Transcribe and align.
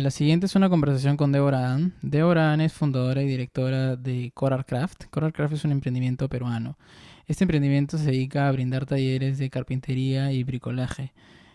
La 0.00 0.12
siguiente 0.12 0.46
es 0.46 0.54
una 0.54 0.68
conversación 0.68 1.16
con 1.16 1.32
Deborah 1.32 1.72
Ann. 1.72 1.92
Deborah 2.02 2.52
Ann 2.52 2.60
es 2.60 2.72
fundadora 2.72 3.20
y 3.20 3.26
directora 3.26 3.96
de 3.96 4.30
Coralcraft. 4.32 5.06
Coralcraft 5.10 5.54
es 5.54 5.64
un 5.64 5.72
emprendimiento 5.72 6.28
peruano. 6.28 6.78
Este 7.26 7.42
emprendimiento 7.42 7.98
se 7.98 8.12
dedica 8.12 8.46
a 8.46 8.52
brindar 8.52 8.86
talleres 8.86 9.38
de 9.38 9.50
carpintería 9.50 10.30
y 10.30 10.44
bricolaje. 10.44 11.12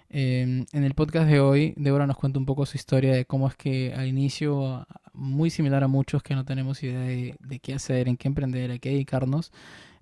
Eh, 0.10 0.66
en 0.70 0.84
el 0.84 0.94
podcast 0.94 1.30
de 1.30 1.40
hoy, 1.40 1.74
Deborah 1.78 2.06
nos 2.06 2.18
cuenta 2.18 2.38
un 2.38 2.46
poco 2.46 2.66
su 2.66 2.76
historia 2.76 3.14
de 3.14 3.24
cómo 3.24 3.48
es 3.48 3.56
que 3.56 3.94
al 3.94 4.08
inicio, 4.08 4.86
muy 5.14 5.50
similar 5.50 5.82
a 5.82 5.88
muchos 5.88 6.22
que 6.22 6.36
no 6.36 6.44
tenemos 6.44 6.84
idea 6.84 7.00
de, 7.00 7.38
de 7.40 7.60
qué 7.60 7.76
hacer, 7.76 8.10
en 8.10 8.18
qué 8.18 8.28
emprender, 8.28 8.72
a 8.72 8.78
qué 8.78 8.90
dedicarnos, 8.90 9.54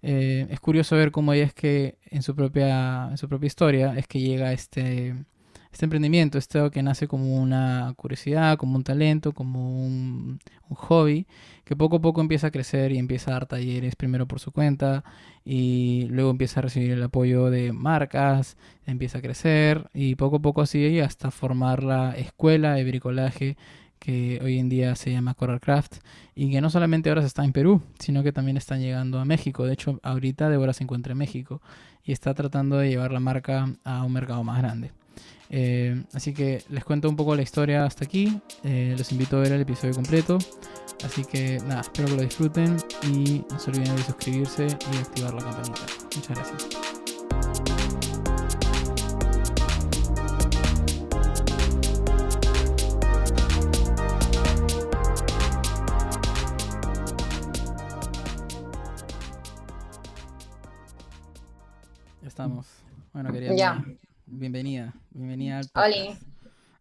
eh, 0.02 0.48
es 0.50 0.60
curioso 0.60 0.96
ver 0.96 1.12
cómo 1.12 1.32
ella 1.34 1.44
es 1.46 1.54
que 1.54 2.00
en 2.06 2.24
su 2.24 2.36
propia, 2.36 3.10
en 3.12 3.18
su 3.18 3.30
propia 3.30 3.46
historia 3.46 3.94
es 3.96 4.08
que 4.08 4.20
llega 4.20 4.48
a 4.48 4.54
este 4.54 5.14
este 5.72 5.86
emprendimiento, 5.86 6.38
esto 6.38 6.70
que 6.70 6.84
nace 6.84 7.08
como 7.08 7.38
una 7.38 7.94
curiosidad, 7.96 8.58
como 8.58 8.76
un 8.76 8.84
talento, 8.84 9.32
como 9.32 9.86
un, 9.86 10.40
hobby, 10.70 11.28
que 11.66 11.76
poco 11.76 11.98
a 11.98 12.02
poco 12.02 12.22
empieza 12.22 12.48
a 12.48 12.52
crecer 12.52 12.92
y 12.92 12.98
empieza 12.98 13.32
a 13.32 13.34
dar 13.34 13.46
talleres 13.46 13.96
primero 13.96 14.26
por 14.26 14.40
su 14.40 14.52
cuenta 14.52 15.04
y 15.44 16.08
luego 16.10 16.32
empieza 16.32 16.60
a 16.60 16.64
recibir 16.64 16.92
el 16.92 17.04
apoyo 17.04 17.50
de 17.50 17.74
marcas, 17.74 18.58
empieza 18.86 19.18
a 19.20 19.22
crecer 19.22 19.90
y 19.94 20.16
poco 20.16 20.38
a 20.38 20.42
poco 20.42 20.62
así 20.62 21.00
hasta 21.00 21.32
formar 21.32 21.84
la 21.84 22.12
escuela 22.12 22.74
de 22.76 22.84
bricolaje 22.86 23.58
que 24.00 24.40
hoy 24.44 24.60
en 24.60 24.70
día 24.70 24.96
se 24.96 25.12
llama 25.12 25.36
Coralcraft 25.36 25.98
y 26.36 26.52
que 26.52 26.62
no 26.62 26.70
solamente 26.70 27.10
ahora 27.10 27.24
está 27.24 27.46
en 27.46 27.54
Perú, 27.54 27.82
sino 28.00 28.24
que 28.24 28.32
también 28.32 28.58
están 28.58 28.82
llegando 28.82 29.20
a 29.20 29.26
México. 29.26 29.66
De 29.66 29.74
hecho, 29.74 30.00
ahorita 30.04 30.50
Débora 30.50 30.74
se 30.74 30.84
encuentra 30.84 31.12
en 31.12 31.20
México 31.20 31.62
y 32.04 32.12
está 32.12 32.34
tratando 32.34 32.78
de 32.78 32.90
llevar 32.90 33.12
la 33.12 33.20
marca 33.20 33.70
a 33.84 34.04
un 34.04 34.14
mercado 34.14 34.44
más 34.44 34.58
grande. 34.58 35.01
Eh, 35.54 36.02
así 36.14 36.34
que 36.34 36.64
les 36.70 36.86
cuento 36.86 37.10
un 37.10 37.16
poco 37.16 37.36
la 37.36 37.42
historia 37.42 37.84
hasta 37.84 38.06
aquí. 38.06 38.40
Eh, 38.64 38.96
los 38.98 39.12
invito 39.12 39.38
a 39.38 39.42
ver 39.42 39.52
el 39.52 39.62
episodio 39.62 39.94
completo. 39.94 40.38
Así 41.04 41.26
que 41.26 41.58
nada, 41.66 41.82
espero 41.82 42.08
que 42.08 42.16
lo 42.16 42.22
disfruten 42.22 42.78
y 43.12 43.44
no 43.50 43.60
se 43.60 43.72
olviden 43.72 43.96
de 43.96 44.04
suscribirse 44.04 44.68
y 44.68 44.98
activar 44.98 45.34
la 45.34 45.44
campanita. 45.44 45.82
Muchas 46.16 46.30
gracias. 46.30 46.68
Ya 62.22 62.28
estamos. 62.28 62.68
Bueno, 63.12 63.34
quería. 63.34 63.56
Ya. 63.56 63.84
Bienvenida, 64.34 64.94
bienvenida 65.10 65.60
al 65.60 65.70
Oli, 65.76 66.18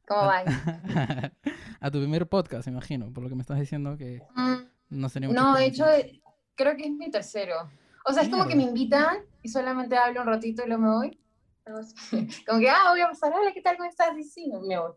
¿cómo 0.07 0.27
van? 0.27 0.45
a 1.81 1.91
tu 1.91 1.99
primer 1.99 2.29
podcast, 2.29 2.69
imagino, 2.69 3.13
por 3.13 3.25
lo 3.25 3.29
que 3.29 3.35
me 3.35 3.41
estás 3.43 3.59
diciendo 3.59 3.97
que 3.97 4.23
Mm, 4.37 4.69
no 4.91 5.09
mucha 5.09 5.21
no, 5.21 5.57
de 5.57 5.67
hecho, 5.67 5.85
experiencia. 5.85 6.31
creo 6.55 6.77
que 6.77 6.85
es 6.85 6.93
mi 6.93 7.11
tercero. 7.11 7.69
O 8.07 8.13
sea, 8.13 8.23
es 8.23 8.29
como 8.29 8.47
que 8.47 8.55
me 8.55 8.63
invitan 8.63 9.19
y 9.43 9.49
solamente 9.49 9.97
hablo 9.97 10.21
un 10.21 10.29
ratito 10.29 10.63
y 10.65 10.69
luego 10.69 10.83
me 10.83 10.91
voy. 10.91 11.21
Como 12.47 12.61
que, 12.61 12.69
ah, 12.71 12.91
voy 12.91 13.01
a 13.01 13.09
pasar, 13.09 13.33
hola, 13.33 13.53
¿qué 13.53 13.61
tal? 13.63 13.77
¿Cómo 13.77 13.89
estás? 13.89 14.17
Y 14.17 14.25
sí, 14.25 14.51
me 14.67 14.79
voy. 14.79 14.93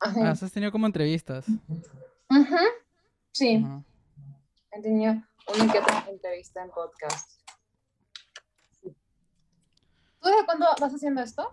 Ah, 0.00 0.30
has 0.30 0.52
tenido 0.52 0.70
como 0.72 0.86
entrevistas. 0.86 1.48
Ujú. 1.48 2.56
Sí, 3.32 3.62
Ajá. 3.64 3.82
he 4.72 4.80
tenido 4.80 5.12
una 5.12 5.72
que 5.72 5.78
otra 5.78 6.04
entrevista 6.08 6.62
en 6.62 6.70
podcast. 6.70 7.31
¿Tú 10.22 10.28
desde 10.28 10.44
cuándo 10.46 10.66
vas 10.80 10.94
haciendo 10.94 11.20
esto? 11.20 11.52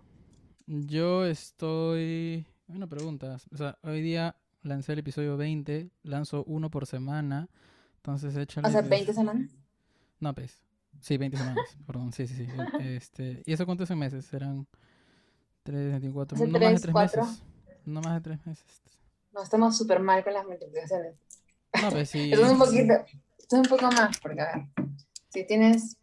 Yo 0.68 1.26
estoy... 1.26 2.46
Una 2.68 2.86
pregunta. 2.88 3.38
O 3.52 3.58
sea, 3.58 3.80
hoy 3.82 4.02
día 4.02 4.36
lancé 4.62 4.94
el 4.94 5.00
episodio 5.00 5.38
20, 5.38 5.90
lanzo 6.04 6.44
uno 6.46 6.70
por 6.70 6.86
semana. 6.86 7.50
Entonces 7.96 8.36
échale... 8.38 8.68
O 8.68 8.72
sea, 8.72 8.82
pues- 8.82 8.90
20 8.92 9.14
semanas. 9.14 9.50
No, 10.20 10.36
pues. 10.36 10.62
Sí, 11.02 11.18
20 11.18 11.38
semanas, 11.38 11.66
perdón. 11.88 12.14
Sí, 12.14 12.28
sí, 12.28 12.36
sí. 12.36 12.48
Este... 12.80 13.42
¿Y 13.46 13.54
eso 13.54 13.66
cuántos 13.66 13.90
meses? 13.92 14.32
Eran 14.34 14.68
3, 15.64 15.92
24, 15.92 16.36
Hace 16.36 16.46
no 16.48 16.52
más 16.52 16.62
de 16.62 16.68
tres, 16.70 16.82
3 16.84 16.94
cuatro. 16.94 17.26
meses. 17.26 17.44
No 17.86 18.02
más 18.02 18.14
de 18.16 18.22
3 18.22 18.46
meses. 18.46 18.66
No, 19.34 19.42
estamos 19.44 19.78
súper 19.78 20.00
mal 20.00 20.24
con 20.24 20.34
las 20.34 20.46
multiplicaciones. 20.46 21.16
No, 21.82 21.90
pues 21.90 22.10
sí. 22.12 22.32
Esto 22.32 22.46
es 22.46 22.52
un 22.52 22.60
poquito, 22.60 22.94
esto 23.40 23.56
es 23.56 23.72
un 23.72 23.78
poco 23.78 23.92
más, 23.92 24.20
porque 24.20 24.42
a 24.42 24.46
ver, 24.56 24.66
si 25.30 25.46
tienes, 25.48 25.98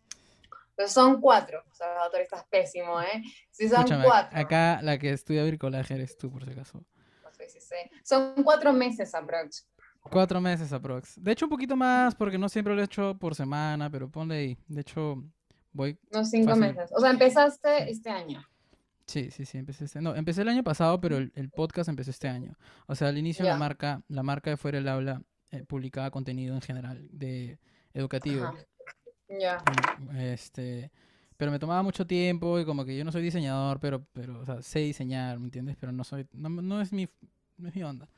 pues 0.76 0.92
son 0.92 1.20
cuatro, 1.20 1.62
o 1.70 1.74
sea, 1.74 1.86
doctor, 2.02 2.20
estás 2.20 2.44
pésimo, 2.50 3.00
¿eh? 3.00 3.22
Si 3.50 3.68
son 3.68 3.78
Escúchame, 3.78 4.04
cuatro, 4.04 4.38
acá 4.38 4.80
la 4.82 4.98
que 4.98 5.10
estudia 5.10 5.44
bricolaje 5.44 5.94
eres 5.94 6.16
tú, 6.16 6.30
por 6.30 6.44
si 6.44 6.50
acaso. 6.50 6.84
no 7.24 7.32
sé 7.32 7.48
si 7.48 7.60
sé, 7.60 7.90
son 8.04 8.42
cuatro 8.44 8.72
meses 8.72 9.14
aprox. 9.14 9.66
Cuatro 10.02 10.40
meses 10.40 10.72
aprox. 10.72 11.20
De 11.20 11.32
hecho, 11.32 11.46
un 11.46 11.50
poquito 11.50 11.74
más, 11.74 12.14
porque 12.14 12.38
no 12.38 12.48
siempre 12.48 12.74
lo 12.74 12.80
he 12.80 12.84
hecho 12.84 13.16
por 13.18 13.34
semana, 13.34 13.90
pero 13.90 14.08
ponle 14.08 14.36
ahí. 14.36 14.58
De 14.68 14.82
hecho, 14.82 15.24
voy... 15.72 15.98
No, 16.12 16.24
cinco 16.24 16.50
Fácil. 16.50 16.60
meses. 16.60 16.92
O 16.94 17.00
sea, 17.00 17.10
empezaste 17.10 17.90
este 17.90 18.10
año. 18.10 18.46
Sí, 19.06 19.30
sí, 19.32 19.44
sí, 19.44 19.58
empecé 19.58 19.86
este... 19.86 20.00
No, 20.00 20.14
empecé 20.14 20.42
el 20.42 20.48
año 20.48 20.62
pasado, 20.62 21.00
pero 21.00 21.16
el, 21.16 21.32
el 21.34 21.50
podcast 21.50 21.88
empezó 21.88 22.12
este 22.12 22.28
año. 22.28 22.56
O 22.86 22.94
sea, 22.94 23.08
al 23.08 23.18
inicio 23.18 23.44
la 23.44 23.56
marca, 23.56 24.02
la 24.06 24.22
marca 24.22 24.50
de 24.50 24.56
Fuera 24.56 24.78
del 24.78 24.88
Aula 24.88 25.22
eh, 25.50 25.64
publicaba 25.64 26.12
contenido 26.12 26.54
en 26.54 26.60
general, 26.60 27.08
de 27.10 27.58
educativo. 27.92 28.44
Ajá. 28.44 28.54
Ya. 29.28 29.62
Mm, 29.98 30.16
Este... 30.18 30.90
Pero 31.38 31.50
me 31.50 31.58
tomaba 31.58 31.82
mucho 31.82 32.06
tiempo 32.06 32.58
y 32.58 32.64
como 32.64 32.82
que 32.86 32.96
yo 32.96 33.04
no 33.04 33.12
soy 33.12 33.20
diseñador, 33.20 33.78
pero, 33.78 34.06
pero, 34.14 34.40
o 34.40 34.46
sea, 34.46 34.62
sé 34.62 34.78
diseñar, 34.78 35.38
¿me 35.38 35.44
entiendes? 35.44 35.76
Pero 35.78 35.92
no 35.92 36.02
soy, 36.02 36.26
no, 36.32 36.48
no 36.48 36.80
es 36.80 36.94
mi, 36.94 37.08
no 37.58 37.68
es 37.68 37.74
mi 37.76 37.82
onda. 37.82 38.08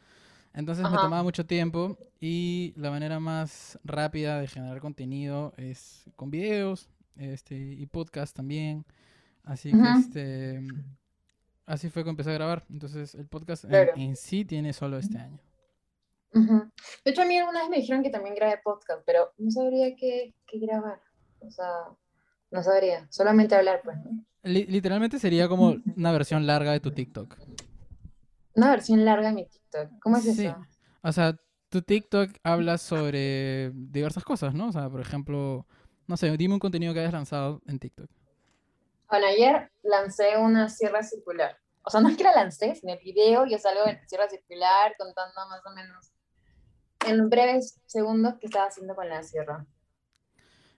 Entonces 0.55 0.85
me 0.89 0.97
tomaba 0.97 1.25
mucho 1.25 1.45
tiempo 1.45 1.99
y 2.21 2.73
la 2.77 2.91
manera 2.93 3.19
más 3.19 3.77
rápida 3.83 4.39
de 4.41 4.47
generar 4.47 4.79
contenido 4.81 5.53
es 5.57 6.05
con 6.15 6.31
videos, 6.31 6.89
este, 7.17 7.57
y 7.57 7.87
podcast 7.87 8.37
también. 8.37 8.85
Así 9.43 9.73
que 9.73 9.79
este, 9.99 10.61
así 11.67 11.91
fue 11.91 12.05
que 12.05 12.11
empecé 12.11 12.31
a 12.31 12.35
grabar. 12.35 12.65
Entonces 12.71 13.17
el 13.17 13.27
podcast 13.27 13.65
en- 13.65 13.71
Claro. 13.71 13.93
en, 13.97 14.15
sí 14.15 14.45
tiene 14.45 14.73
solo 14.73 14.97
este 14.97 15.19
año. 15.19 15.41
De 16.33 17.11
hecho, 17.11 17.23
a 17.23 17.25
mí 17.25 17.39
alguna 17.39 17.61
vez 17.61 17.71
me 17.71 17.77
dijeron 17.79 18.03
que 18.03 18.11
también 18.11 18.35
grabé 18.35 18.61
podcast, 18.63 19.03
pero 19.07 19.33
no 19.39 19.51
sabría 19.51 19.95
qué, 19.97 20.35
qué 20.47 20.59
grabar. 20.59 21.01
O 21.41 21.51
sea, 21.51 21.71
no 22.51 22.63
sabría, 22.63 23.07
solamente 23.11 23.55
hablar, 23.55 23.81
pues, 23.85 23.97
literalmente 24.43 25.19
sería 25.19 25.49
como 25.49 25.77
una 25.97 26.13
versión 26.13 26.47
larga 26.47 26.73
de 26.73 26.81
tu 26.81 26.91
TikTok. 26.93 27.37
Una 28.55 28.71
versión 28.71 29.05
larga 29.05 29.29
de 29.29 29.35
mi 29.35 29.47
TikTok. 29.49 29.91
¿Cómo 30.01 30.17
es 30.17 30.25
Sí. 30.25 30.47
eso? 30.47 30.57
O 31.03 31.13
sea, 31.13 31.37
tu 31.69 31.83
TikTok 31.83 32.31
habla 32.43 32.79
sobre 32.79 33.71
diversas 33.75 34.25
cosas, 34.25 34.55
¿no? 34.55 34.69
O 34.69 34.73
sea, 34.73 34.89
por 34.89 35.01
ejemplo, 35.01 35.67
no 36.07 36.17
sé, 36.17 36.35
dime 36.37 36.55
un 36.55 36.61
contenido 36.61 36.95
que 36.95 37.01
hayas 37.01 37.13
lanzado 37.13 37.61
en 37.67 37.79
TikTok. 37.79 38.11
Bueno, 39.11 39.27
ayer 39.27 39.71
lancé 39.83 40.37
una 40.39 40.69
sierra 40.69 41.03
circular. 41.03 41.57
O 41.83 41.91
sea, 41.91 42.01
no 42.01 42.09
es 42.09 42.17
que 42.17 42.25
la 42.25 42.33
lancé, 42.35 42.75
sino 42.75 42.93
el 42.93 42.99
video, 43.01 43.47
yo 43.47 43.59
salgo 43.59 43.87
en 43.87 43.99
sierra 44.09 44.29
circular 44.29 44.95
contando 44.99 45.35
más 45.49 45.61
o 45.65 45.75
menos 45.75 46.11
en 47.09 47.29
breves 47.31 47.81
segundos 47.87 48.35
qué 48.41 48.47
estaba 48.47 48.67
haciendo 48.67 48.95
con 48.95 49.09
la 49.09 49.23
sierra. 49.23 49.67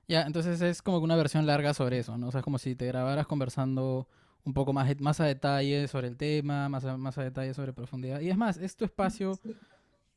Ya, 0.09 0.23
entonces 0.23 0.61
es 0.61 0.83
como 0.83 0.99
una 0.99 1.17
versión 1.17 1.47
larga 1.47 1.73
sobre 1.75 1.99
eso, 1.99 2.17
¿no? 2.19 2.29
O 2.29 2.31
sea, 2.33 2.41
es 2.41 2.45
como 2.45 2.59
si 2.59 2.75
te 2.75 2.87
grabaras 2.87 3.27
conversando 3.27 4.09
un 4.45 4.55
poco 4.55 4.73
más, 4.73 4.89
más 5.01 5.21
a 5.21 5.25
detalle 5.27 5.87
sobre 5.89 6.09
el 6.09 6.17
tema, 6.17 6.69
más 6.69 6.85
a, 6.85 6.97
más 6.97 7.17
a 7.19 7.23
detalle 7.23 7.55
sobre 7.55 7.73
profundidad. 7.73 8.21
Y 8.21 8.31
es 8.31 8.37
más, 8.37 8.57
es 8.57 8.75
tu 8.77 8.85
espacio 8.85 9.39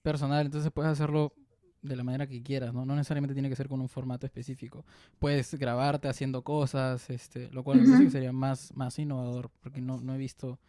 personal, 0.03 0.45
entonces 0.47 0.71
puedes 0.71 0.91
hacerlo 0.91 1.33
de 1.81 1.95
la 1.97 2.03
manera 2.03 2.27
que 2.27 2.43
quieras, 2.43 2.73
¿no? 2.73 2.85
No 2.85 2.95
necesariamente 2.95 3.33
tiene 3.35 3.49
que 3.49 3.55
ser 3.55 3.69
con 3.69 3.81
un 3.81 3.89
formato 3.89 4.25
específico. 4.25 4.85
Puedes 5.19 5.53
grabarte 5.55 6.09
haciendo 6.09 6.43
cosas, 6.43 7.09
este, 7.09 7.49
lo 7.51 7.63
cual 7.63 7.83
que 7.83 7.89
Ujú. 7.89 8.09
sería 8.11 8.33
más, 8.33 8.73
más 8.75 8.99
innovador, 8.99 9.51
porque 9.61 9.81
no, 9.81 9.99
no 10.01 10.15
he 10.15 10.17
visto... 10.17 10.59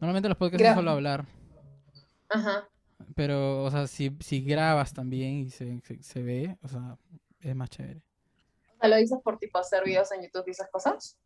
Normalmente 0.00 0.28
los 0.28 0.38
podcasts 0.38 0.66
es 0.66 0.66
Gra- 0.66 0.74
solo 0.74 0.92
hablar, 0.92 1.26
Ajá. 2.30 2.68
Pero, 3.14 3.64
o 3.64 3.70
sea, 3.70 3.86
si, 3.86 4.16
si 4.20 4.42
grabas 4.42 4.92
también 4.92 5.34
y 5.34 5.50
se, 5.50 5.80
se, 5.80 6.02
se 6.02 6.22
ve, 6.22 6.56
o 6.62 6.68
sea, 6.68 6.96
es 7.40 7.54
más 7.54 7.70
chévere. 7.70 8.00
O 8.76 8.80
sea, 8.80 8.88
lo 8.88 8.96
dices 8.96 9.18
por 9.22 9.38
tipo 9.38 9.58
hacer 9.58 9.84
videos 9.84 10.10
en 10.12 10.22
YouTube 10.22 10.44
y 10.46 10.50
esas 10.50 10.68
cosas. 10.70 11.18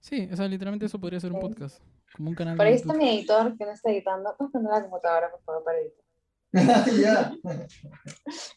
Sí, 0.00 0.28
o 0.32 0.36
sea, 0.36 0.46
literalmente 0.48 0.86
eso 0.86 0.98
podría 1.00 1.20
ser 1.20 1.32
un 1.32 1.38
Ok. 1.38 1.48
podcast, 1.48 1.82
como 2.14 2.30
un 2.30 2.34
canal 2.34 2.56
Por 2.56 2.64
de 2.66 2.70
ahí 2.70 2.76
está 2.76 2.94
mi 2.94 3.08
editor 3.08 3.56
que 3.56 3.64
no 3.64 3.72
está 3.72 3.90
editando. 3.90 4.34
Puedes 4.38 4.52
poner 4.52 4.70
la 4.70 4.82
computadora, 4.82 5.30
por 5.30 5.42
favor, 5.42 5.64
para 5.64 5.78
editar. 5.78 6.04
ya. 7.00 7.32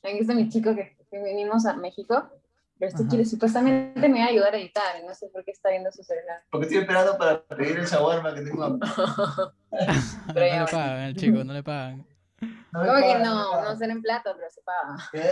Aquí 0.03 0.19
está 0.19 0.33
mi 0.33 0.49
chico 0.49 0.73
que, 0.75 0.95
que 1.09 1.23
vinimos 1.23 1.65
a 1.65 1.75
México. 1.75 2.29
Pero 2.79 2.89
este 2.89 3.05
quiere, 3.07 3.25
supuestamente 3.25 4.09
me 4.09 4.19
va 4.21 4.25
a 4.25 4.29
ayudar 4.29 4.55
a 4.55 4.57
editar. 4.57 4.95
y 4.99 5.05
No 5.05 5.13
sé 5.13 5.27
por 5.27 5.43
qué 5.45 5.51
está 5.51 5.69
viendo 5.69 5.91
su 5.91 6.01
celular. 6.03 6.41
Porque 6.49 6.65
estoy 6.65 6.81
esperando 6.81 7.15
para 7.15 7.43
pedir 7.43 7.77
el 7.77 7.85
shawarma 7.85 8.33
que 8.33 8.41
tengo. 8.41 8.63
hambre. 8.63 8.89
no 8.89 10.33
Pero 10.33 10.65
le 10.65 10.71
pagan 10.71 10.99
al 10.99 11.15
chico, 11.15 11.43
no 11.43 11.53
le 11.53 11.61
pagan. 11.61 12.07
No 12.41 12.81
me 12.81 12.87
Como 12.87 12.99
que 13.01 13.19
no, 13.19 13.51
pagan. 13.51 13.63
no 13.65 13.75
ser 13.77 13.89
en 13.91 14.01
plata, 14.01 14.33
pero 14.35 14.49
se 14.49 14.61
paga. 14.61 15.09
¿Qué? 15.11 15.29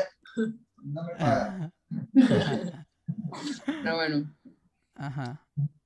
No 0.84 1.04
me 1.04 1.16
pagan. 1.16 1.74
Pero 3.66 3.96
bueno. 3.96 4.36
Ajá. 4.96 5.46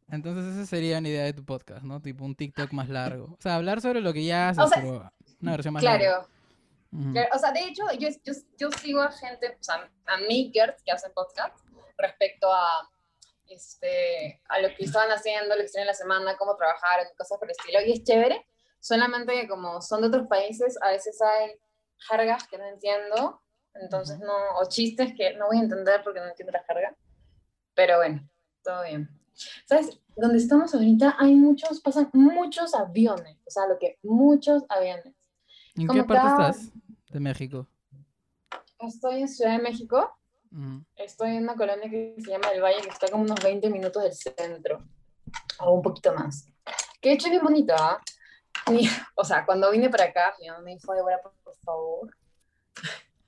Entonces 0.09 0.55
esa 0.55 0.65
sería 0.65 0.99
una 0.99 1.09
idea 1.09 1.23
de 1.23 1.33
tu 1.33 1.45
podcast, 1.45 1.83
¿no? 1.83 2.01
Tipo 2.01 2.25
un 2.25 2.35
TikTok 2.35 2.71
más 2.73 2.89
largo. 2.89 3.25
O 3.37 3.41
sea, 3.41 3.55
hablar 3.55 3.81
sobre 3.81 4.01
lo 4.01 4.13
que 4.13 4.25
ya 4.25 4.49
haces, 4.49 4.63
O 4.63 4.67
sea, 4.67 4.81
pero 4.81 5.11
Una 5.41 5.51
versión 5.51 5.73
más 5.73 5.83
larga. 5.83 5.99
Claro, 5.99 6.27
Ujú. 6.91 7.11
claro. 7.13 7.29
O 7.33 7.39
sea, 7.39 7.51
de 7.51 7.59
hecho, 7.61 7.83
yo, 7.97 8.09
yo, 8.23 8.33
yo 8.57 8.71
sigo 8.71 9.01
a 9.01 9.11
gente, 9.11 9.57
o 9.59 9.63
sea, 9.63 9.75
a 10.07 10.17
makers 10.17 10.81
que 10.83 10.91
hacen 10.91 11.11
podcast 11.13 11.57
respecto 11.97 12.51
a, 12.53 12.89
este, 13.47 14.41
a 14.49 14.59
lo 14.59 14.67
que 14.75 14.83
estaban 14.85 15.09
haciendo, 15.11 15.55
lo 15.55 15.61
que 15.61 15.65
hicieron 15.65 15.83
en 15.83 15.87
la 15.87 15.93
semana, 15.93 16.37
cómo 16.37 16.55
trabajaron, 16.55 17.05
cosas 17.17 17.37
por 17.39 17.47
el 17.47 17.51
estilo. 17.57 17.79
Y 17.85 17.93
es 17.93 18.03
chévere, 18.03 18.45
solamente 18.83 19.31
que 19.39 19.47
como 19.47 19.81
son 19.81 20.01
de 20.01 20.07
otros 20.07 20.27
países, 20.27 20.77
a 20.81 20.89
veces 20.89 21.19
hay 21.21 21.51
jergas 22.09 22.45
que 22.47 22.57
no 22.57 22.65
entiendo, 22.65 23.41
entonces 23.75 24.19
no, 24.19 24.33
o 24.59 24.67
chistes 24.67 25.13
que 25.15 25.35
no 25.37 25.47
voy 25.47 25.57
a 25.57 25.61
entender 25.61 26.01
porque 26.03 26.19
no 26.19 26.27
entiendo 26.27 26.51
la 26.51 26.63
jerga. 26.63 26.95
Pero 27.73 27.97
bueno, 27.97 28.27
todo 28.61 28.83
bien. 28.83 29.09
¿Sabes? 29.65 29.99
Donde 30.17 30.37
estamos 30.37 30.73
ahorita 30.75 31.15
hay 31.17 31.33
muchos, 31.33 31.79
pasan 31.79 32.09
muchos 32.13 32.75
aviones, 32.75 33.37
o 33.45 33.49
sea, 33.49 33.65
lo 33.67 33.79
que 33.79 33.97
muchos 34.03 34.63
aviones. 34.69 35.05
¿En 35.75 35.83
qué 35.83 35.87
como 35.87 36.05
parte 36.05 36.27
cada- 36.27 36.49
estás 36.49 36.71
de 37.09 37.19
México? 37.19 37.67
Estoy 38.79 39.21
en 39.21 39.27
Ciudad 39.29 39.53
de 39.57 39.63
México, 39.63 40.13
Ujú. 40.51 40.83
estoy 40.97 41.37
en 41.37 41.43
una 41.43 41.55
colonia 41.55 41.89
que 41.89 42.15
se 42.19 42.29
llama 42.31 42.49
El 42.49 42.61
Valle, 42.61 42.81
que 42.81 42.89
está 42.89 43.07
como 43.09 43.23
unos 43.23 43.41
20 43.41 43.69
minutos 43.69 44.03
del 44.03 44.13
centro, 44.13 44.83
o 45.61 45.73
un 45.73 45.81
poquito 45.81 46.13
más. 46.13 46.45
Que 47.01 47.09
de 47.09 47.15
hecho 47.15 47.27
es 47.27 47.31
bien 47.31 47.43
bonito, 47.43 47.73
¿ah? 47.77 47.99
O 49.15 49.23
sea, 49.23 49.45
cuando 49.45 49.69
vine 49.71 49.89
para 49.89 50.05
acá, 50.05 50.35
mi 50.39 50.47
mamá 50.47 50.61
me 50.61 50.71
dijo, 50.75 50.93
Débora, 50.93 51.21
por, 51.21 51.33
por 51.43 51.55
favor, 51.57 52.15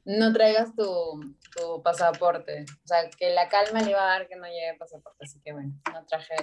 no 0.06 0.32
traigas 0.34 0.76
tu, 0.76 1.36
tu 1.56 1.82
pasaporte. 1.84 2.64
O 2.84 2.88
sea, 2.88 3.10
que 3.10 3.34
la 3.34 3.50
calma 3.50 3.82
le 3.82 3.92
iba 3.92 4.02
a 4.02 4.06
dar 4.20 4.28
que 4.28 4.36
no 4.36 4.46
lleve 4.48 4.78
pasaporte, 4.78 5.26
así 5.26 5.40
que 5.42 5.52
bueno, 5.54 5.74
no 5.94 6.06
traje 6.06 6.36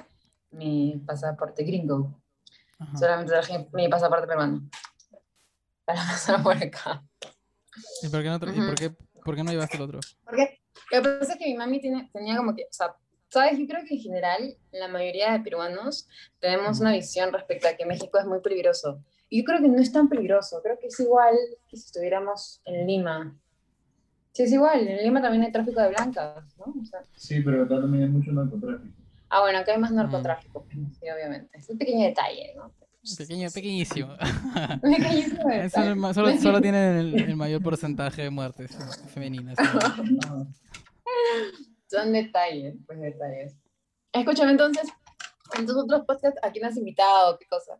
mi 0.50 1.00
pasaporte 1.06 1.64
gringo, 1.64 2.20
Ajá. 2.78 2.96
solamente 2.96 3.32
traje 3.32 3.68
mi 3.72 3.88
pasaporte 3.88 4.26
peruano 4.26 4.68
para 5.84 5.98
pasar 6.10 6.42
por 6.42 6.56
acá. 6.56 7.02
¿Y 8.02 8.08
por 8.08 8.22
qué 8.22 8.28
no, 8.28 8.38
tra- 8.38 8.54
y 8.54 8.60
por 8.60 8.74
qué, 8.74 8.90
por 9.24 9.34
qué 9.36 9.42
no 9.44 9.50
llevaste 9.50 9.76
el 9.76 9.82
otro? 9.84 10.00
Porque 10.24 10.60
lo 10.90 11.02
que 11.02 11.08
pasa 11.20 11.32
es 11.32 11.38
que 11.38 11.46
mi 11.46 11.54
mami 11.54 11.80
tiene, 11.80 12.10
tenía 12.12 12.36
como 12.36 12.54
que, 12.54 12.64
o 12.64 12.72
sea, 12.72 12.94
sabes, 13.32 13.58
yo 13.58 13.66
creo 13.66 13.84
que 13.86 13.94
en 13.94 14.00
general 14.00 14.56
la 14.72 14.88
mayoría 14.88 15.32
de 15.32 15.40
peruanos 15.40 16.06
tenemos 16.38 16.80
una 16.80 16.92
visión 16.92 17.32
respecto 17.32 17.66
a 17.68 17.74
que 17.74 17.86
México 17.86 18.18
es 18.18 18.26
muy 18.26 18.40
peligroso. 18.40 19.02
Y 19.28 19.38
yo 19.40 19.44
creo 19.44 19.60
que 19.62 19.68
no 19.68 19.78
es 19.80 19.90
tan 19.90 20.08
peligroso, 20.08 20.60
creo 20.62 20.78
que 20.78 20.88
es 20.88 21.00
igual 21.00 21.34
que 21.68 21.76
si 21.78 21.86
estuviéramos 21.86 22.60
en 22.66 22.86
Lima. 22.86 23.36
Sí, 24.32 24.42
es 24.44 24.52
igual, 24.52 24.86
en 24.86 25.02
Lima 25.02 25.20
también 25.22 25.42
hay 25.44 25.52
tráfico 25.52 25.80
de 25.80 25.88
blancas, 25.88 26.56
¿no? 26.58 26.74
O 26.80 26.84
sea, 26.84 27.00
Sí, 27.16 27.40
pero 27.40 27.62
acá 27.64 27.80
también 27.80 28.04
hay 28.04 28.08
mucho 28.10 28.32
narcotráfico. 28.32 28.94
ah, 29.30 29.40
bueno, 29.40 29.58
acá 29.58 29.72
hay 29.72 29.78
más 29.78 29.90
Mm. 29.92 29.96
narcotráfico, 29.96 30.66
sí, 30.70 31.06
obviamente. 31.10 31.58
Es 31.58 31.68
un 31.70 31.78
pequeño 31.78 32.04
detalle, 32.06 32.52
¿no? 32.56 32.72
Pequeño, 33.18 33.50
pequeñísimo. 33.50 34.14
Pequeñísimo 34.82 35.42
no- 35.96 36.14
solo, 36.14 36.36
solo 36.40 36.60
tiene 36.60 37.00
el, 37.00 37.14
el 37.20 37.36
mayor 37.36 37.62
porcentaje 37.62 38.22
de 38.22 38.30
muertes 38.30 38.76
femeninas. 39.12 39.56
¿no? 39.58 40.46
Son 41.92 42.10
detalles, 42.10 42.74
pues 42.86 42.98
detalles. 43.00 43.54
Escúchame 44.14 44.52
entonces, 44.52 44.88
en 45.58 45.66
tus 45.66 45.76
otros 45.76 46.06
podcasts, 46.06 46.40
¿a 46.42 46.50
quién 46.50 46.64
has 46.64 46.76
invitado? 46.78 47.38
¿Qué 47.38 47.44
cosa? 47.46 47.78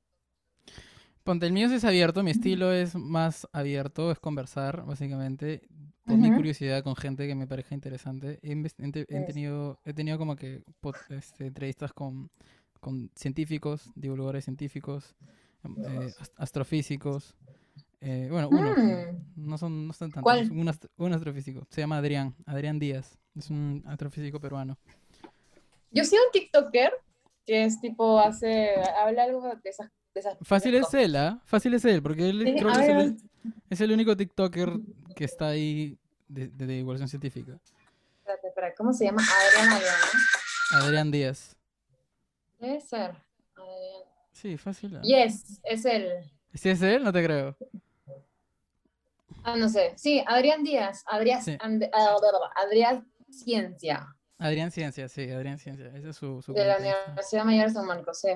Ponte, 1.24 1.46
el 1.46 1.52
mío 1.54 1.68
es 1.72 1.84
abierto, 1.84 2.22
mi 2.22 2.30
estilo 2.32 2.72
es 2.72 2.94
más 2.94 3.48
abierto, 3.52 4.10
es 4.10 4.18
conversar, 4.18 4.84
básicamente, 4.84 5.62
por 6.04 6.18
mi 6.18 6.30
curiosidad 6.36 6.82
con 6.84 6.94
gente 6.94 7.26
que 7.26 7.34
me 7.34 7.46
parezca 7.46 7.74
interesante. 7.74 8.38
He, 8.42 8.54
tenido, 9.24 9.78
he 9.84 9.94
tenido 9.94 10.18
como 10.18 10.36
que 10.36 10.62
este, 11.08 11.46
entrevistas 11.46 11.92
con, 11.94 12.30
con 12.80 13.10
científicos, 13.14 13.90
divulgadores 13.94 14.44
científicos, 14.44 15.14
em, 15.64 15.76
eh, 15.86 16.12
ast- 16.18 16.34
astrofísicos. 16.36 17.34
Eh, 18.02 18.28
bueno, 18.31 18.49
uno, 18.50 18.72
Mm. 18.76 19.49
no 19.49 19.56
son, 19.58 19.87
no 19.87 19.93
son 19.93 20.10
tantos, 20.10 20.22
¿Cuál? 20.25 20.50
un, 20.50 20.69
ast- 20.69 20.88
un 20.96 21.12
astrofísico, 21.12 21.66
se 21.70 21.81
llama 21.81 21.99
Adrián, 21.99 22.34
Adrián 22.46 22.78
Díaz, 22.78 23.19
es 23.37 23.49
un 23.50 23.82
astrofísico 23.87 24.40
peruano. 24.40 24.76
Yo 25.90 26.04
soy 26.04 26.19
un 26.19 26.31
TikToker 26.32 26.93
que 27.46 27.64
es 27.64 27.81
tipo, 27.81 28.19
hace, 28.20 28.75
habla 28.99 29.25
algo 29.25 29.43
de 29.62 29.70
esas, 29.70 29.88
de 30.14 30.20
esas 30.20 30.37
Fácil 30.43 30.75
es 30.75 30.93
él, 30.94 31.16
¿ah? 31.16 31.40
Fácil 31.44 31.75
es 31.75 31.84
él, 31.84 32.02
porque 32.02 32.28
él 32.28 32.43
Sí, 32.44 32.54
creo 32.58 32.72
que 32.72 32.81
es 32.82 32.88
el, 32.88 33.16
es 33.70 33.81
el 33.81 33.93
único 33.93 34.16
TikToker 34.16 34.70
que 35.16 35.25
está 35.25 35.48
ahí 35.48 35.98
de, 36.28 36.48
de 36.48 36.66
divulgación 36.66 37.08
científica. 37.08 37.58
Espérate, 38.19 38.48
espérate, 38.48 38.75
¿cómo 38.76 38.93
se 38.93 39.05
llama? 39.06 39.22
Adrián 39.22 39.72
Adrián. 39.75 39.98
Adrián 40.72 41.10
Díaz. 41.10 41.56
Debe 42.58 42.81
ser. 42.81 43.10
Adrián. 43.56 44.02
Sí, 44.32 44.56
fácil. 44.56 44.96
¿ah? 44.96 45.02
Yes, 45.02 45.60
es 45.64 45.84
él. 45.84 46.31
¿Sí 46.55 46.69
es 46.70 46.81
él? 46.82 47.02
No 47.02 47.12
te 47.12 47.25
creo. 47.25 47.56
Ah, 49.44 49.56
no 49.56 49.69
sé. 49.69 49.93
Sí, 49.96 50.23
Adrián 50.26 50.62
Díaz. 50.62 51.02
Adrián, 51.06 51.43
Sí. 51.43 51.56
And- 51.61 51.79
bla, 51.88 52.50
Adrián 52.56 53.06
Ciencia, 53.31 54.06
Adrián 54.38 54.70
Ciencia, 54.70 55.08
sí, 55.08 55.31
Adrián 55.31 55.58
Ciencia. 55.58 55.87
Ese 55.94 56.11
es 56.11 56.17
su, 56.17 56.43
su 56.43 56.52
de 56.52 56.64
la. 56.64 56.76
Universidad 56.79 57.44
Mayor 57.44 57.69
de 57.69 57.73
San 57.73 57.87
Marcos, 57.87 58.20
sí. 58.20 58.29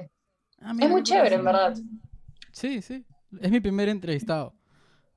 Ah, 0.60 0.72
mira, 0.72 0.86
Es 0.86 0.90
muy 0.92 1.02
chévere, 1.02 1.34
en 1.36 1.44
verdad. 1.44 1.76
Sí, 2.52 2.80
sí. 2.80 3.04
Es 3.40 3.50
mi 3.50 3.60
primer 3.60 3.88
entrevistado. 3.88 4.54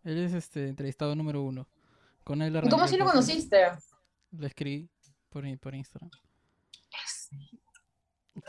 Él 0.04 0.18
es 0.26 0.34
este 0.34 0.68
entrevistado 0.68 1.16
número 1.16 1.44
uno. 1.44 1.68
Con 2.24 2.42
él 2.42 2.54
¿Y 2.54 2.58
arranqué 2.58 2.72
cómo 2.72 2.84
así 2.84 2.98
lo 2.98 3.06
conociste? 3.06 3.68
Le 4.32 4.48
escribí 4.48 4.90
por, 5.30 5.44
por 5.60 5.76
Instagram. 5.76 6.10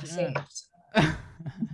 Sí. 0.05 0.27
Ah, 0.95 1.19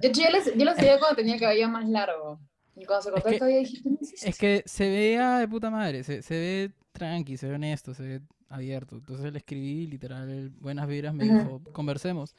De 0.00 0.08
hecho, 0.08 0.23
yo 0.23 0.31
les, 0.31 0.55
yo 0.55 0.64
lo 0.64 0.75
seguía 0.76 0.99
cuando 0.99 1.17
tenía 1.17 1.35
el 1.35 1.41
cabello 1.41 1.69
más 1.69 1.88
largo. 1.88 2.41
Y 2.76 2.84
cuando 2.84 3.02
se 3.02 3.11
cortó 3.11 3.28
Es 3.28 3.32
que- 3.34 3.38
cabello 3.38 3.58
dije, 3.61 3.82
¿qué 3.82 3.88
hiciste? 4.00 4.28
Es 4.28 4.38
que 4.38 4.62
se 4.67 4.88
vea 4.90 5.38
de 5.38 5.49
puta 5.49 5.70
madre, 5.70 6.05
se, 6.05 6.23
se 6.23 6.34
ve 6.34 6.70
tranqui, 6.93 7.37
se 7.37 7.49
ve 7.49 7.55
honesto, 7.55 7.94
se 7.94 8.02
ve 8.02 8.20
abierto. 8.49 8.96
Entonces 8.96 9.32
le 9.32 9.38
escribí, 9.38 9.87
literal, 9.87 10.50
buenas 10.61 10.87
vibras, 10.87 11.14
me 11.14 11.25
dijo, 11.25 11.62
conversemos. 11.73 12.34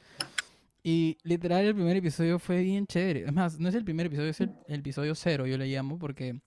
Y 0.82 1.18
literal 1.24 1.64
el 1.66 1.74
primer 1.74 1.96
episodio 1.96 2.38
fue 2.38 2.62
bien 2.62 2.86
chévere. 2.86 3.24
Es 3.24 3.32
más, 3.32 3.58
no 3.58 3.68
es 3.68 3.74
el 3.74 3.84
primer 3.84 4.06
episodio, 4.06 4.30
es 4.30 4.40
el, 4.40 4.52
el 4.68 4.80
episodio 4.80 5.14
cero, 5.14 5.46
yo 5.46 5.58
le 5.58 5.66
llamo, 5.66 5.98
porque 5.98 6.40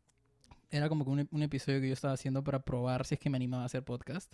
era 0.72 0.90
como 0.90 1.04
que 1.06 1.12
un, 1.12 1.28
un 1.32 1.44
episodio 1.44 1.80
que 1.82 1.88
yo 1.88 1.94
estaba 1.94 2.14
haciendo 2.14 2.44
para 2.44 2.60
probar 2.64 3.06
si 3.06 3.14
es 3.16 3.20
que 3.20 3.30
me 3.30 3.36
animaba 3.38 3.64
a 3.64 3.66
hacer 3.68 3.84
podcast. 3.84 4.34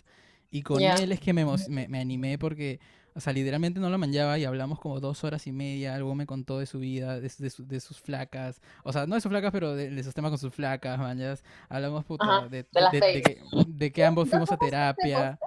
Y 0.50 0.62
con 0.62 0.80
él 0.80 1.12
es 1.12 1.20
que 1.20 1.34
me, 1.34 1.44
me, 1.68 1.88
me 1.88 2.00
animé 2.00 2.38
porque, 2.38 2.80
o 3.14 3.20
sea, 3.20 3.34
literalmente 3.34 3.80
no 3.80 3.90
lo 3.90 3.98
manchaba 3.98 4.38
y 4.38 4.46
hablamos 4.46 4.80
como 4.80 4.98
dos 4.98 5.22
horas 5.24 5.46
y 5.46 5.52
media. 5.52 5.94
Algo 5.94 6.14
me 6.14 6.24
contó 6.24 6.58
de 6.58 6.64
su 6.64 6.78
vida, 6.78 7.20
de, 7.20 7.30
de, 7.38 7.50
su- 7.50 7.66
de 7.66 7.80
sus 7.80 8.00
flacas. 8.00 8.62
O 8.82 8.90
sea, 8.92 9.06
no 9.06 9.14
de 9.14 9.20
sus 9.20 9.28
flacas, 9.30 9.52
pero 9.52 9.74
de, 9.74 9.90
de 9.90 10.02
sus 10.02 10.14
temas 10.14 10.30
con 10.30 10.38
sus 10.38 10.54
flacas, 10.54 10.98
manjas. 10.98 11.44
Hablamos 11.68 12.04
puta, 12.06 12.24
Ajá, 12.24 12.48
de, 12.48 12.64
que, 12.64 13.40
de 13.66 13.92
que 13.92 14.04
ambos 14.06 14.28
fuimos 14.30 14.50
a 14.50 14.56
terapia. 14.56 15.38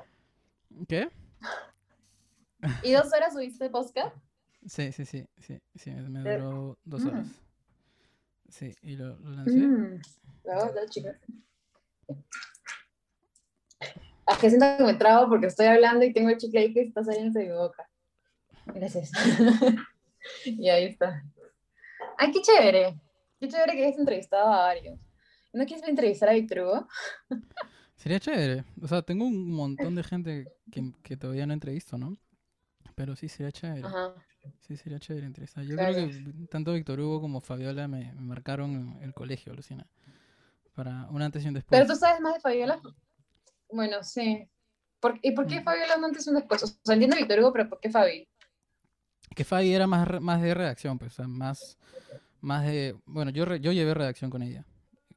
¿Qué? 0.87 1.09
¿Y 2.83 2.91
dos 2.91 3.07
horas 3.11 3.33
subiste 3.33 3.69
podcast? 3.71 4.15
Sí, 4.67 4.91
sí, 4.91 5.05
sí, 5.05 5.25
sí, 5.39 5.57
sí, 5.73 5.89
me, 5.91 6.19
De- 6.21 6.37
duró 6.37 6.77
dos 6.83 7.03
Mm. 7.03 7.07
horas. 7.07 7.27
Sí, 8.49 8.75
y 8.83 8.97
lo, 8.97 9.17
lo 9.19 9.31
lancé. 9.31 9.51
Mm. 9.57 10.01
La 10.43 10.65
otra 10.65 10.87
chica. 10.87 11.17
Es 14.27 14.37
que 14.39 14.49
siento 14.49 14.65
que 14.77 14.83
me 14.83 14.93
trabo 14.93 15.29
porque 15.29 15.47
estoy 15.47 15.65
hablando 15.67 16.05
y 16.05 16.13
tengo 16.13 16.29
el 16.29 16.37
chicle 16.37 16.59
ahí 16.59 16.73
que 16.73 16.81
está 16.81 17.03
saliendo 17.03 17.37
de 17.39 17.47
mi 17.47 17.53
boca. 17.53 17.89
Gracias. 18.67 19.11
y 20.45 20.69
ahí 20.69 20.85
está. 20.85 21.23
Ay, 22.17 22.31
qué 22.31 22.41
chévere. 22.41 22.99
Qué 23.39 23.47
chévere 23.49 23.73
que 23.73 23.85
hayas 23.85 23.99
entrevistado 23.99 24.51
a 24.51 24.57
varios. 24.67 24.99
¿No 25.53 25.65
quieres 25.65 25.85
entrevistar 25.87 26.29
a 26.29 26.33
Víctor 26.33 26.59
Hugo? 26.59 26.87
Sería 27.95 28.19
chévere. 28.19 28.63
O 28.81 28.87
sea, 28.87 29.01
tengo 29.01 29.25
un 29.25 29.51
montón 29.51 29.95
de 29.95 30.03
gente 30.03 30.47
que, 30.71 30.91
que 31.03 31.17
todavía 31.17 31.45
no 31.45 31.53
entrevisto, 31.53 31.97
¿no? 31.97 32.17
Pero 32.95 33.15
sí 33.15 33.27
sería 33.29 33.51
chévere. 33.51 33.85
Ajá. 33.85 34.13
Sí, 34.59 34.75
sería 34.75 34.97
chévere 34.99 35.27
entrevistar. 35.27 35.63
Yo 35.63 35.75
Claro. 35.75 35.93
creo 35.93 36.07
que 36.09 36.47
tanto 36.49 36.73
Víctor 36.73 36.99
Hugo 36.99 37.21
como 37.21 37.41
Fabiola 37.41 37.87
me, 37.87 38.11
me 38.13 38.21
marcaron 38.21 38.97
el 39.01 39.13
colegio, 39.13 39.53
Lucina. 39.53 39.85
Para 40.73 41.07
un 41.09 41.21
antes 41.21 41.43
y 41.43 41.47
un 41.47 41.53
después. 41.53 41.79
Pero 41.79 41.91
tú 41.93 41.99
sabes 41.99 42.21
más 42.21 42.35
de 42.35 42.39
Fabiola. 42.39 42.79
Bueno, 43.69 44.03
sí. 44.03 44.47
¿Por- 44.99 45.19
¿Y 45.21 45.31
por 45.31 45.47
qué 45.47 45.59
Mm. 45.61 45.63
Fabiola 45.63 45.97
no 45.97 46.05
antes 46.07 46.25
y 46.25 46.29
un 46.29 46.35
después? 46.37 46.63
O 46.63 46.67
sea, 46.67 46.93
entiendo 46.93 47.15
a 47.15 47.19
Víctor 47.19 47.39
Hugo, 47.39 47.53
pero 47.53 47.69
¿por 47.69 47.79
qué 47.79 47.89
Fabi? 47.89 48.27
Que 49.35 49.43
Fabi 49.43 49.73
era 49.73 49.87
más, 49.87 50.21
más 50.21 50.41
de 50.41 50.53
redacción, 50.53 50.97
pues, 50.99 51.13
o 51.13 51.15
sea, 51.15 51.27
más, 51.27 51.77
más 52.41 52.65
de... 52.65 52.95
Bueno, 53.05 53.31
yo, 53.31 53.55
yo 53.55 53.71
llevé 53.71 53.93
redacción 53.93 54.29
con 54.29 54.41
ella. 54.43 54.65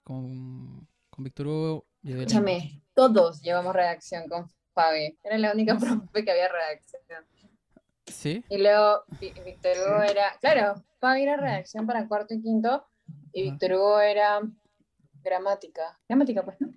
Con, 0.02 0.86
con 1.10 1.24
Víctor 1.24 1.46
Hugo 1.46 1.86
llevé... 2.02 2.20
Escúchame, 2.22 2.82
todos 2.94 3.40
llevamos 3.42 3.74
redacción 3.74 4.28
con 4.28 4.48
Fabi. 4.72 5.18
Era 5.22 5.38
la 5.38 5.52
única 5.52 5.76
profe 5.78 6.24
que 6.24 6.30
había 6.30 6.48
redacción. 6.48 7.02
¿Sí? 8.06 8.44
Y 8.50 8.58
luego 8.58 9.04
Víctor 9.20 9.76
Hugo 9.86 10.02
era, 10.02 10.36
claro, 10.40 10.82
Fabi 11.00 11.22
era 11.22 11.36
redacción 11.36 11.86
para 11.86 12.06
cuarto 12.06 12.34
y 12.34 12.42
quinto, 12.42 12.86
y. 13.32 13.42
Víctor 13.50 13.72
Hugo 13.72 14.00
era 14.00 14.40
gramática. 15.24 15.98
Gramática, 16.08 16.44
pues, 16.44 16.60
¿no? 16.60 16.72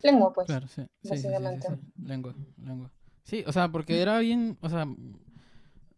Lengua, 0.00 0.32
pues. 0.32 0.46
Claro, 0.46 0.68
sí. 0.68 0.82
Sí. 1.02 1.28
Lengua, 2.02 2.34
lengua. 2.58 2.90
Sí, 3.22 3.42
o 3.46 3.52
sea, 3.52 3.68
porque 3.68 4.02
era 4.02 4.18
bien, 4.18 4.58
o 4.60 4.68
sea, 4.68 4.86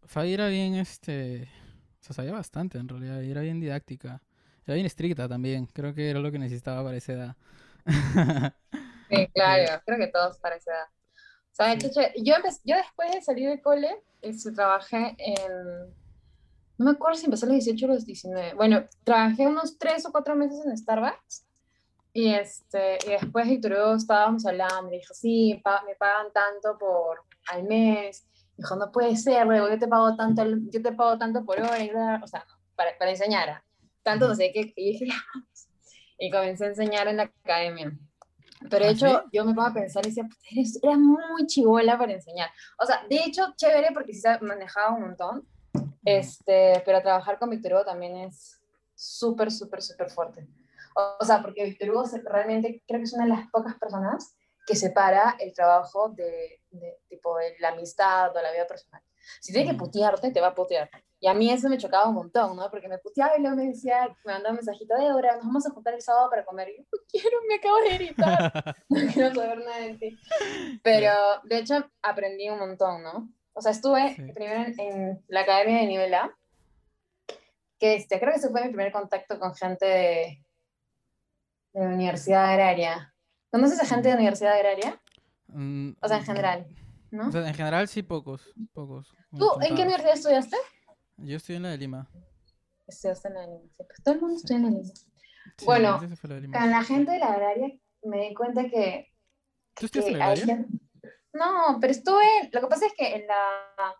Fabi 0.05 0.33
era 0.33 0.47
bien, 0.47 0.75
este, 0.75 1.49
o 1.99 2.03
sea, 2.03 2.13
sabía 2.15 2.31
bastante 2.31 2.77
en 2.77 2.87
realidad, 2.87 3.21
y 3.21 3.31
era 3.31 3.41
bien 3.41 3.59
didáctica. 3.59 4.21
Era 4.65 4.75
bien 4.75 4.85
estricta 4.85 5.27
también. 5.27 5.65
Creo 5.67 5.93
que 5.93 6.09
era 6.09 6.19
lo 6.19 6.31
que 6.31 6.39
necesitaba 6.39 6.83
para 6.83 6.97
esa 6.97 7.13
edad. 7.13 7.35
Sí, 7.85 9.27
claro, 9.33 9.81
creo 9.85 9.97
que 9.97 10.07
todos 10.07 10.37
para 10.39 10.55
esa 10.55 10.71
edad. 10.71 10.87
O 11.51 11.55
sea, 11.57 11.79
Sí. 11.79 11.89
yo, 12.23 12.33
yo 12.65 12.75
después 12.75 13.11
de 13.11 13.21
salir 13.21 13.49
del 13.49 13.61
cole, 13.61 13.89
este, 14.21 14.51
trabajé 14.51 15.15
en, 15.17 15.95
no 16.77 16.85
me 16.85 16.91
acuerdo 16.91 17.17
si 17.17 17.25
empecé 17.25 17.45
a 17.45 17.49
los 17.49 17.65
18 17.65 17.85
o 17.85 17.89
los 17.89 18.05
19. 18.05 18.53
Bueno, 18.53 18.85
trabajé 19.03 19.47
unos 19.47 19.77
3 19.79 20.05
o 20.05 20.11
4 20.11 20.35
meses 20.35 20.65
en 20.65 20.77
Starbucks. 20.77 21.46
Y, 22.17 22.33
este, 22.33 22.97
y 23.05 23.09
después 23.11 23.47
Víctor 23.47 23.73
Hugo 23.73 23.93
estábamos 23.93 24.43
hablando, 24.47 24.91
y 24.91 24.97
dijo, 24.97 25.13
sí, 25.13 25.61
pa- 25.63 25.83
me 25.85 25.93
pagan 25.93 26.33
tanto 26.33 26.75
por 26.79 27.21
al 27.51 27.61
mes. 27.63 28.27
Dijo, 28.57 28.75
no 28.75 28.91
puede 28.91 29.15
ser, 29.15 29.45
luego 29.45 29.69
yo 29.69 29.77
te 29.77 29.87
pago 29.87 30.15
tanto, 30.15 30.43
yo 30.71 30.81
te 30.81 30.91
pago 30.93 31.15
tanto 31.19 31.45
por 31.45 31.61
hora, 31.61 31.77
y 31.77 31.89
bla, 31.89 31.99
bla". 32.17 32.21
o 32.23 32.27
sea, 32.27 32.43
para, 32.75 32.97
para 32.97 33.11
enseñar. 33.11 33.49
¿ah? 33.49 33.63
Tanto 34.01 34.27
no 34.27 34.33
sé 34.33 34.51
qué, 34.51 34.73
y 34.75 34.93
dije. 34.93 35.05
Y 36.17 36.31
comencé 36.31 36.65
a 36.65 36.69
enseñar 36.69 37.07
en 37.07 37.17
la 37.17 37.23
academia. 37.43 37.91
Pero 38.67 38.85
de 38.85 38.89
¿Ah, 38.89 38.93
hecho, 38.93 39.23
yo 39.31 39.45
me 39.45 39.53
pongo 39.53 39.67
a 39.67 39.73
pensar 39.75 40.03
y 40.03 40.09
decía, 40.09 40.23
"Puta, 40.23 40.39
eres, 40.49 40.79
eras 40.81 40.97
muy 40.97 41.45
chivola 41.45 41.99
para 41.99 42.13
enseñar. 42.13 42.49
O 42.79 42.85
sea, 42.87 43.05
de 43.07 43.17
hecho, 43.17 43.53
chévere 43.55 43.89
porque 43.93 44.13
sí 44.15 44.27
manejaba 44.41 44.95
un 44.95 45.01
montón. 45.01 45.47
Este, 46.03 46.81
pero 46.83 46.99
trabajar 47.03 47.37
con 47.37 47.51
Víctor 47.51 47.73
Hugo 47.73 47.85
también 47.85 48.17
es 48.17 48.59
súper, 48.95 49.51
súper, 49.51 49.83
súper 49.83 50.09
fuerte. 50.09 50.47
O, 51.19 51.23
sea, 51.25 51.41
porque 51.41 51.63
Víctor 51.63 51.91
Hugo 51.91 52.03
realmente 52.23 52.83
creo 52.87 52.99
que 52.99 53.03
es 53.03 53.13
una 53.13 53.25
de 53.25 53.29
las 53.29 53.49
pocas 53.51 53.75
personas 53.75 54.35
que 54.65 54.75
separa 54.75 55.35
el 55.39 55.53
trabajo 55.53 56.09
de, 56.09 56.59
de, 56.71 56.97
tipo, 57.07 57.37
de 57.37 57.55
la 57.59 57.69
amistad 57.69 58.35
o 58.35 58.41
la 58.41 58.51
vida 58.51 58.65
personal. 58.65 59.01
Si 59.39 59.53
tiene 59.53 59.71
que 59.71 59.77
putearte, 59.77 60.31
te 60.31 60.41
va 60.41 60.47
a 60.47 60.55
putear. 60.55 60.89
Y 61.19 61.27
a 61.27 61.33
mí 61.33 61.51
eso 61.51 61.69
me 61.69 61.77
chocaba 61.77 62.07
un 62.07 62.15
montón, 62.15 62.55
¿no? 62.55 62.69
Porque 62.69 62.87
me 62.87 62.97
puteaba 62.97 63.37
y 63.37 63.41
luego 63.41 63.55
me 63.57 63.67
decía, 63.67 64.07
me 64.25 64.33
mandaba 64.33 64.51
un 64.51 64.57
mensajito 64.57 64.95
de 64.95 65.11
hora, 65.11 65.35
nos 65.35 65.45
vamos 65.45 65.65
a 65.67 65.71
juntar 65.71 65.93
el 65.93 66.01
sábado 66.01 66.29
para 66.29 66.45
comer. 66.45 66.69
Y 66.69 66.77
yo, 66.77 66.83
no 66.91 66.99
quiero, 67.09 67.37
me 67.47 67.55
acabo 67.55 67.77
de 67.77 67.97
gritar, 67.97 68.75
no 68.89 69.13
quiero 69.13 69.35
saber 69.35 69.59
nada 69.59 69.79
de 69.79 69.93
ti. 69.95 70.19
Pero 70.83 71.11
de 71.43 71.57
hecho 71.57 71.75
aprendí 72.01 72.49
un 72.49 72.59
montón, 72.59 73.03
¿no? 73.03 73.29
O 73.53 73.61
sea, 73.61 73.71
estuve 73.71 74.15
Sí. 74.15 74.31
primero 74.33 74.63
en, 74.63 74.79
en 74.79 75.25
la 75.27 75.41
academia 75.41 75.79
de 75.79 75.87
nivel 75.87 76.13
A, 76.13 76.35
que 77.79 77.95
este, 77.95 78.19
creo 78.19 78.31
que 78.31 78.39
ese 78.39 78.49
fue 78.49 78.61
mi 78.61 78.69
primer 78.69 78.91
contacto 78.91 79.39
con 79.39 79.55
gente 79.55 79.85
de, 79.85 80.45
de 81.81 81.87
universidad 81.87 82.45
agraria. 82.45 83.13
¿Conoces 83.51 83.79
a 83.81 83.85
gente 83.85 84.09
de 84.09 84.15
universidad 84.15 84.53
agraria? 84.53 85.01
Mm, 85.47 85.91
O 86.01 86.07
sea, 86.07 86.17
en 86.17 86.23
general, 86.25 86.67
¿no? 87.11 87.27
O 87.27 87.31
sea, 87.31 87.47
en 87.47 87.53
general 87.53 87.87
sí, 87.87 88.03
pocos. 88.03 88.53
Pocos. 88.73 89.15
¿Tú 89.37 89.47
en 89.61 89.75
qué 89.75 89.81
universidad 89.83 90.13
estudiaste? 90.13 90.57
Yo 91.17 91.37
estoy 91.37 91.55
en 91.55 91.63
la 91.63 91.69
de 91.69 91.77
Lima. 91.77 92.09
Estudiaste 92.87 93.27
en 93.29 93.33
la 93.35 93.45
Lima. 93.47 93.59
sí, 93.75 93.83
pues 93.83 94.03
todo 94.03 94.15
el 94.15 94.21
mundo 94.21 94.35
estudia 94.37 94.57
en 94.57 94.63
la 94.63 94.69
Lima. 94.69 94.93
Sí, 95.57 95.65
Bueno, 95.65 95.99
la 96.23 96.35
de 96.35 96.41
Lima. 96.41 96.59
Con 96.59 96.69
la 96.71 96.83
gente 96.83 97.11
de 97.11 97.19
la 97.19 97.27
agraria 97.33 97.73
me 98.03 98.21
di 98.27 98.33
cuenta 98.33 98.63
que, 98.69 99.11
¿Tú 99.75 99.85
estudiaste 99.85 100.11
en 100.13 100.19
la 100.19 100.25
agraria? 100.25 100.45
gente- 100.57 100.79
No, 101.33 101.77
pero 101.79 101.91
estuve, 101.91 102.49
lo 102.51 102.61
que 102.61 102.67
pasa 102.67 102.85
es 102.87 102.93
que 102.97 103.15
en 103.15 103.27
la, 103.27 103.95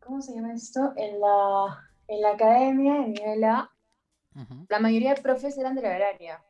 ¿cómo 0.00 0.20
se 0.20 0.34
llama 0.34 0.52
esto? 0.52 0.92
En 0.96 1.20
la, 1.20 1.90
en 2.08 2.20
la 2.20 2.30
academia 2.32 2.94
de 2.94 3.08
nivel 3.08 3.44
A, 3.44 3.70
la 4.68 4.78
mayoría 4.80 5.14
de 5.14 5.22
profes 5.22 5.56
eran 5.56 5.74
de 5.74 5.82
la 5.82 5.90
agraria, 5.92 6.44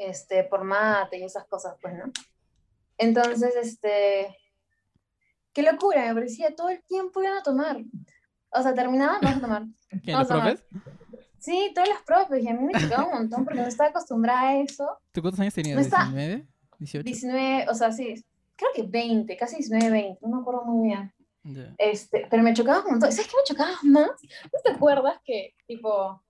este, 0.00 0.44
por 0.44 0.64
mate 0.64 1.18
y 1.18 1.24
esas 1.24 1.44
cosas, 1.46 1.76
pues, 1.80 1.94
¿no? 1.94 2.04
Entonces, 2.96 3.54
este, 3.56 4.34
qué 5.52 5.62
locura, 5.62 6.06
me 6.06 6.14
parecía 6.14 6.54
todo 6.54 6.70
el 6.70 6.82
tiempo 6.84 7.22
iban 7.22 7.38
a 7.38 7.42
tomar. 7.42 7.82
O 8.50 8.62
sea, 8.62 8.74
terminaban, 8.74 9.20
vamos 9.20 9.38
a 9.38 9.40
tomar. 9.40 9.62
¿Quién, 10.02 10.18
los 10.18 10.28
profes? 10.28 10.64
Sí, 11.38 11.72
todos 11.74 11.88
los 11.88 12.02
profes, 12.02 12.42
y 12.42 12.48
a 12.48 12.54
mí 12.54 12.64
me 12.64 12.80
chocaba 12.80 13.06
un 13.06 13.14
montón 13.14 13.44
porque 13.44 13.60
no 13.60 13.66
estaba 13.68 13.90
acostumbrada 13.90 14.48
a 14.50 14.56
eso. 14.56 14.98
¿Tú 15.12 15.20
cuántos 15.22 15.40
años 15.40 15.54
tenías? 15.54 15.76
No 15.76 15.82
está- 15.82 16.06
¿19? 16.06 16.46
¿18? 16.78 17.02
19, 17.02 17.66
o 17.70 17.74
sea, 17.74 17.92
sí, 17.92 18.24
creo 18.56 18.70
que 18.74 18.82
20, 18.82 19.36
casi 19.36 19.56
19, 19.56 19.90
20, 19.90 20.18
no 20.22 20.36
me 20.36 20.40
acuerdo 20.42 20.64
muy 20.64 20.88
bien. 20.88 21.12
Ya. 21.42 21.74
Este, 21.78 22.26
pero 22.30 22.42
me 22.42 22.52
chocaba 22.52 22.80
un 22.80 22.90
montón. 22.92 23.12
¿Sabes 23.12 23.30
qué 23.30 23.36
me 23.36 23.44
chocaba 23.44 23.78
más? 23.82 24.10
¿No 24.52 24.60
te 24.62 24.70
acuerdas 24.70 25.18
que, 25.24 25.54
tipo, 25.66 26.22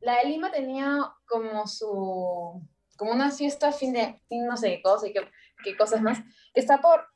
la 0.00 0.18
de 0.18 0.26
Lima 0.28 0.50
tenía 0.50 1.12
como 1.26 1.66
su, 1.66 2.62
como 2.98 3.12
una 3.12 3.30
fiesta 3.30 3.68
a 3.68 3.72
fin 3.72 3.92
de, 3.94 4.20
fin 4.28 4.46
no 4.46 4.56
sé 4.58 4.68
qué 4.76 4.82
cosa 4.82 5.06
y 5.08 5.12
qué, 5.14 5.20
qué 5.64 5.76
cosas 5.76 6.02
más, 6.02 6.18
que 6.52 6.60
está 6.60 6.80
por, 6.82 7.06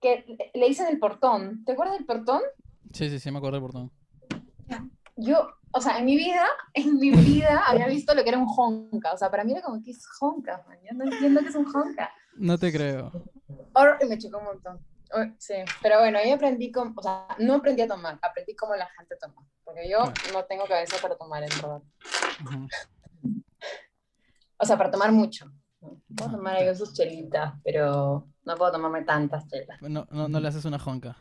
que 0.00 0.24
le- 0.54 0.66
dicen 0.68 0.86
el 0.86 0.98
portón. 1.00 1.64
¿Te 1.64 1.72
acuerdas 1.72 1.96
del 1.96 2.06
portón? 2.06 2.42
Sí, 2.92 3.08
sí, 3.10 3.18
sí, 3.18 3.30
me 3.32 3.38
acuerdo 3.38 3.56
del 3.60 3.62
portón. 3.62 3.90
Yo, 5.16 5.48
o 5.72 5.80
sea, 5.80 5.98
en 5.98 6.04
mi 6.04 6.16
vida, 6.16 6.44
en 6.74 6.98
mi 6.98 7.10
vida 7.10 7.62
había 7.66 7.86
visto 7.88 8.14
lo 8.14 8.22
que 8.22 8.28
era 8.28 8.38
un 8.38 8.46
honka. 8.48 9.12
O 9.12 9.16
sea, 9.16 9.30
para 9.30 9.44
mí 9.44 9.52
era 9.52 9.62
como, 9.62 9.80
¿qué 9.82 9.92
es 9.92 10.04
honka? 10.20 10.64
man? 10.68 10.78
Yo 10.82 10.96
no 10.96 11.04
entiendo 11.04 11.40
qué 11.40 11.48
es 11.48 11.54
un 11.54 11.66
honka. 11.74 12.12
No 12.36 12.58
te 12.58 12.72
creo. 12.72 13.10
Y 14.00 14.06
me 14.06 14.18
chocó 14.18 14.38
un 14.38 14.44
montón. 14.44 14.84
Sí, 15.38 15.54
pero 15.80 16.00
bueno, 16.00 16.18
ahí 16.18 16.32
aprendí 16.32 16.72
cómo, 16.72 16.92
o 16.96 17.02
sea, 17.02 17.28
no 17.38 17.54
aprendí 17.54 17.82
a 17.82 17.86
tomar, 17.88 18.18
aprendí 18.20 18.56
cómo 18.56 18.74
la 18.74 18.88
gente 18.98 19.14
toma. 19.20 19.46
Porque 19.62 19.88
yo 19.88 19.98
Claro. 19.98 20.12
no 20.32 20.44
tengo 20.46 20.64
cabeza 20.66 20.96
para 21.00 21.16
tomar, 21.16 21.42
en 21.44 21.48
verdad. 21.50 21.80
Ujú. 22.44 22.68
O 24.64 24.66
sea, 24.66 24.78
para 24.78 24.90
tomar 24.90 25.12
mucho. 25.12 25.46
Puedo 25.78 26.30
Ajá, 26.30 26.36
tomar 26.38 26.56
ahí 26.56 26.74
sus 26.74 26.94
chelitas, 26.94 27.52
pero 27.62 28.26
no 28.44 28.56
puedo 28.56 28.72
tomarme 28.72 29.02
tantas 29.04 29.46
chelas. 29.46 29.78
No, 29.82 30.06
no, 30.10 30.28
no 30.28 30.40
le 30.40 30.48
haces 30.48 30.64
una 30.64 30.78
jonca. 30.78 31.16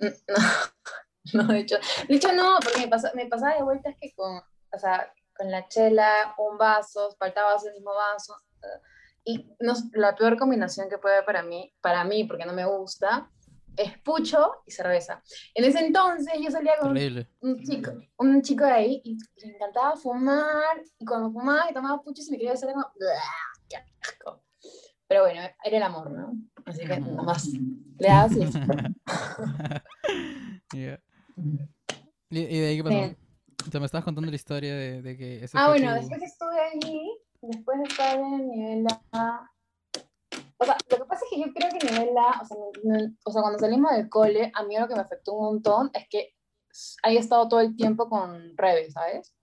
No, 0.00 0.08
no, 1.34 1.44
de 1.52 1.60
hecho, 1.60 1.76
de 2.08 2.14
hecho 2.16 2.32
no, 2.32 2.58
porque 2.62 2.80
me, 2.80 2.88
pasa, 2.88 3.12
me 3.14 3.26
pasaba 3.26 3.54
de 3.54 3.62
vueltas 3.62 3.94
que 4.00 4.12
con, 4.14 4.38
o 4.38 4.78
sea, 4.78 5.12
con 5.36 5.50
la 5.50 5.68
chela, 5.68 6.34
un 6.38 6.58
vaso, 6.58 7.14
faltaba 7.18 7.54
el 7.64 7.72
mismo 7.74 7.94
vaso. 7.94 8.34
eh, 8.62 8.80
Y 9.24 9.54
no, 9.60 9.74
la 9.92 10.16
peor 10.16 10.36
combinación 10.36 10.88
que 10.88 10.98
puede 10.98 11.16
haber 11.16 11.26
para 11.26 11.42
mí, 11.42 11.72
para 11.80 12.02
mí, 12.04 12.24
porque 12.24 12.46
no 12.46 12.52
me 12.52 12.64
gusta, 12.66 13.30
es 13.76 13.98
pucho 14.00 14.62
y 14.66 14.70
cerveza. 14.70 15.22
En 15.54 15.64
ese 15.64 15.84
entonces 15.86 16.34
yo 16.40 16.50
salía 16.50 16.72
con 16.80 16.94
Terrible. 16.94 17.28
un 17.40 17.62
chico, 17.62 17.92
un 18.18 18.42
chico 18.42 18.64
de 18.64 18.72
ahí 18.72 19.00
y 19.04 19.16
le 19.36 19.54
encantaba 19.54 19.96
fumar 19.96 20.82
y 20.98 21.04
cuando 21.04 21.30
fumaba 21.30 21.70
y 21.70 21.74
tomaba 21.74 22.02
pucho 22.02 22.22
se 22.22 22.30
me 22.32 22.38
quería 22.38 22.52
hacer 22.52 22.72
como 22.72 22.84
"Buah, 22.98 23.68
qué 23.68 23.76
asco. 23.76 24.42
Pero 25.06 25.22
bueno, 25.22 25.40
era 25.64 25.76
el 25.76 25.82
amor, 25.82 26.10
¿no? 26.10 26.32
Así 26.66 26.86
que 26.86 27.00
nomás 27.00 27.48
le 27.98 28.08
dabas 28.08 28.32
y. 30.72 30.86
¿Y, 32.32 32.38
y 32.38 32.60
de 32.60 32.68
ahí 32.68 32.76
qué 32.76 32.84
pasó? 32.84 33.04
Sí. 33.04 33.16
O 33.66 33.70
sea, 33.70 33.80
me 33.80 33.86
estabas 33.86 34.04
contando 34.04 34.30
la 34.30 34.36
historia 34.36 34.74
de, 34.74 35.02
de 35.02 35.16
que 35.16 35.44
ese 35.44 35.58
Ah, 35.58 35.68
bueno, 35.68 35.88
tu- 35.88 35.94
después 36.00 36.22
estuve 36.22 36.60
allí, 36.72 37.10
después 37.42 37.78
de 37.78 37.84
estar 37.84 38.18
en 38.18 38.48
nivel 38.48 38.86
A. 39.12 39.50
O 40.62 40.64
sea, 40.66 40.76
lo 40.90 40.96
que 40.98 41.04
pasa 41.06 41.24
es 41.24 41.30
que 41.30 41.40
yo 41.40 41.52
creo 41.54 41.70
que 41.70 41.86
nivel 41.90 42.16
A, 42.18 42.40
o 42.42 42.44
sea, 42.44 42.56
o 43.24 43.30
sea, 43.32 43.40
cuando 43.42 43.58
salimos 43.58 43.92
del 43.92 44.10
cole, 44.10 44.52
a 44.54 44.62
mí 44.64 44.76
lo 44.78 44.86
que 44.88 44.94
me 44.94 45.00
afectó 45.00 45.32
un 45.32 45.44
montón 45.46 45.90
es 45.94 46.06
que 46.08 46.34
haya 47.02 47.18
estado 47.18 47.48
todo 47.48 47.60
el 47.60 47.74
tiempo 47.76 48.08
con 48.10 48.56
Rebe, 48.58 48.90
¿sabes? 48.90 49.34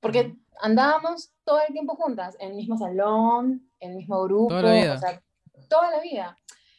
Porque 0.00 0.36
andábamos 0.60 1.32
todo 1.44 1.60
el 1.66 1.72
tiempo 1.72 1.96
juntas, 1.96 2.36
en 2.40 2.50
el 2.50 2.56
mismo 2.56 2.76
salón, 2.76 3.70
en 3.80 3.90
el 3.92 3.96
mismo 3.96 4.22
grupo, 4.24 4.48
Toda 4.50 4.62
la 4.62 4.80
vida. 4.82 4.94
o 4.94 4.98
sea, 4.98 5.22
toda 5.68 5.90
la 5.90 6.00
vida. 6.00 6.36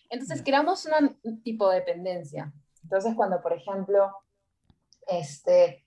Entonces 0.10 0.44
creamos 0.44 0.86
una- 0.86 1.18
un 1.24 1.42
tipo 1.42 1.70
de 1.70 1.78
dependencia. 1.80 2.54
Entonces 2.84 3.16
cuando, 3.16 3.42
por 3.42 3.54
ejemplo, 3.54 4.12
este, 5.08 5.86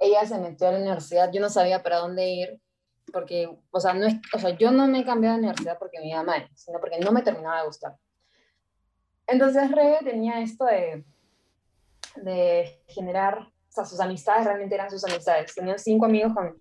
ella 0.00 0.24
se 0.26 0.38
metió 0.38 0.68
a 0.68 0.72
la 0.72 0.78
universidad, 0.78 1.30
yo 1.32 1.40
no 1.40 1.48
sabía 1.50 1.82
para 1.82 1.98
dónde 1.98 2.28
ir, 2.30 2.60
porque, 3.12 3.58
o 3.70 3.80
sea, 3.80 3.94
no 3.94 4.06
es, 4.06 4.14
o 4.32 4.38
sea, 4.38 4.50
yo 4.50 4.70
no 4.70 4.86
me 4.86 5.00
he 5.00 5.04
cambiado 5.04 5.36
de 5.36 5.40
universidad 5.42 5.78
porque 5.78 6.00
me 6.00 6.08
iba 6.08 6.22
mal, 6.22 6.48
sino 6.54 6.80
porque 6.80 6.98
no 6.98 7.12
me 7.12 7.22
terminaba 7.22 7.60
de 7.60 7.66
gustar. 7.66 7.96
Entonces 9.26 9.70
Rebe 9.70 9.98
tenía 10.02 10.40
esto 10.40 10.64
de, 10.66 11.04
de 12.16 12.82
generar, 12.88 13.38
o 13.38 13.70
sea, 13.72 13.84
sus 13.84 14.00
amistades 14.00 14.44
realmente 14.44 14.74
eran 14.74 14.90
sus 14.90 15.04
amistades. 15.04 15.54
Tenían 15.54 15.78
cinco 15.78 16.06
amigos 16.06 16.34
con, 16.34 16.60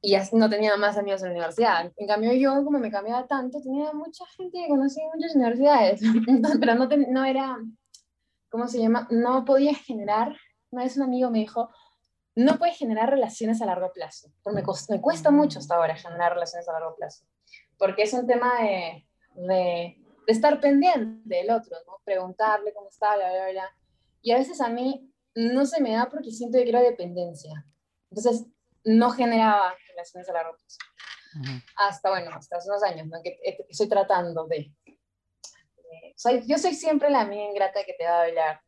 y 0.00 0.16
no 0.32 0.50
tenía 0.50 0.76
más 0.76 0.98
amigos 0.98 1.22
en 1.22 1.28
la 1.28 1.34
universidad. 1.34 1.90
En 1.96 2.06
cambio 2.06 2.32
yo, 2.34 2.62
como 2.62 2.78
me 2.78 2.90
cambiaba 2.90 3.26
tanto, 3.26 3.60
tenía 3.60 3.92
mucha 3.92 4.26
gente 4.36 4.58
que 4.58 4.68
conocía 4.68 5.02
en 5.04 5.10
muchas 5.14 5.34
universidades, 5.34 6.00
pero 6.60 6.74
no, 6.74 6.88
ten- 6.88 7.06
no 7.10 7.24
era, 7.24 7.56
¿cómo 8.50 8.68
se 8.68 8.80
llama? 8.80 9.08
No 9.10 9.44
podía 9.46 9.74
generar, 9.74 10.36
una 10.70 10.84
vez 10.84 10.96
un 10.98 11.04
amigo 11.04 11.30
me 11.30 11.38
dijo, 11.38 11.70
no 12.36 12.58
puedes 12.58 12.76
generar 12.76 13.10
relaciones 13.10 13.62
a 13.62 13.66
largo 13.66 13.92
plazo. 13.92 14.32
Porque 14.42 14.62
me, 14.88 15.00
cuesta 15.00 15.30
mucho 15.30 15.58
hasta 15.58 15.76
ahora 15.76 15.96
generar 15.96 16.34
relaciones 16.34 16.68
a 16.68 16.72
largo 16.72 16.96
plazo. 16.96 17.24
Porque 17.78 18.02
es 18.02 18.12
un 18.12 18.26
tema 18.26 18.60
de, 18.60 19.06
de, 19.34 19.96
de 20.26 20.32
estar 20.32 20.60
pendiente 20.60 21.20
del 21.24 21.50
otro, 21.50 21.76
¿no? 21.86 22.00
Preguntarle 22.04 22.72
cómo 22.72 22.88
está, 22.88 23.16
bla, 23.16 23.30
bla, 23.30 23.50
bla. 23.50 23.76
Y 24.22 24.32
a 24.32 24.38
veces 24.38 24.60
a 24.60 24.68
mí 24.68 25.12
no 25.34 25.66
se 25.66 25.80
me 25.80 25.92
da 25.92 26.08
porque 26.08 26.30
siento 26.30 26.58
que 26.58 26.64
quiero 26.64 26.80
dependencia. 26.80 27.64
Entonces, 28.10 28.46
no 28.84 29.10
generaba 29.10 29.74
relaciones 29.88 30.28
a 30.28 30.32
largo 30.32 30.56
plazo. 30.56 30.78
Hasta, 31.76 32.10
bueno, 32.10 32.30
hasta 32.32 32.56
hace 32.56 32.68
unos 32.68 32.82
años, 32.84 33.06
¿no? 33.08 33.20
Que 33.22 33.36
que 33.42 33.56
estoy 33.68 33.88
tratando 33.88 34.46
de... 34.46 34.72
de- 34.86 36.14
soy, 36.16 36.44
yo 36.46 36.58
soy 36.58 36.74
siempre 36.74 37.10
la 37.10 37.22
amiga 37.22 37.44
ingrata 37.44 37.84
que 37.84 37.94
te 37.94 38.04
va 38.04 38.20
a 38.20 38.24
hablar 38.24 38.60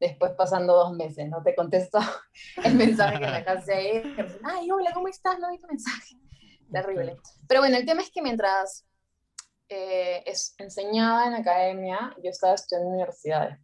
después 0.00 0.32
pasando 0.32 0.74
dos 0.74 0.92
meses, 0.94 1.28
no 1.28 1.42
te 1.42 1.54
contesto 1.54 1.98
el 2.64 2.74
mensaje 2.74 3.20
que 3.20 3.26
me 3.26 3.32
dejaste 3.32 3.74
ahí. 3.74 4.16
Ay, 4.42 4.70
hola, 4.70 4.90
¿cómo 4.92 5.08
estás? 5.08 5.38
No 5.38 5.50
vi 5.50 5.58
tu 5.58 5.66
mensaje. 5.66 6.16
Terrible. 6.72 7.18
Pero 7.46 7.60
bueno, 7.60 7.76
el 7.76 7.84
tema 7.84 8.00
es 8.00 8.10
que 8.10 8.22
mientras 8.22 8.86
eh, 9.68 10.22
es, 10.26 10.54
enseñaba 10.58 11.26
en 11.26 11.34
academia, 11.34 12.16
yo 12.22 12.30
estaba 12.30 12.54
estudiando 12.54 12.88
en 12.88 12.94
universidades 12.94 13.58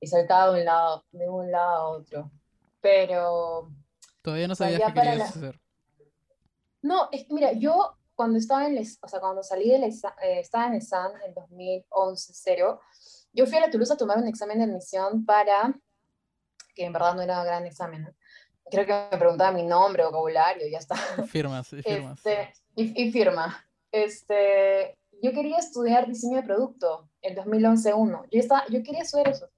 y 0.00 0.06
saltaba 0.06 0.52
de 0.52 0.60
un 0.60 0.64
lado, 0.64 1.04
de 1.12 1.28
un 1.28 1.50
lado 1.52 1.76
a 1.76 1.88
otro. 1.90 2.30
Pero... 2.80 3.70
Todavía 4.22 4.48
no 4.48 4.54
sabías 4.54 4.80
qué 4.86 5.00
querías 5.00 5.36
hacer. 5.36 5.60
No, 6.80 7.08
es 7.12 7.26
que 7.26 7.34
mira, 7.34 7.52
yo 7.52 7.96
cuando 8.14 8.38
estaba 8.38 8.66
en, 8.66 8.78
o 8.78 9.08
sea, 9.08 9.20
cuando 9.20 9.42
salí 9.42 9.70
del 9.70 9.84
eh, 9.84 10.40
estaba 10.40 10.66
en 10.66 10.74
ESAN 10.74 11.12
en 11.24 11.34
2011, 11.34 12.32
cero, 12.34 12.80
yo 13.32 13.46
fui 13.46 13.58
a 13.58 13.62
la 13.62 13.70
Toulouse 13.70 13.92
a 13.92 13.96
tomar 13.96 14.18
un 14.18 14.28
examen 14.28 14.58
de 14.58 14.64
admisión 14.64 15.24
para, 15.24 15.74
que 16.74 16.84
en 16.84 16.92
verdad 16.92 17.14
no 17.14 17.22
era 17.22 17.40
un 17.40 17.46
gran 17.46 17.66
examen, 17.66 18.14
creo 18.70 18.86
que 18.86 19.08
me 19.10 19.18
preguntaba 19.18 19.52
mi 19.52 19.64
nombre, 19.64 20.04
vocabulario, 20.04 20.66
y 20.66 20.72
ya 20.72 20.78
está. 20.78 20.96
Firmas, 21.26 21.72
y 21.72 21.82
firmas. 21.82 22.18
Este, 22.18 22.52
y, 22.74 23.12
firma. 23.12 23.66
Este, 23.90 24.98
yo 25.22 25.32
quería 25.32 25.58
estudiar 25.58 26.08
diseño 26.08 26.36
de 26.36 26.42
producto 26.42 27.08
en 27.20 27.36
2011-1. 27.36 28.28
Yo, 28.30 28.40
estaba, 28.40 28.64
yo 28.68 28.82
quería 28.82 29.02
estudiar 29.02 29.28
eso. 29.28 29.48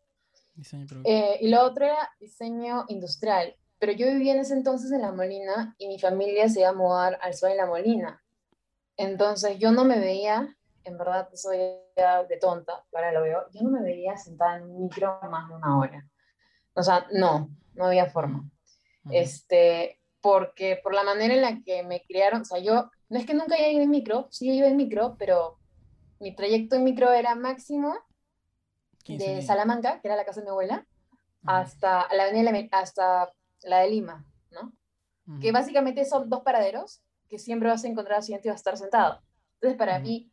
Diseño 0.55 0.83
de 0.83 0.89
producto. 0.89 1.11
Eh, 1.11 1.39
y 1.41 1.49
lo 1.49 1.63
otro 1.63 1.85
era 1.85 2.11
diseño 2.19 2.85
industrial. 2.89 3.57
Pero 3.79 3.93
yo 3.93 4.07
vivía 4.07 4.35
en 4.35 4.41
ese 4.41 4.55
entonces 4.55 4.91
en 4.93 5.03
La 5.03 5.13
Molina 5.13 5.75
y 5.79 5.89
mi 5.89 5.99
familia 5.99 6.49
se 6.49 6.61
iba 6.61 6.71
a 6.71 6.75
mudar 6.75 7.19
al 7.21 7.35
sur 7.35 7.51
de 7.51 7.57
La 7.57 7.67
Molina. 7.67 8.23
Entonces 8.97 9.59
yo 9.59 9.73
no 9.73 9.85
me 9.85 9.99
veía 9.99 10.57
en 10.85 10.99
verdad 10.99 11.29
soy 11.35 11.57
de 11.57 12.37
tonta, 12.41 12.85
ahora 12.93 13.13
lo 13.13 13.23
veo, 13.23 13.45
yo 13.53 13.63
no 13.63 13.71
me 13.71 13.83
veía 13.83 14.17
sentada 14.17 14.57
en 14.57 14.65
un 14.65 14.83
micro 14.85 15.19
más 15.31 15.49
de 15.49 15.55
una 15.55 15.79
hora. 15.79 16.09
O 16.75 16.83
sea, 16.83 17.07
no, 17.13 17.51
no 17.75 17.87
había 17.87 18.07
forma. 18.07 18.49
Este, 19.11 20.01
porque 20.21 20.81
por 20.83 20.95
la 20.95 21.05
manera 21.05 21.35
en 21.35 21.43
la 21.43 21.63
que 21.63 21.83
me 21.83 22.03
criaron, 22.03 22.43
o 22.43 22.45
sea, 22.45 22.59
yo, 22.59 22.91
no 23.09 23.19
es 23.19 23.27
que 23.27 23.35
nunca 23.35 23.55
haya 23.57 23.69
ido 23.69 23.83
en 23.83 23.91
micro, 23.91 24.29
sí 24.31 24.51
he 24.51 24.55
ido 24.55 24.67
en 24.67 24.77
micro, 24.77 25.17
pero 25.19 25.59
mi 26.21 26.35
trayecto 26.35 26.77
en 26.77 26.85
micro 26.85 27.13
era 27.13 27.35
máximo 27.35 27.95
de 29.07 29.43
Salamanca, 29.43 30.01
que 30.01 30.09
era 30.09 30.17
la 30.17 30.25
casa 30.25 30.41
de 30.41 30.47
mi 30.47 30.51
abuela, 30.51 30.87
hasta 31.45 32.09
la 32.15 32.25
avenida 32.25 32.53
hasta 32.73 33.33
la 33.63 33.81
de 33.81 33.91
Lima, 33.91 34.25
¿no? 34.51 34.73
Que 35.41 35.53
básicamente 35.53 36.05
son 36.05 36.29
dos 36.29 36.43
paraderos 36.43 37.03
que 37.29 37.39
siempre 37.39 37.69
vas 37.69 37.85
a 37.85 37.89
encontrar 37.89 38.17
al 38.17 38.23
siguiente 38.23 38.49
y 38.49 38.51
vas 38.51 38.57
a 38.57 38.61
estar 38.61 38.77
sentado. 38.77 39.21
Entonces, 39.55 39.79
para 39.79 39.99
mí, 39.99 40.31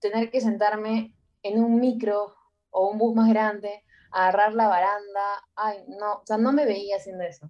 tener 0.00 0.30
que 0.30 0.40
sentarme 0.40 1.14
en 1.42 1.62
un 1.62 1.80
micro 1.80 2.34
o 2.70 2.90
un 2.90 2.98
bus 2.98 3.14
más 3.14 3.28
grande, 3.28 3.84
agarrar 4.10 4.54
la 4.54 4.68
baranda, 4.68 5.44
ay, 5.54 5.84
no, 5.88 6.14
o 6.14 6.26
sea, 6.26 6.38
no 6.38 6.52
me 6.52 6.66
veía 6.66 6.96
haciendo 6.96 7.24
eso. 7.24 7.48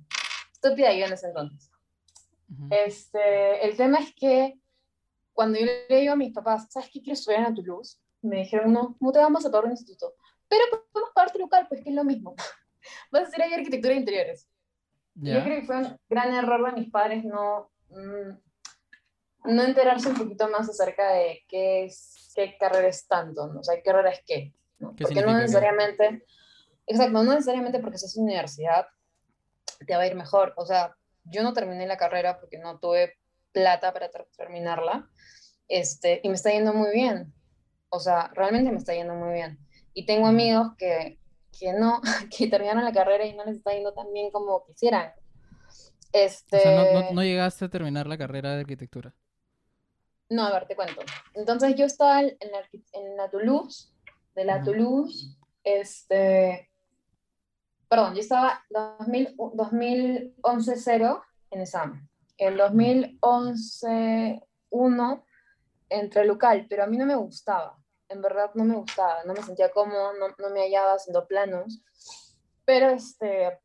Estúpida 0.52 0.92
yo 0.92 1.06
en 1.06 1.12
ese 1.12 1.28
entonces. 1.28 1.70
este, 2.70 3.66
el 3.66 3.76
tema 3.76 3.98
es 3.98 4.14
que 4.14 4.58
cuando 5.32 5.58
yo 5.58 5.66
le 5.66 6.00
digo 6.00 6.12
a 6.12 6.16
mis 6.16 6.32
papás, 6.32 6.66
¿sabes 6.70 6.88
qué 6.92 7.00
quiero 7.00 7.14
estudiar 7.14 7.46
en 7.46 7.54
Toulouse? 7.54 7.98
Me 8.22 8.38
dijeron, 8.38 8.72
no, 8.72 8.96
no 9.00 9.12
te 9.12 9.18
vamos 9.18 9.44
a 9.44 9.50
pagar 9.50 9.66
un 9.66 9.72
instituto. 9.72 10.14
Pero 10.48 10.64
podemos 10.70 11.10
pagarte 11.14 11.38
local, 11.38 11.66
pues 11.68 11.82
que 11.82 11.90
es 11.90 11.94
lo 11.94 12.04
mismo. 12.04 12.34
Vas 13.12 13.24
a 13.24 13.26
hacer 13.26 13.42
ahí 13.42 13.52
arquitectura 13.52 13.94
de 13.94 14.00
interiores. 14.00 14.48
Yo 15.14 15.42
creo 15.42 15.60
que 15.60 15.66
fue 15.66 15.78
un 15.78 15.98
gran 16.10 16.34
error 16.34 16.64
de 16.66 16.80
mis 16.80 16.90
padres 16.90 17.24
no, 17.24 17.70
mm, 17.88 18.36
no 19.46 19.62
enterarse 19.62 20.08
un 20.08 20.16
poquito 20.16 20.48
más 20.48 20.68
acerca 20.68 21.12
de 21.12 21.44
qué, 21.48 21.84
es, 21.84 22.32
qué 22.34 22.56
carrera 22.58 22.88
es 22.88 23.06
tanto, 23.06 23.46
¿no? 23.46 23.60
o 23.60 23.62
sea, 23.62 23.76
qué 23.76 23.82
carrera 23.82 24.10
es 24.10 24.22
qué. 24.26 24.52
¿no? 24.78 24.94
Porque 24.94 25.22
no 25.22 25.36
necesariamente, 25.36 26.24
exacto, 26.86 27.22
no 27.22 27.32
necesariamente 27.32 27.78
porque 27.78 27.98
seas 27.98 28.16
universidad 28.16 28.86
te 29.86 29.96
va 29.96 30.02
a 30.02 30.06
ir 30.06 30.14
mejor. 30.14 30.54
O 30.56 30.66
sea, 30.66 30.96
yo 31.24 31.42
no 31.42 31.52
terminé 31.52 31.86
la 31.86 31.96
carrera 31.96 32.38
porque 32.38 32.58
no 32.58 32.78
tuve 32.78 33.14
plata 33.52 33.92
para 33.92 34.10
terminarla, 34.36 35.08
este, 35.68 36.20
y 36.22 36.28
me 36.28 36.34
está 36.34 36.50
yendo 36.50 36.72
muy 36.72 36.92
bien. 36.92 37.32
O 37.88 38.00
sea, 38.00 38.30
realmente 38.34 38.70
me 38.70 38.78
está 38.78 38.94
yendo 38.94 39.14
muy 39.14 39.32
bien. 39.32 39.58
Y 39.94 40.04
tengo 40.06 40.26
amigos 40.26 40.72
que, 40.76 41.18
que 41.58 41.72
no, 41.72 42.00
que 42.36 42.48
terminaron 42.48 42.84
la 42.84 42.92
carrera 42.92 43.24
y 43.24 43.34
no 43.34 43.44
les 43.44 43.56
está 43.56 43.72
yendo 43.72 43.92
tan 43.92 44.12
bien 44.12 44.30
como 44.30 44.64
quisieran. 44.66 45.12
Este... 46.12 46.58
O 46.58 46.60
sea, 46.60 46.92
no, 46.92 47.12
no 47.12 47.22
llegaste 47.22 47.64
a 47.64 47.68
terminar 47.68 48.06
la 48.06 48.18
carrera 48.18 48.54
de 48.54 48.60
arquitectura. 48.60 49.14
No, 50.28 50.44
a 50.44 50.52
ver, 50.52 50.66
te 50.66 50.74
cuento. 50.74 51.02
Entonces 51.34 51.76
yo 51.76 51.84
estaba 51.84 52.20
en 52.20 52.52
la, 52.52 52.68
en 52.92 53.16
la 53.16 53.30
Toulouse, 53.30 53.92
de 54.34 54.44
la 54.44 54.60
Toulouse, 54.62 55.38
este, 55.62 56.68
perdón, 57.88 58.14
yo 58.14 58.20
estaba 58.20 58.64
2011-0 58.70 61.22
en 61.50 61.60
examen. 61.60 62.08
En 62.38 62.56
2011-1 62.56 65.24
entre 65.88 66.24
local, 66.24 66.66
pero 66.68 66.82
a 66.84 66.86
mí 66.86 66.96
no 66.96 67.06
me 67.06 67.16
gustaba. 67.16 67.76
En 68.08 68.22
verdad 68.22 68.52
no 68.54 68.64
me 68.64 68.76
gustaba, 68.76 69.24
no 69.24 69.32
me 69.32 69.42
sentía 69.42 69.70
cómodo, 69.70 70.12
no, 70.14 70.28
no 70.38 70.50
me 70.50 70.60
hallaba 70.60 70.94
haciendo 70.94 71.26
planos. 71.26 71.82
Pero 72.64 72.90
este, 72.90 73.58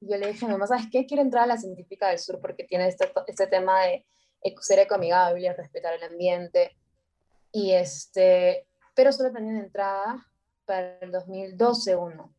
yo 0.00 0.16
le 0.16 0.26
dije 0.28 0.44
a 0.44 0.48
mi 0.48 0.54
mamá, 0.54 0.66
¿sabes 0.66 0.86
qué? 0.90 1.06
Quiero 1.06 1.22
entrar 1.22 1.44
a 1.44 1.48
la 1.48 1.58
científica 1.58 2.08
del 2.08 2.18
sur 2.18 2.40
porque 2.40 2.64
tiene 2.64 2.88
este, 2.88 3.12
este 3.26 3.46
tema 3.46 3.82
de 3.82 4.04
ser 4.60 4.78
ecoamigable, 4.80 5.52
respetar 5.52 5.94
el 5.94 6.02
ambiente. 6.02 6.76
Y 7.50 7.72
este, 7.72 8.66
pero 8.94 9.12
solo 9.12 9.32
tenía 9.32 9.52
una 9.52 9.64
entrada 9.64 10.26
para 10.64 10.98
el 10.98 11.12
2012 11.12 11.96
uno. 11.96 12.34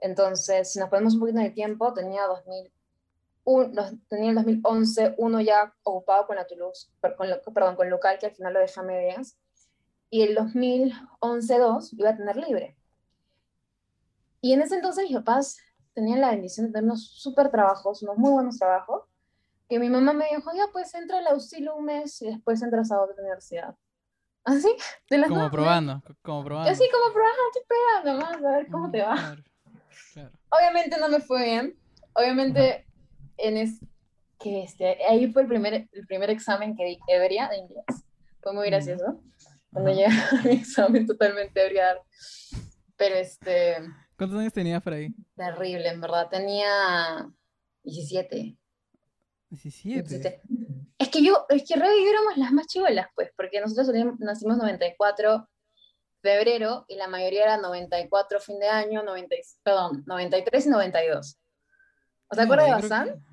Entonces, 0.00 0.72
si 0.72 0.78
nos 0.78 0.88
ponemos 0.88 1.14
un 1.14 1.20
poquito 1.20 1.38
en 1.38 1.46
el 1.46 1.54
tiempo, 1.54 1.92
tenía 1.94 2.26
2001, 2.26 4.00
tenía 4.08 4.30
el 4.30 4.36
2011 4.36 5.14
uno 5.18 5.40
ya 5.40 5.74
ocupado 5.82 6.26
con 6.26 6.36
la 6.36 6.46
Toulouse, 6.46 6.90
perdón, 7.00 7.76
con 7.76 7.90
local, 7.90 8.18
que 8.18 8.26
al 8.26 8.32
final 8.32 8.54
lo 8.54 8.60
dejé 8.60 8.80
a 8.80 8.82
medias. 8.82 9.38
Y 10.10 10.22
el 10.22 10.34
2011 10.34 11.58
2 11.58 11.92
iba 11.94 12.10
a 12.10 12.16
tener 12.16 12.36
libre. 12.36 12.76
Y 14.40 14.52
en 14.52 14.60
ese 14.60 14.76
entonces 14.76 15.04
mis 15.04 15.16
papás 15.16 15.58
tenían 15.94 16.20
la 16.20 16.30
bendición 16.30 16.66
de 16.66 16.72
tener 16.72 16.84
unos 16.84 17.08
súper 17.08 17.50
trabajos, 17.50 18.02
unos 18.02 18.18
muy 18.18 18.30
buenos 18.30 18.58
trabajos, 18.58 19.05
que 19.68 19.78
mi 19.78 19.90
mamá 19.90 20.12
me 20.12 20.26
dijo, 20.34 20.50
ya 20.54 20.66
pues 20.72 20.94
entra 20.94 21.18
al 21.18 21.26
auxilio 21.28 21.74
un 21.74 21.84
mes 21.86 22.20
y 22.22 22.26
después 22.26 22.62
entras 22.62 22.90
a 22.92 23.00
otra 23.00 23.16
universidad. 23.18 23.74
Así, 24.44 24.68
de 25.10 25.18
las 25.18 25.28
Como 25.28 25.50
probando, 25.50 26.02
como 26.22 26.44
probando. 26.44 26.70
Así 26.70 26.84
como 26.90 27.12
probando, 27.12 27.38
estoy 27.52 27.62
pegando 27.68 28.24
más, 28.24 28.44
a 28.44 28.56
ver 28.56 28.66
cómo 28.70 28.90
te 28.90 29.02
va. 29.02 29.36
Obviamente 30.50 30.98
no 30.98 31.08
me 31.08 31.20
fue 31.20 31.44
bien. 31.44 31.78
Obviamente, 32.14 32.86
en 33.36 33.56
es, 33.56 33.80
que 34.38 34.62
este, 34.62 35.04
ahí 35.08 35.30
fue 35.32 35.42
el 35.42 35.48
primer, 35.48 35.88
el 35.90 36.06
primer 36.06 36.30
examen 36.30 36.76
que 36.76 36.84
di 36.84 36.98
ebria 37.08 37.48
de 37.48 37.58
inglés. 37.58 37.84
Fue 38.40 38.52
muy 38.52 38.68
gracioso. 38.68 39.20
Cuando 39.72 39.90
llegué 39.90 40.06
a 40.06 40.42
mi 40.44 40.50
examen 40.52 41.06
totalmente 41.06 41.66
ebria. 41.66 41.98
Pero 42.96 43.16
este... 43.16 43.76
¿Cuántos 44.16 44.38
años 44.38 44.52
tenías 44.52 44.82
por 44.82 44.94
ahí? 44.94 45.14
Terrible, 45.34 45.88
en 45.88 46.00
verdad. 46.00 46.28
Tenía 46.30 47.28
17. 47.82 48.56
17. 49.50 50.42
Es 50.98 51.08
que 51.08 51.22
yo, 51.22 51.46
es 51.48 51.64
que 51.64 51.74
éramos 51.74 52.36
las 52.36 52.52
más 52.52 52.66
chivolas, 52.66 53.08
pues, 53.14 53.30
porque 53.36 53.60
nosotros 53.60 53.90
nacimos 54.18 54.56
94 54.56 55.48
febrero 56.22 56.84
y 56.88 56.96
la 56.96 57.08
mayoría 57.08 57.44
era 57.44 57.56
94 57.58 58.40
fin 58.40 58.58
de 58.58 58.68
año, 58.68 59.02
90, 59.02 59.36
perdón, 59.62 60.02
93 60.06 60.66
y 60.66 60.68
92. 60.68 61.38
¿O 62.28 62.36
te 62.36 62.42
acuerdas 62.42 62.66
de 62.66 62.72
Bazán? 62.72 63.24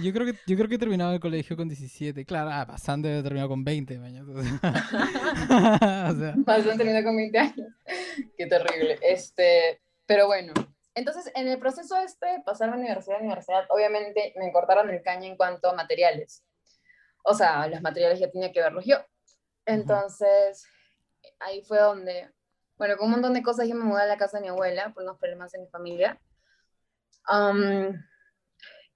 Yo 0.00 0.12
creo 0.12 0.26
que 0.26 0.38
yo 0.46 0.56
creo 0.56 0.68
que 0.68 0.76
he 0.76 0.78
terminado 0.78 1.14
el 1.14 1.20
colegio 1.20 1.56
con 1.56 1.68
17. 1.68 2.24
Claro, 2.24 2.50
ah, 2.50 2.64
Bazán 2.64 3.02
debe 3.02 3.14
haber 3.14 3.24
terminado 3.24 3.48
con 3.48 3.64
20 3.64 3.98
años. 3.98 4.26
O 4.28 6.14
sea. 6.16 6.34
Bazán 6.36 6.78
terminó 6.78 7.02
con 7.04 7.16
20 7.16 7.38
años. 7.38 7.68
Qué 8.36 8.46
terrible. 8.46 8.98
Este, 9.02 9.80
pero 10.06 10.26
bueno, 10.26 10.52
entonces, 10.94 11.32
en 11.34 11.48
el 11.48 11.58
proceso 11.58 11.96
este 11.98 12.26
de 12.26 12.40
pasar 12.40 12.70
de 12.70 12.78
universidad 12.78 13.16
a 13.16 13.20
universidad, 13.20 13.64
obviamente 13.68 14.32
me 14.36 14.52
cortaron 14.52 14.90
el 14.90 15.02
caño 15.02 15.26
en 15.26 15.36
cuanto 15.36 15.68
a 15.68 15.74
materiales. 15.74 16.44
O 17.24 17.34
sea, 17.34 17.66
los 17.66 17.82
materiales 17.82 18.20
ya 18.20 18.30
tenía 18.30 18.52
que 18.52 18.60
verlos 18.60 18.84
yo. 18.84 18.98
Entonces, 19.66 20.64
ahí 21.40 21.62
fue 21.62 21.78
donde, 21.80 22.30
bueno, 22.76 22.96
con 22.96 23.06
un 23.06 23.12
montón 23.12 23.34
de 23.34 23.42
cosas 23.42 23.66
yo 23.66 23.74
me 23.74 23.84
mudé 23.84 24.02
a 24.02 24.06
la 24.06 24.18
casa 24.18 24.36
de 24.36 24.42
mi 24.42 24.48
abuela 24.48 24.92
por 24.94 25.02
unos 25.02 25.18
problemas 25.18 25.52
en 25.54 25.62
mi 25.62 25.68
familia. 25.68 26.20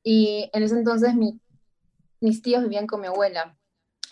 y 0.03 0.51
en 0.53 0.63
ese 0.63 0.75
entonces 0.75 1.15
mis 2.21 2.43
tíos 2.43 2.63
vivían 2.63 2.87
con 2.87 3.01
mi 3.01 3.09
abuela. 3.09 3.59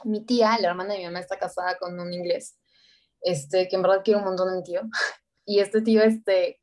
Mi 0.04 0.24
tía, 0.24 0.58
la 0.60 0.68
hermana 0.68 0.94
de 0.94 1.00
mi 1.00 1.04
mamá, 1.06 1.20
está 1.20 1.38
casada 1.38 1.78
con 1.78 1.98
un 1.98 2.12
inglés, 2.12 2.58
este, 3.22 3.68
que 3.68 3.76
en 3.76 3.82
verdad 3.82 4.02
quiero 4.04 4.20
un 4.20 4.26
montón 4.26 4.50
de 4.50 4.56
mi 4.56 4.62
tío. 4.64 4.82
Y 5.48 5.60
este 5.60 5.80
tío, 5.80 6.02
este, 6.02 6.60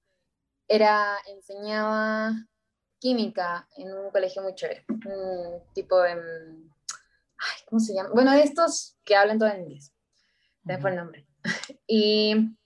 era, 0.76 1.18
enseñaba 1.28 2.34
química 2.98 3.68
en 3.78 3.94
un 3.94 4.10
colegio 4.10 4.42
muy 4.42 4.56
chévere, 4.56 4.86
un 4.88 5.62
tipo 5.74 6.02
de, 6.02 6.12
ay, 6.12 7.66
¿cómo 7.70 7.80
se 7.80 7.94
llama? 7.94 8.10
Bueno, 8.14 8.34
estos 8.34 8.98
que 9.04 9.16
hablan 9.16 9.38
todo 9.38 9.50
en 9.50 9.62
inglés, 9.62 9.94
fue 10.82 10.90
el 10.90 10.96
nombre. 10.96 11.28
Y, 11.88 12.58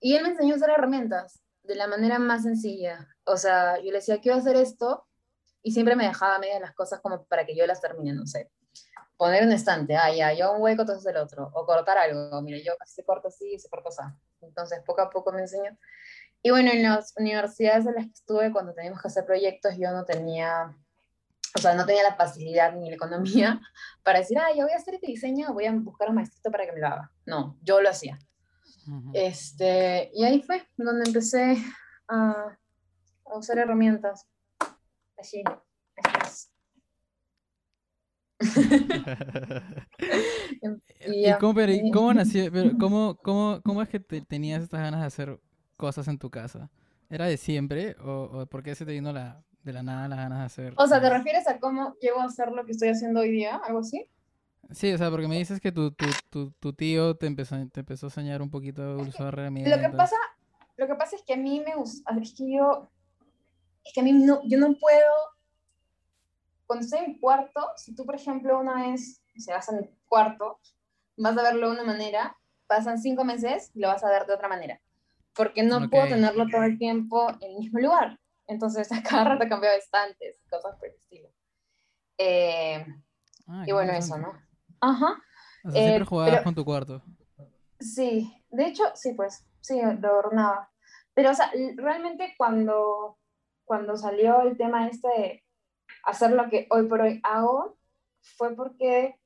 y 0.00 0.14
él 0.14 0.22
me 0.22 0.30
enseñó 0.30 0.54
a 0.54 0.56
usar 0.56 0.70
herramientas. 0.70 1.40
de 1.64 1.74
la 1.74 1.86
manera 1.86 2.18
más 2.18 2.44
sencilla. 2.44 3.08
O 3.24 3.36
sea, 3.36 3.78
yo 3.78 3.86
le 3.86 3.94
decía, 3.94 4.20
quiero 4.20 4.38
hacer 4.38 4.56
esto, 4.56 5.06
y 5.62 5.72
siempre 5.72 5.96
me 5.96 6.06
dejaba 6.06 6.38
medias 6.38 6.60
las 6.60 6.74
cosas 6.74 7.00
como 7.00 7.24
para 7.24 7.44
que 7.44 7.56
yo 7.56 7.66
las 7.66 7.80
termine, 7.80 8.12
no 8.12 8.26
sé. 8.26 8.50
Poner 9.16 9.44
un 9.44 9.52
estante, 9.52 9.96
ah, 9.96 10.14
ya, 10.14 10.32
yo 10.32 10.52
un 10.52 10.62
hueco, 10.62 10.82
entonces 10.82 11.06
el 11.06 11.16
otro. 11.16 11.50
O 11.54 11.66
cortar 11.66 11.98
algo, 11.98 12.40
mira, 12.42 12.58
yo 12.58 12.72
se 12.86 13.04
corto 13.04 13.28
así, 13.28 13.58
se 13.58 13.68
corto 13.68 13.88
así. 13.88 14.02
Entonces, 14.42 14.80
poco 14.84 15.02
a 15.02 15.10
poco 15.10 15.32
me 15.32 15.40
enseño. 15.40 15.76
Y 16.46 16.50
bueno, 16.50 16.70
en 16.70 16.82
las 16.82 17.14
universidades 17.16 17.86
en 17.86 17.94
las 17.94 18.04
que 18.04 18.12
estuve, 18.12 18.52
cuando 18.52 18.74
teníamos 18.74 19.00
que 19.00 19.08
hacer 19.08 19.24
proyectos, 19.24 19.78
yo 19.78 19.90
no 19.92 20.04
tenía, 20.04 20.76
o 21.56 21.58
sea, 21.58 21.74
no 21.74 21.86
tenía 21.86 22.02
la 22.02 22.16
facilidad 22.16 22.74
ni 22.74 22.90
la 22.90 22.96
economía 22.96 23.62
para 24.04 24.18
decir, 24.18 24.36
ah, 24.38 24.50
yo 24.54 24.64
voy 24.64 24.72
a 24.72 24.76
hacer 24.76 24.92
este 24.92 25.06
diseño, 25.06 25.54
voy 25.54 25.64
a 25.64 25.72
buscar 25.72 26.08
a 26.08 26.10
un 26.10 26.16
maestrito 26.16 26.50
para 26.50 26.66
que 26.66 26.72
me 26.72 26.80
lo 26.80 26.88
haga. 26.88 27.10
No, 27.24 27.56
yo 27.62 27.80
lo 27.80 27.88
hacía. 27.88 28.18
este, 29.14 30.10
y 30.12 30.24
ahí 30.24 30.42
fue 30.42 30.68
donde 30.76 31.04
empecé 31.06 31.56
a, 32.08 32.58
a 33.24 33.38
usar 33.38 33.56
herramientas. 33.56 34.28
Así, 35.16 35.42
así 35.96 36.48
¿Y, 41.06 41.32
cómo, 41.40 41.54
pero, 41.54 41.72
cómo 41.90 42.12
nació? 42.12 42.52
Pero, 42.52 42.72
¿cómo, 42.78 43.16
cómo, 43.22 43.62
¿Cómo 43.64 43.80
es 43.80 43.88
que 43.88 44.00
te, 44.00 44.20
tenías 44.20 44.62
estas 44.62 44.80
ganas 44.80 45.00
de 45.00 45.06
hacer 45.06 45.40
cosas 45.76 46.08
en 46.08 46.18
tu 46.18 46.30
casa? 46.30 46.70
¿Era 47.10 47.26
de 47.26 47.36
siempre 47.36 47.96
o, 48.00 48.30
o 48.32 48.46
por 48.46 48.62
qué 48.62 48.74
se 48.74 48.84
te 48.84 48.92
vino 48.92 49.12
la, 49.12 49.44
de 49.62 49.72
la 49.72 49.82
nada 49.82 50.08
las 50.08 50.18
ganas 50.18 50.38
de 50.38 50.44
hacer? 50.44 50.74
O 50.76 50.86
sea, 50.86 51.00
¿te 51.00 51.10
refieres 51.10 51.46
a 51.48 51.58
cómo 51.58 51.96
llego 52.00 52.20
a 52.20 52.24
hacer 52.24 52.50
lo 52.52 52.64
que 52.64 52.72
estoy 52.72 52.88
haciendo 52.88 53.20
hoy 53.20 53.30
día? 53.30 53.56
¿Algo 53.56 53.80
así? 53.80 54.06
Sí, 54.70 54.92
o 54.92 54.98
sea, 54.98 55.10
porque 55.10 55.28
me 55.28 55.36
dices 55.36 55.60
que 55.60 55.72
tu, 55.72 55.90
tu, 55.92 56.06
tu, 56.30 56.50
tu 56.52 56.72
tío 56.72 57.16
te 57.16 57.26
empezó, 57.26 57.56
te 57.68 57.80
empezó 57.80 58.06
a 58.06 58.08
enseñar 58.08 58.40
un 58.40 58.50
poquito 58.50 58.96
de 58.96 59.02
usar 59.02 59.28
herramientas. 59.28 59.76
Lo 59.76 59.90
que 59.90 59.96
pasa, 59.96 60.16
lo 60.76 60.86
que 60.86 60.94
pasa 60.94 61.16
es 61.16 61.22
que 61.22 61.34
a 61.34 61.36
mí 61.36 61.62
me 61.64 61.74
gusta, 61.74 62.10
es 62.20 62.34
que 62.34 62.50
yo, 62.50 62.90
es 63.84 63.92
que 63.92 64.00
a 64.00 64.04
mí 64.04 64.12
no, 64.12 64.40
yo 64.44 64.58
no 64.58 64.74
puedo, 64.74 65.12
cuando 66.66 66.84
estoy 66.84 67.00
en 67.00 67.12
mi 67.12 67.20
cuarto, 67.20 67.60
si 67.76 67.94
tú, 67.94 68.06
por 68.06 68.14
ejemplo, 68.14 68.58
una 68.58 68.86
vez 68.86 69.22
se 69.36 69.52
vas 69.52 69.68
a 69.68 69.72
mi 69.72 69.82
cuarto, 70.06 70.58
vas 71.18 71.36
a 71.36 71.42
verlo 71.42 71.68
de 71.68 71.74
una 71.74 71.84
manera, 71.84 72.36
pasan 72.66 72.98
cinco 72.98 73.24
meses 73.24 73.70
y 73.74 73.80
lo 73.80 73.88
vas 73.88 74.02
a 74.02 74.10
ver 74.10 74.26
de 74.26 74.32
otra 74.32 74.48
manera 74.48 74.80
porque 75.34 75.62
no 75.62 75.88
puedo 75.90 76.06
tenerlo 76.06 76.46
todo 76.48 76.62
el 76.62 76.78
tiempo 76.78 77.28
en 77.40 77.50
el 77.50 77.58
mismo 77.58 77.80
lugar. 77.80 78.18
Entonces, 78.46 78.90
a 78.92 79.02
cada 79.02 79.24
rato 79.24 79.48
cambio 79.48 79.70
de 79.70 79.78
estantes, 79.78 80.40
cosas 80.50 80.76
por 80.76 80.88
el 80.88 80.94
estilo. 80.94 81.28
Eh, 82.18 82.84
ah, 83.48 83.64
y 83.66 83.72
bueno, 83.72 83.92
eso, 83.92 84.16
¿no? 84.18 84.32
Ajá. 84.80 85.22
O 85.64 85.70
sea, 85.70 85.80
siempre 85.80 86.02
eh, 86.02 86.06
jugabas 86.06 86.42
con 86.42 86.54
tu 86.54 86.64
cuarto. 86.64 87.02
Sí, 87.80 88.32
de 88.50 88.66
hecho, 88.66 88.84
sí, 88.94 89.14
pues, 89.14 89.46
sí, 89.60 89.80
lo 90.00 90.18
ordenaba. 90.18 90.70
Pero, 91.14 91.30
o 91.30 91.34
sea, 91.34 91.50
realmente 91.76 92.34
cuando, 92.36 93.18
cuando 93.64 93.96
salió 93.96 94.42
el 94.42 94.56
tema 94.56 94.88
este 94.88 95.08
de 95.08 95.44
hacer 96.04 96.32
lo 96.32 96.48
que 96.48 96.66
hoy 96.70 96.86
por 96.86 97.00
hoy 97.00 97.20
hago, 97.22 97.78
fue 98.20 98.54
porque 98.54 99.18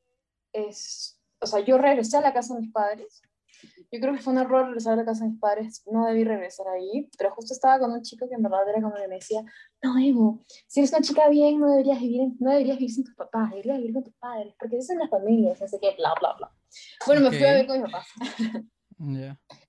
es, 0.52 1.20
o 1.40 1.46
sea, 1.46 1.60
yo 1.60 1.78
regresé 1.78 2.18
a 2.18 2.22
la 2.22 2.32
casa 2.32 2.54
de 2.54 2.60
mis 2.60 2.72
padres 2.72 3.22
yo 3.90 4.00
creo 4.00 4.14
que 4.14 4.20
fue 4.20 4.34
un 4.34 4.38
error 4.38 4.66
regresar 4.66 4.94
a 4.94 4.96
la 4.96 5.04
casa 5.04 5.24
de 5.24 5.30
mis 5.30 5.40
padres, 5.40 5.82
no 5.86 6.06
debí 6.06 6.24
regresar 6.24 6.68
ahí, 6.68 7.08
pero 7.16 7.34
justo 7.34 7.54
estaba 7.54 7.78
con 7.78 7.92
un 7.92 8.02
chico 8.02 8.28
que 8.28 8.34
en 8.34 8.42
verdad 8.42 8.68
era 8.68 8.82
como 8.82 8.94
que 8.94 9.08
me 9.08 9.16
decía, 9.16 9.42
no, 9.82 9.98
Evo, 9.98 10.44
si 10.66 10.80
eres 10.80 10.92
una 10.92 11.00
chica 11.00 11.28
bien, 11.28 11.58
no 11.58 11.70
deberías 11.70 12.00
vivir, 12.00 12.32
no 12.38 12.50
deberías 12.50 12.78
vivir 12.78 12.94
sin 12.94 13.04
tus 13.04 13.14
papás, 13.14 13.50
deberías 13.50 13.78
vivir 13.78 13.94
con 13.94 14.04
tus 14.04 14.14
padres, 14.14 14.54
porque 14.58 14.76
eso 14.76 14.88
son 14.88 14.98
las 14.98 15.10
familias, 15.10 15.60
así 15.62 15.78
que 15.80 15.94
bla, 15.96 16.14
bla, 16.20 16.34
bla. 16.34 16.52
Bueno, 17.06 17.22
me 17.22 17.36
fui 17.36 17.46
a 17.46 17.52
vivir 17.52 17.66
con 17.66 17.82
mis 17.82 17.90
papás. 17.90 18.06
Ya. 18.98 19.38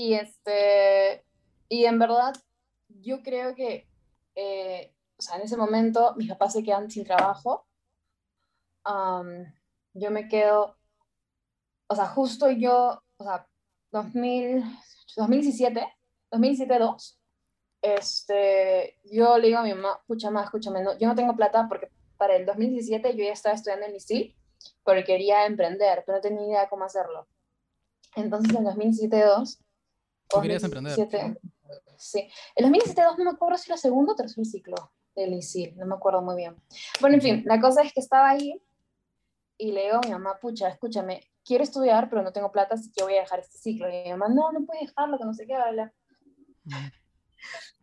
Y 0.00 0.14
este, 0.14 1.24
y 1.68 1.84
en 1.84 1.98
verdad, 1.98 2.32
yo 2.88 3.20
creo 3.20 3.56
que, 3.56 3.88
eh, 4.36 4.94
o 5.18 5.22
sea, 5.22 5.38
en 5.38 5.42
ese 5.42 5.56
momento 5.56 6.14
mis 6.16 6.28
papás 6.28 6.52
se 6.52 6.62
quedan 6.62 6.88
sin 6.88 7.04
trabajo, 7.04 7.66
yo 9.94 10.10
me 10.12 10.28
quedo, 10.28 10.78
o 11.88 11.96
sea, 11.96 12.06
justo 12.06 12.48
yo 12.48 13.02
o 13.18 13.24
sea, 13.24 13.46
2000, 13.90 14.64
2017, 15.16 15.86
2017-2, 16.30 17.16
este, 17.82 18.98
yo 19.04 19.38
le 19.38 19.48
digo 19.48 19.58
a 19.58 19.62
mi 19.62 19.74
mamá, 19.74 19.98
escúchame, 20.00 20.40
escúchame, 20.42 20.82
no, 20.82 20.98
yo 20.98 21.08
no 21.08 21.14
tengo 21.14 21.34
plata 21.36 21.66
porque 21.68 21.90
para 22.16 22.36
el 22.36 22.46
2017 22.46 23.16
yo 23.16 23.24
ya 23.24 23.32
estaba 23.32 23.54
estudiando 23.54 23.86
en 23.86 23.96
ICIL 23.96 24.36
porque 24.82 25.04
quería 25.04 25.46
emprender, 25.46 26.02
pero 26.04 26.18
no 26.18 26.22
tenía 26.22 26.46
idea 26.46 26.68
cómo 26.68 26.84
hacerlo. 26.84 27.28
Entonces 28.16 28.54
en 28.56 28.64
2017-2... 28.64 29.58
¿Tú 30.28 30.40
querías 30.40 30.64
emprender? 30.64 30.94
Sí. 31.96 32.28
En 32.54 32.72
2017-2 32.72 33.18
no 33.18 33.24
me 33.24 33.30
acuerdo 33.30 33.58
si 33.58 33.70
era 33.70 33.76
segundo 33.76 34.12
o 34.12 34.16
tercer 34.16 34.44
ciclo 34.44 34.92
del 35.14 35.34
ICIL, 35.34 35.76
no 35.76 35.86
me 35.86 35.94
acuerdo 35.94 36.22
muy 36.22 36.36
bien. 36.36 36.56
Bueno, 37.00 37.16
en 37.16 37.22
fin, 37.22 37.42
la 37.46 37.60
cosa 37.60 37.82
es 37.82 37.92
que 37.92 38.00
estaba 38.00 38.30
ahí 38.30 38.60
y 39.56 39.72
le 39.72 39.84
digo 39.84 39.96
a 39.96 40.06
mi 40.06 40.10
mamá, 40.10 40.38
pucha, 40.40 40.68
escúchame, 40.68 41.20
quiero 41.48 41.64
estudiar, 41.64 42.10
pero 42.10 42.22
no 42.22 42.32
tengo 42.32 42.52
plata, 42.52 42.74
así 42.74 42.92
que 42.92 43.02
voy 43.02 43.16
a 43.16 43.22
dejar 43.22 43.40
este 43.40 43.56
ciclo. 43.56 43.88
Y 43.88 44.02
mi 44.04 44.10
mamá, 44.10 44.28
no, 44.28 44.52
no 44.52 44.66
puedes 44.66 44.86
dejarlo, 44.86 45.18
que 45.18 45.24
no 45.24 45.32
sé 45.32 45.46
qué, 45.46 45.54
habla. 45.54 45.92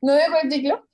No 0.01 0.13
dejo 0.13 0.35
el 0.37 0.51
ciclo. 0.51 0.87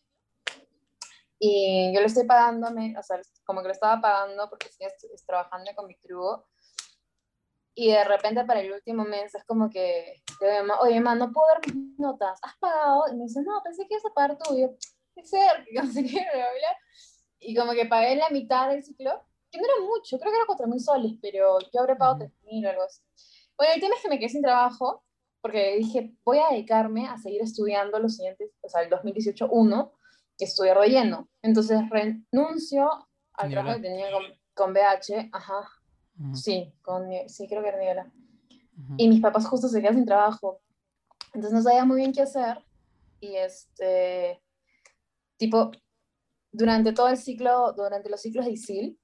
Y 1.37 1.91
yo 1.93 1.99
le 1.99 2.05
estoy 2.05 2.25
pagando, 2.25 2.67
o 2.67 3.03
sea, 3.03 3.19
como 3.43 3.61
que 3.61 3.67
lo 3.67 3.73
estaba 3.73 3.99
pagando 3.99 4.47
porque 4.49 4.67
estoy 4.67 5.09
trabajando 5.25 5.71
con 5.75 5.87
mi 5.87 5.95
crew. 5.97 6.41
Y 7.73 7.91
de 7.91 8.03
repente 8.03 8.45
para 8.45 8.61
el 8.61 8.71
último 8.71 9.03
mes 9.03 9.33
es 9.35 9.43
como 9.45 9.69
que, 9.69 10.21
oye, 10.81 10.99
mamá, 11.01 11.15
no 11.15 11.31
puedo 11.31 11.47
dar 11.47 11.61
mis 11.65 11.99
notas, 11.99 12.39
¿has 12.43 12.55
pagado? 12.57 13.05
Y 13.11 13.15
me 13.17 13.23
dice, 13.23 13.41
no, 13.41 13.61
pensé 13.63 13.87
que 13.87 13.95
ibas 13.95 14.05
a 14.05 14.13
pagar 14.13 14.37
tú. 14.37 14.55
Y 14.55 14.61
yo, 14.61 14.69
qué 15.15 15.25
ser, 15.25 15.65
no 15.73 15.91
sé 15.91 16.03
qué, 16.05 16.25
Y 17.39 17.55
como 17.55 17.73
que 17.73 17.85
pagué 17.85 18.15
la 18.15 18.29
mitad 18.29 18.69
del 18.69 18.83
ciclo 18.83 19.25
que 19.51 19.59
no 19.59 19.65
era 19.65 19.85
mucho, 19.85 20.17
creo 20.17 20.31
que 20.31 20.37
era 20.37 20.47
4.000 20.47 20.79
soles, 20.79 21.13
pero 21.21 21.59
yo 21.73 21.81
habré 21.81 21.95
pagado 21.95 22.19
3.000 22.19 22.65
o 22.65 22.69
algo 22.69 22.83
así. 22.83 23.01
Bueno, 23.57 23.73
el 23.75 23.81
tema 23.81 23.95
es 23.95 24.01
que 24.01 24.09
me 24.09 24.17
quedé 24.17 24.29
sin 24.29 24.41
trabajo, 24.41 25.03
porque 25.41 25.77
dije, 25.77 26.15
voy 26.23 26.39
a 26.39 26.49
dedicarme 26.51 27.07
a 27.07 27.17
seguir 27.17 27.41
estudiando 27.41 27.99
los 27.99 28.15
siguientes, 28.15 28.51
o 28.61 28.69
sea, 28.69 28.81
el 28.81 28.89
2018-1, 28.89 29.91
estudiar 30.43 30.79
de 30.79 30.89
lleno. 30.89 31.29
Entonces 31.41 31.81
renuncio 31.89 32.89
al 33.33 33.49
trabajo 33.49 33.77
que 33.77 33.83
tenía 33.83 34.11
con, 34.11 34.23
con 34.53 34.73
BH, 34.73 35.29
ajá, 35.31 35.69
sí, 36.33 36.73
con, 36.81 37.09
sí, 37.27 37.47
creo 37.47 37.61
que 37.61 37.69
era 37.69 37.79
Niebla. 37.79 38.11
Y 38.97 39.07
mis 39.07 39.21
papás 39.21 39.45
justo 39.45 39.67
se 39.67 39.81
quedan 39.81 39.95
sin 39.95 40.05
trabajo. 40.05 40.61
Entonces 41.33 41.53
no 41.53 41.61
sabía 41.61 41.85
muy 41.85 41.97
bien 41.97 42.13
qué 42.13 42.21
hacer. 42.21 42.63
Y 43.19 43.35
este, 43.35 44.41
tipo, 45.37 45.71
durante 46.51 46.91
todo 46.93 47.09
el 47.09 47.17
ciclo, 47.17 47.73
durante 47.73 48.09
los 48.09 48.21
ciclos 48.21 48.45
de 48.45 48.51
ISIL, 48.51 48.99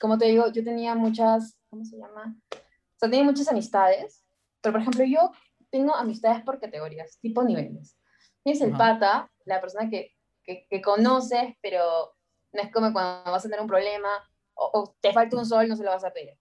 como 0.00 0.18
te 0.18 0.26
digo, 0.26 0.50
yo 0.52 0.64
tenía 0.64 0.94
muchas, 0.94 1.56
¿cómo 1.70 1.84
se 1.84 1.96
llama? 1.96 2.36
O 2.52 2.98
sea, 2.98 3.10
tenía 3.10 3.24
muchas 3.24 3.48
amistades, 3.48 4.24
pero 4.60 4.72
por 4.72 4.80
ejemplo, 4.80 5.04
yo 5.04 5.30
tengo 5.70 5.94
amistades 5.94 6.42
por 6.42 6.60
categorías, 6.60 7.18
tipo 7.20 7.42
niveles. 7.42 7.96
Tienes 8.42 8.62
el 8.62 8.72
pata, 8.72 9.30
la 9.44 9.60
persona 9.60 9.90
que, 9.90 10.12
que, 10.44 10.66
que, 10.68 10.80
conoces, 10.80 11.54
pero 11.60 12.14
no 12.52 12.62
es 12.62 12.72
como 12.72 12.92
cuando 12.92 13.30
vas 13.30 13.44
a 13.44 13.48
tener 13.48 13.60
un 13.60 13.66
problema 13.66 14.08
o, 14.54 14.94
te 15.00 15.12
falta 15.12 15.36
un 15.36 15.44
sol, 15.44 15.68
no 15.68 15.76
se 15.76 15.84
lo 15.84 15.90
vas 15.90 16.04
a 16.04 16.12
pedir. 16.12 16.38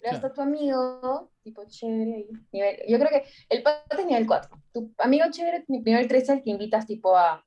Pero 0.00 0.16
está 0.16 0.32
tu 0.32 0.40
amigo, 0.40 1.30
tipo 1.42 1.62
chévere, 1.64 2.26
nivel, 2.50 2.76
yo 2.88 2.98
creo 2.98 3.10
que 3.10 3.24
el 3.48 3.62
pata 3.62 4.00
es 4.00 4.06
nivel 4.06 4.26
4. 4.26 4.50
Tu 4.72 4.92
amigo 4.98 5.26
chévere, 5.30 5.64
nivel 5.68 6.08
3 6.08 6.22
es 6.22 6.28
el 6.30 6.42
que 6.42 6.50
invitas 6.50 6.86
tipo 6.86 7.16
a, 7.16 7.46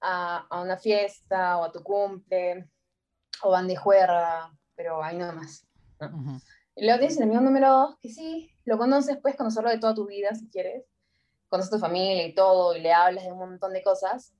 a, 0.00 0.46
a 0.50 0.60
una 0.60 0.76
fiesta 0.76 1.56
o 1.58 1.64
a 1.64 1.72
tu 1.72 1.82
cumple 1.82 2.68
o 3.42 3.50
van 3.50 3.68
de 3.68 3.76
juerga, 3.76 4.52
pero 4.74 5.02
ahí 5.02 5.16
nada 5.16 5.32
más. 5.32 5.66
Y 6.74 6.84
luego 6.84 6.98
tienes 6.98 7.16
el 7.16 7.24
amigo 7.24 7.40
número 7.40 7.70
dos, 7.70 7.96
que 8.00 8.10
sí, 8.10 8.50
lo 8.64 8.78
conoces, 8.78 9.18
puedes 9.18 9.36
conocerlo 9.36 9.70
de 9.70 9.78
toda 9.78 9.94
tu 9.94 10.06
vida 10.06 10.34
si 10.34 10.48
quieres, 10.48 10.84
conoces 11.48 11.72
a 11.72 11.76
tu 11.76 11.80
familia 11.80 12.26
y 12.26 12.34
todo, 12.34 12.76
y 12.76 12.80
le 12.80 12.92
hablas 12.92 13.24
de 13.24 13.32
un 13.32 13.38
montón 13.38 13.72
de 13.72 13.82
cosas, 13.82 14.32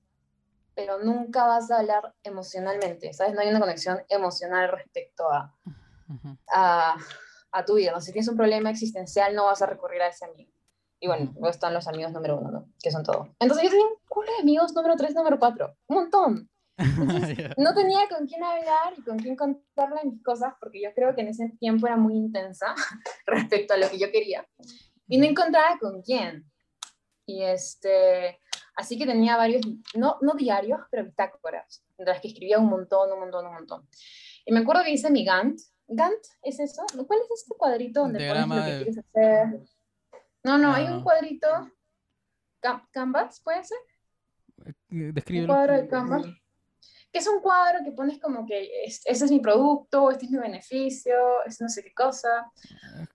pero 0.75 0.99
nunca 0.99 1.45
vas 1.45 1.69
a 1.71 1.79
hablar 1.79 2.13
emocionalmente, 2.23 3.11
¿sabes? 3.13 3.33
No 3.33 3.41
hay 3.41 3.49
una 3.49 3.59
conexión 3.59 4.01
emocional 4.07 4.69
respecto 4.71 5.29
a, 5.29 5.53
a, 6.47 6.95
a, 7.51 7.65
tu 7.65 7.75
vida. 7.75 7.91
¿no? 7.91 7.99
Si 7.99 8.13
tienes 8.13 8.29
un 8.29 8.37
problema 8.37 8.69
existencial, 8.69 9.35
no 9.35 9.45
vas 9.45 9.61
a 9.61 9.65
recurrir 9.65 10.01
a 10.01 10.07
ese 10.07 10.23
amigo. 10.23 10.53
Y 11.01 11.07
bueno, 11.07 11.31
luego 11.33 11.49
están 11.49 11.73
los 11.73 11.87
amigos 11.87 12.13
número 12.13 12.37
uno, 12.37 12.51
¿no? 12.51 12.65
Que 12.81 12.91
son 12.91 13.03
todo. 13.03 13.27
Entonces 13.39 13.65
yo 13.65 13.69
tenía 13.69 13.85
un 13.85 13.95
culo 14.07 14.31
de 14.31 14.41
amigos 14.41 14.73
número 14.73 14.95
tres, 14.95 15.15
número 15.15 15.39
cuatro, 15.39 15.75
un 15.87 15.95
montón. 15.95 16.49
no 17.57 17.73
tenía 17.73 18.07
con 18.09 18.25
quién 18.27 18.43
hablar 18.43 18.93
y 18.97 19.01
con 19.03 19.17
quién 19.19 19.35
contarle 19.35 20.01
mis 20.05 20.23
cosas 20.23 20.53
porque 20.59 20.81
yo 20.81 20.93
creo 20.93 21.13
que 21.15 21.21
en 21.21 21.27
ese 21.27 21.49
tiempo 21.59 21.87
era 21.87 21.97
muy 21.97 22.15
intensa 22.15 22.73
respecto 23.25 23.73
a 23.73 23.77
lo 23.77 23.89
que 23.89 23.99
yo 23.99 24.11
quería. 24.11 24.47
Y 25.07 25.17
no 25.17 25.25
encontraba 25.25 25.77
con 25.79 26.01
quién. 26.01 26.45
Y 27.25 27.43
este, 27.43 28.39
así 28.75 28.97
que 28.97 29.05
tenía 29.05 29.37
varios, 29.37 29.61
no, 29.95 30.17
no 30.21 30.33
diarios, 30.33 30.79
pero 30.89 31.05
bitácoras, 31.05 31.83
en 31.97 32.05
las 32.05 32.21
que 32.21 32.29
escribía 32.29 32.57
un 32.59 32.69
montón, 32.69 33.11
un 33.11 33.19
montón, 33.19 33.45
un 33.45 33.53
montón. 33.53 33.87
Y 34.45 34.51
me 34.53 34.59
acuerdo 34.61 34.83
que 34.83 34.91
hice 34.91 35.11
mi 35.11 35.23
Gantt. 35.25 35.59
¿Gantt 35.87 36.19
es 36.43 36.59
eso? 36.59 36.83
¿Cuál 37.07 37.19
es 37.21 37.31
este 37.31 37.55
cuadrito 37.57 38.01
donde 38.01 38.19
pones 38.27 38.47
lo 38.47 38.55
que 38.55 38.75
quieres 38.83 38.97
hacer? 38.99 39.59
No, 40.43 40.57
no, 40.57 40.71
hay 40.73 40.85
un 40.85 41.03
cuadrito 41.03 41.47
Cam- 42.61 42.87
Canvas, 42.91 43.41
¿puede 43.43 43.63
ser? 43.63 43.77
Eh, 44.65 44.73
Un 44.91 45.13
Descríbelo. 45.13 45.53
cuadro 45.53 45.73
de 45.73 45.87
Canvas. 45.87 46.25
Que 47.11 47.19
es 47.19 47.27
un 47.27 47.39
cuadro 47.41 47.79
que 47.83 47.91
pones 47.91 48.19
como 48.19 48.45
que 48.45 48.83
es- 48.85 49.01
ese 49.05 49.25
es 49.25 49.31
mi 49.31 49.39
producto, 49.39 50.11
este 50.11 50.25
es 50.25 50.31
mi 50.31 50.37
beneficio, 50.37 51.13
es 51.45 51.59
no 51.59 51.67
sé 51.69 51.83
qué 51.83 51.93
cosa. 51.93 52.51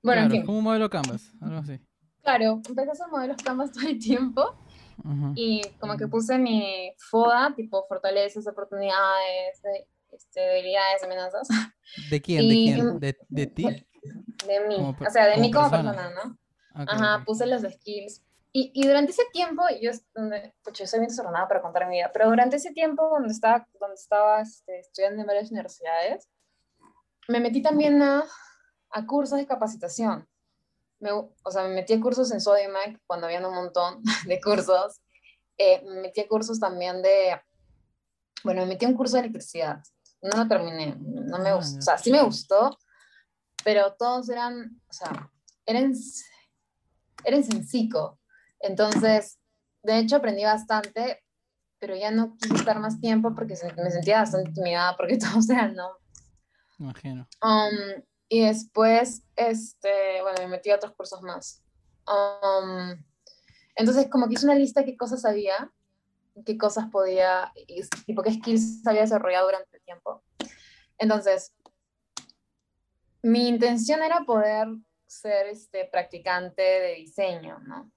Bueno, 0.03 0.23
en 0.23 0.29
Claro, 0.29 0.31
fin. 0.31 0.47
como 0.47 0.59
un 0.59 0.65
modelo 0.65 0.91
Canvas, 0.91 1.31
algo 1.41 1.59
así. 1.59 1.79
Claro, 2.23 2.61
empecé 2.69 2.89
a 2.89 2.93
hacer 2.93 3.07
modelos 3.09 3.37
Canvas 3.37 3.71
todo 3.87 3.89
el 3.89 3.99
tiempo 3.99 4.57
Ujú. 5.05 5.33
y 5.37 5.63
como 5.79 5.97
que 5.97 6.09
puse 6.09 6.39
mi 6.39 6.93
FODA, 6.99 7.55
tipo 7.55 7.85
fortalezas, 7.89 8.47
oportunidades, 8.49 9.63
de- 9.63 9.87
este, 10.11 10.41
debilidades, 10.41 11.03
amenazas, 11.05 11.49
¿De 12.11 12.21
quién? 12.21 12.49
¿De 12.49 12.55
y- 12.55 12.65
quién? 12.73 12.99
¿De, 13.01 13.17
de 13.29 13.47
ti? 13.47 13.65
de 14.47 14.61
mí, 14.69 14.77
Como 14.77 14.97
per- 14.97 15.09
o 15.09 15.11
sea, 15.11 15.27
de 15.27 15.33
como 15.35 15.43
mí 15.47 15.53
como 15.53 15.71
persona. 15.71 15.93
persona, 15.93 16.15
¿no? 16.25 16.83
Ok, 16.83 16.89
Ajá, 16.91 17.17
ok. 17.19 17.25
puse 17.27 17.47
los 17.47 17.63
skills. 17.63 18.24
Y, 18.57 18.71
y 18.73 18.87
durante 18.87 19.11
ese 19.11 19.25
tiempo, 19.33 19.65
yo, 19.83 19.91
es- 19.91 20.07
donde, 20.15 20.55
pucha, 20.63 20.85
yo 20.85 20.87
soy 20.89 21.01
bien 21.01 21.09
desordenada 21.09 21.49
para 21.49 21.61
contar 21.61 21.89
mi 21.89 21.97
vida, 21.97 22.11
pero 22.13 22.29
durante 22.29 22.57
ese 22.57 22.73
tiempo, 22.73 23.09
donde 23.11 23.33
estaba, 23.33 23.67
donde 23.81 23.97
estaba 23.97 24.41
este, 24.43 24.79
estudiando 24.79 25.21
en 25.21 25.27
varias 25.27 25.51
universidades, 25.51 26.29
me 27.27 27.41
metí 27.41 27.63
también 27.63 28.01
a, 28.01 28.25
a 28.91 29.07
cursos 29.07 29.39
de 29.39 29.47
capacitación. 29.47 30.29
Me, 31.01 31.11
o 31.11 31.51
sea, 31.51 31.65
me 31.65 31.75
metí 31.75 31.95
a 31.95 32.01
cursos 32.01 32.31
en 32.31 32.41
Sodimac 32.41 33.01
cuando 33.09 33.27
habían 33.27 33.45
un 33.45 33.55
montón 33.55 34.03
de 34.29 34.41
cursos. 34.41 35.01
Eh, 35.59 35.83
me 35.85 36.03
metí 36.03 36.21
a 36.21 36.29
cursos 36.29 36.61
también 36.61 37.03
de, 37.03 37.41
bueno, 38.45 38.61
me 38.63 38.69
metí 38.69 38.85
a 38.85 38.89
un 38.89 38.95
curso 38.95 39.15
de 39.17 39.21
electricidad. 39.23 39.83
No 40.23 40.37
lo 40.45 40.49
terminé, 40.49 40.95
no 41.01 41.39
me 41.39 41.51
Ah, 41.51 41.55
gustó, 41.57 41.79
o 41.79 41.83
sea, 41.83 41.99
sí 41.99 42.11
me 42.13 42.23
gustó, 42.23 42.79
pero 43.65 43.95
todos 43.95 44.29
eran, 44.31 44.81
o 44.89 44.93
sea, 44.93 45.31
eran, 45.67 45.93
eran 47.25 47.43
sencillo. 47.45 48.19
Entonces, 48.65 49.39
de 49.83 49.99
hecho 49.99 50.17
aprendí 50.17 50.43
bastante, 50.43 51.23
pero 51.79 51.95
ya 51.95 52.11
no 52.11 52.37
quise 52.39 52.55
estar 52.55 52.81
más 52.81 52.99
tiempo 52.99 53.35
porque 53.35 53.55
me 53.77 53.91
sentía 53.91 54.21
bastante 54.21 54.49
intimidada 54.49 54.97
porque 54.97 55.19
todos 55.19 55.49
eran 55.51 55.75
no. 55.75 55.91
Imagino. 56.79 57.29
Um, 57.43 58.03
y 58.29 58.47
después, 58.47 59.23
este, 59.37 60.23
bueno, 60.23 60.39
me 60.41 60.49
metí 60.49 60.71
a 60.71 60.77
otros 60.77 60.95
cursos 60.95 61.21
más. 61.21 61.63
Um, 62.07 63.05
entonces, 63.77 64.09
como 64.11 64.29
que 64.29 64.35
hice 64.35 64.47
una 64.47 64.55
lista 64.55 64.81
de 64.81 64.87
qué 64.87 64.97
cosas 64.97 65.21
sabía, 65.21 65.71
qué 66.47 66.57
cosas 66.57 66.87
podía, 66.91 67.53
y, 67.55 67.83
tipo 68.07 68.23
qué 68.23 68.33
skills 68.33 68.87
había 68.87 69.03
desarrollado 69.03 69.47
durante 69.47 69.77
el 69.77 69.83
tiempo. 69.83 70.25
Entonces, 70.97 71.55
mi 73.23 73.47
intención 73.47 74.03
era 74.03 74.21
poder 74.21 74.69
ser 75.07 75.49
este, 75.49 75.85
practicante 75.85 76.63
de 76.63 76.95
diseño, 76.95 77.59
¿no? 77.61 77.93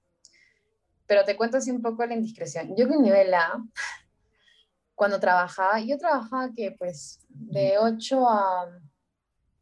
Pero 1.07 1.23
te 1.23 1.35
cuento 1.37 1.57
así 1.57 1.71
un 1.71 1.81
poco 1.81 2.05
la 2.05 2.13
indiscreción. 2.15 2.75
Yo 2.75 2.87
con 2.87 3.01
nivel 3.01 3.33
A, 3.33 3.63
cuando 4.95 5.19
trabajaba, 5.19 5.79
yo 5.79 5.97
trabajaba 5.97 6.51
que 6.53 6.71
pues 6.77 7.25
de 7.29 7.77
8 7.79 8.27
a 8.29 8.67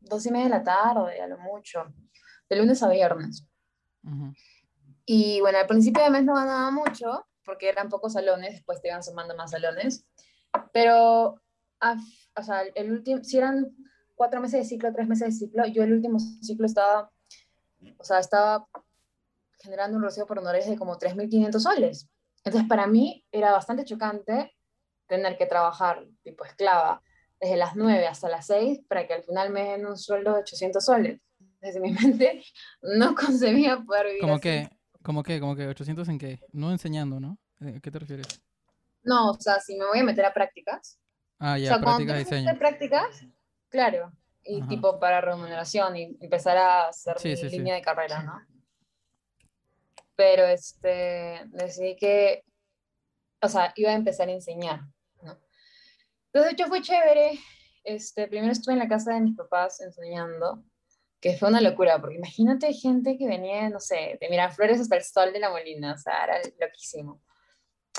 2 0.01 0.25
y 0.25 0.31
media 0.31 0.45
de 0.45 0.49
la 0.51 0.63
tarde, 0.63 1.21
a 1.21 1.27
lo 1.27 1.38
mucho, 1.39 1.86
de 2.49 2.55
lunes 2.55 2.81
a 2.84 2.89
viernes. 2.89 3.45
Y 5.05 5.39
bueno, 5.41 5.58
al 5.60 5.67
principio 5.67 6.03
de 6.03 6.10
mes 6.10 6.23
no 6.23 6.36
ganaba 6.36 6.71
mucho, 6.71 7.25
porque 7.43 7.69
eran 7.69 7.89
pocos 7.89 8.13
salones, 8.13 8.53
después 8.53 8.81
te 8.81 8.88
iban 8.88 9.03
sumando 9.03 9.36
más 9.36 9.51
salones. 9.51 10.05
Pero, 10.73 11.41
a- 11.79 11.97
o 12.38 12.43
sea, 12.43 12.62
el 12.73 12.91
último, 12.91 13.23
si 13.23 13.38
eran 13.38 13.75
cuatro 14.15 14.39
meses 14.41 14.62
de 14.62 14.65
ciclo, 14.69 14.93
tres 14.93 15.08
meses 15.08 15.27
de 15.27 15.45
ciclo, 15.45 15.65
yo 15.67 15.84
el 15.84 15.93
último 15.93 16.19
ciclo 16.19 16.65
estaba, 16.65 17.12
o 17.97 18.03
sea, 18.03 18.19
estaba 18.19 18.67
generando 19.60 19.98
un 19.98 20.04
recibo 20.04 20.26
por 20.28 20.39
honores 20.39 20.68
de 20.68 20.78
como 20.78 20.98
3.500 20.98 21.60
soles. 21.63 22.10
Entonces, 22.44 22.68
para 22.70 22.88
mí 22.88 23.26
era 23.32 23.52
bastante 23.52 23.86
chocante 23.86 24.56
tener 25.08 25.38
que 25.38 25.46
trabajar 25.46 26.06
tipo 26.24 26.44
esclava 26.46 27.02
desde 27.39 27.58
las 27.58 27.76
9 27.76 28.08
hasta 28.08 28.30
las 28.30 28.48
6 28.48 28.82
para 28.88 29.08
que 29.08 29.13
al 29.13 29.24
final 29.24 29.50
me 29.52 29.63
den 29.63 29.86
un 29.86 29.98
sueldo 29.98 30.34
de 30.34 30.39
800 30.41 30.84
soles. 30.84 31.22
Desde 31.60 31.80
mi 31.80 31.91
mente 31.91 32.44
no 32.82 33.15
concebía 33.15 33.80
poder 33.80 34.08
vivir 34.08 34.22
¿Cómo 34.22 34.39
que, 34.39 34.70
cómo 35.04 35.24
que, 35.24 35.39
cómo 35.39 35.56
que 35.56 35.68
800 35.68 36.08
en 36.10 36.20
qué? 36.20 36.39
No 36.52 36.72
enseñando, 36.72 37.20
¿no? 37.20 37.38
¿A 37.62 37.80
qué 37.80 37.91
te 37.91 38.00
refieres? 38.00 38.28
No, 39.04 39.32
o 39.32 39.39
sea, 39.39 39.60
si 39.60 39.78
me 39.78 39.86
voy 39.86 40.00
a 40.00 40.04
meter 40.04 40.26
a 40.26 40.34
prácticas. 40.34 41.00
Ah, 41.39 41.54
o 41.56 41.58
ya, 41.58 41.68
sea, 41.68 41.80
cuando 41.82 42.06
práctica 42.06 42.13
de 42.13 42.24
tú 42.24 42.30
te 42.30 42.36
metes 42.36 42.41
diseño. 42.46 42.60
prácticas, 42.60 43.26
claro, 43.70 44.12
y 44.44 44.62
Ajá. 44.62 44.70
tipo 44.70 45.00
para 45.00 45.22
remuneración 45.22 45.96
y 45.98 46.18
empezar 46.22 46.58
a 46.58 46.88
hacer 46.88 47.20
Sí, 47.20 47.30
mi 47.30 47.36
sí, 47.36 47.50
sí. 47.50 47.58
línea 47.58 47.76
de 47.76 47.82
carrera, 47.82 48.24
¿no? 48.24 48.39
Pero 50.15 50.45
este, 50.45 51.41
decidí 51.47 51.95
que, 51.95 52.43
o 53.41 53.49
sea, 53.49 53.73
iba 53.75 53.91
a 53.91 53.95
empezar 53.95 54.30
a 54.30 54.34
enseñar, 54.34 54.82
¿no? 55.21 55.38
Entonces, 56.28 56.51
de 56.51 56.51
hecho, 56.51 56.67
fue 56.67 56.82
chévere. 56.82 57.39
Este, 57.84 58.28
primero 58.28 58.51
estuve 58.51 58.73
en 58.73 58.80
la 58.80 58.88
casa 58.88 59.13
de 59.13 59.21
mis 59.21 59.36
papás 59.36 59.80
enseñando, 59.82 60.63
que 61.19 61.38
fue 61.38 61.49
una 61.49 61.62
locura, 61.62 61.99
porque 61.99 62.15
imagínate 62.15 62.73
gente 62.73 63.17
que 63.17 63.28
venía, 63.28 63.69
no 63.69 63.80
sé, 63.80 64.17
de 64.19 64.30
Miraflores 64.30 64.80
hasta 64.80 64.95
el 64.95 65.04
Sol 65.04 65.34
de 65.34 65.39
la 65.39 65.49
Molina, 65.49 65.93
o 65.93 65.97
sea, 65.97 66.23
era 66.23 66.38
loquísimo. 66.60 67.21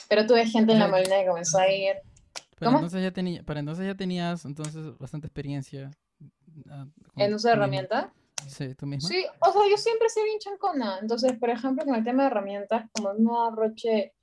Pero 0.08 0.26
tuve 0.26 0.46
gente 0.46 0.72
en 0.72 0.78
la 0.78 0.88
Molina 0.88 1.20
que 1.20 1.26
comenzó 1.26 1.58
a 1.58 1.68
ir. 1.68 1.96
¿Cómo? 2.58 2.78
entonces 2.78 3.02
ya 3.02 3.10
tenía, 3.10 3.42
para 3.42 3.60
entonces 3.60 3.86
ya 3.86 3.94
tenías 3.94 4.44
entonces 4.44 4.96
bastante 4.98 5.26
experiencia. 5.26 5.90
ah, 6.70 6.86
en 7.16 7.34
uso 7.34 7.48
de 7.48 7.54
herramientas. 7.54 8.06
Sí, 8.48 8.74
tú 8.74 8.86
misma. 8.86 9.08
Sí, 9.08 9.26
o 9.40 9.52
sea, 9.52 9.62
yo 9.68 9.76
siempre 9.76 10.08
soy 10.08 10.24
bien 10.24 10.38
chancona. 10.38 10.98
Entonces, 11.00 11.32
por 11.38 11.50
ejemplo, 11.50 11.84
con 11.84 11.94
el 11.94 12.04
tema 12.04 12.24
de 12.24 12.28
herramientas, 12.28 12.88
como 12.92 13.12
no 13.14 13.46
arroche 13.46 14.14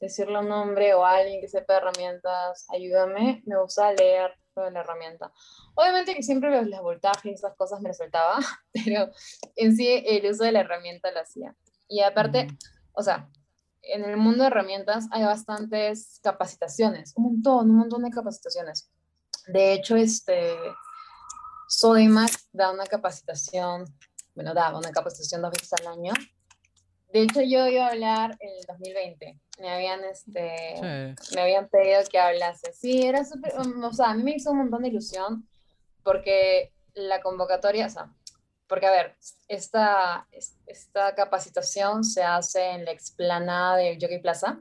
decirle 0.00 0.36
a 0.36 0.40
un 0.40 0.50
hombre 0.50 0.94
o 0.94 1.04
a 1.04 1.16
alguien 1.16 1.40
que 1.40 1.48
sepa 1.48 1.74
de 1.74 1.78
herramientas, 1.80 2.66
ayúdame, 2.70 3.42
me 3.46 3.60
gusta 3.60 3.92
leer 3.92 4.32
sobre 4.54 4.70
la 4.70 4.80
herramienta. 4.80 5.30
Obviamente 5.74 6.14
que 6.14 6.22
siempre 6.22 6.50
los, 6.50 6.66
los 6.66 6.80
voltajes 6.80 7.24
y 7.24 7.34
esas 7.34 7.54
cosas 7.56 7.80
me 7.80 7.90
las 7.90 7.98
saltaba, 7.98 8.38
pero 8.72 9.10
en 9.56 9.76
sí 9.76 10.02
el 10.06 10.30
uso 10.30 10.44
de 10.44 10.52
la 10.52 10.60
herramienta 10.60 11.10
lo 11.12 11.20
hacía. 11.20 11.54
Y 11.88 12.00
aparte, 12.00 12.46
Ujú. 12.46 12.56
o 12.92 13.02
sea, 13.02 13.28
en 13.82 14.04
el 14.04 14.16
mundo 14.16 14.42
de 14.42 14.48
herramientas 14.48 15.06
hay 15.10 15.24
bastantes 15.24 16.20
capacitaciones, 16.22 17.12
un 17.16 17.24
montón, 17.24 17.70
un 17.70 17.76
montón 17.76 18.02
de 18.02 18.10
capacitaciones. 18.10 18.90
De 19.48 19.72
hecho, 19.72 19.96
este, 19.96 20.54
Sodimac 21.70 22.32
da 22.52 22.72
una 22.72 22.84
capacitación, 22.84 23.84
bueno, 24.34 24.54
daba 24.54 24.76
una 24.78 24.90
capacitación 24.90 25.40
dos 25.40 25.52
veces 25.52 25.72
al 25.74 25.86
año. 25.86 26.12
De 27.12 27.22
hecho, 27.22 27.40
yo 27.42 27.66
iba 27.68 27.86
a 27.86 27.90
hablar 27.90 28.36
en 28.40 28.48
el 28.50 28.64
2020. 28.66 29.40
Me 29.60 29.70
habían, 29.72 30.02
este, 30.04 31.14
Sí. 31.20 31.34
me 31.36 31.42
habían 31.42 31.68
pedido 31.68 32.00
que 32.10 32.18
hablase. 32.18 32.72
Sí, 32.72 33.02
era 33.06 33.24
súper, 33.24 33.52
um, 33.60 33.84
o 33.84 33.92
sea, 33.92 34.10
a 34.10 34.14
mí 34.14 34.22
me 34.24 34.32
hizo 34.32 34.50
un 34.50 34.58
montón 34.58 34.82
de 34.82 34.88
ilusión 34.88 35.48
porque 36.02 36.72
la 36.94 37.20
convocatoria, 37.20 37.86
o 37.86 37.90
sea, 37.90 38.12
porque 38.68 38.86
a 38.86 38.90
ver, 38.90 39.16
esta, 39.48 40.26
es- 40.32 40.56
esta 40.66 41.14
capacitación 41.14 42.02
se 42.04 42.24
hace 42.24 42.64
en 42.70 42.84
la 42.84 42.90
explanada 42.90 43.76
del 43.76 43.98
Jockey 44.00 44.20
Plaza, 44.20 44.60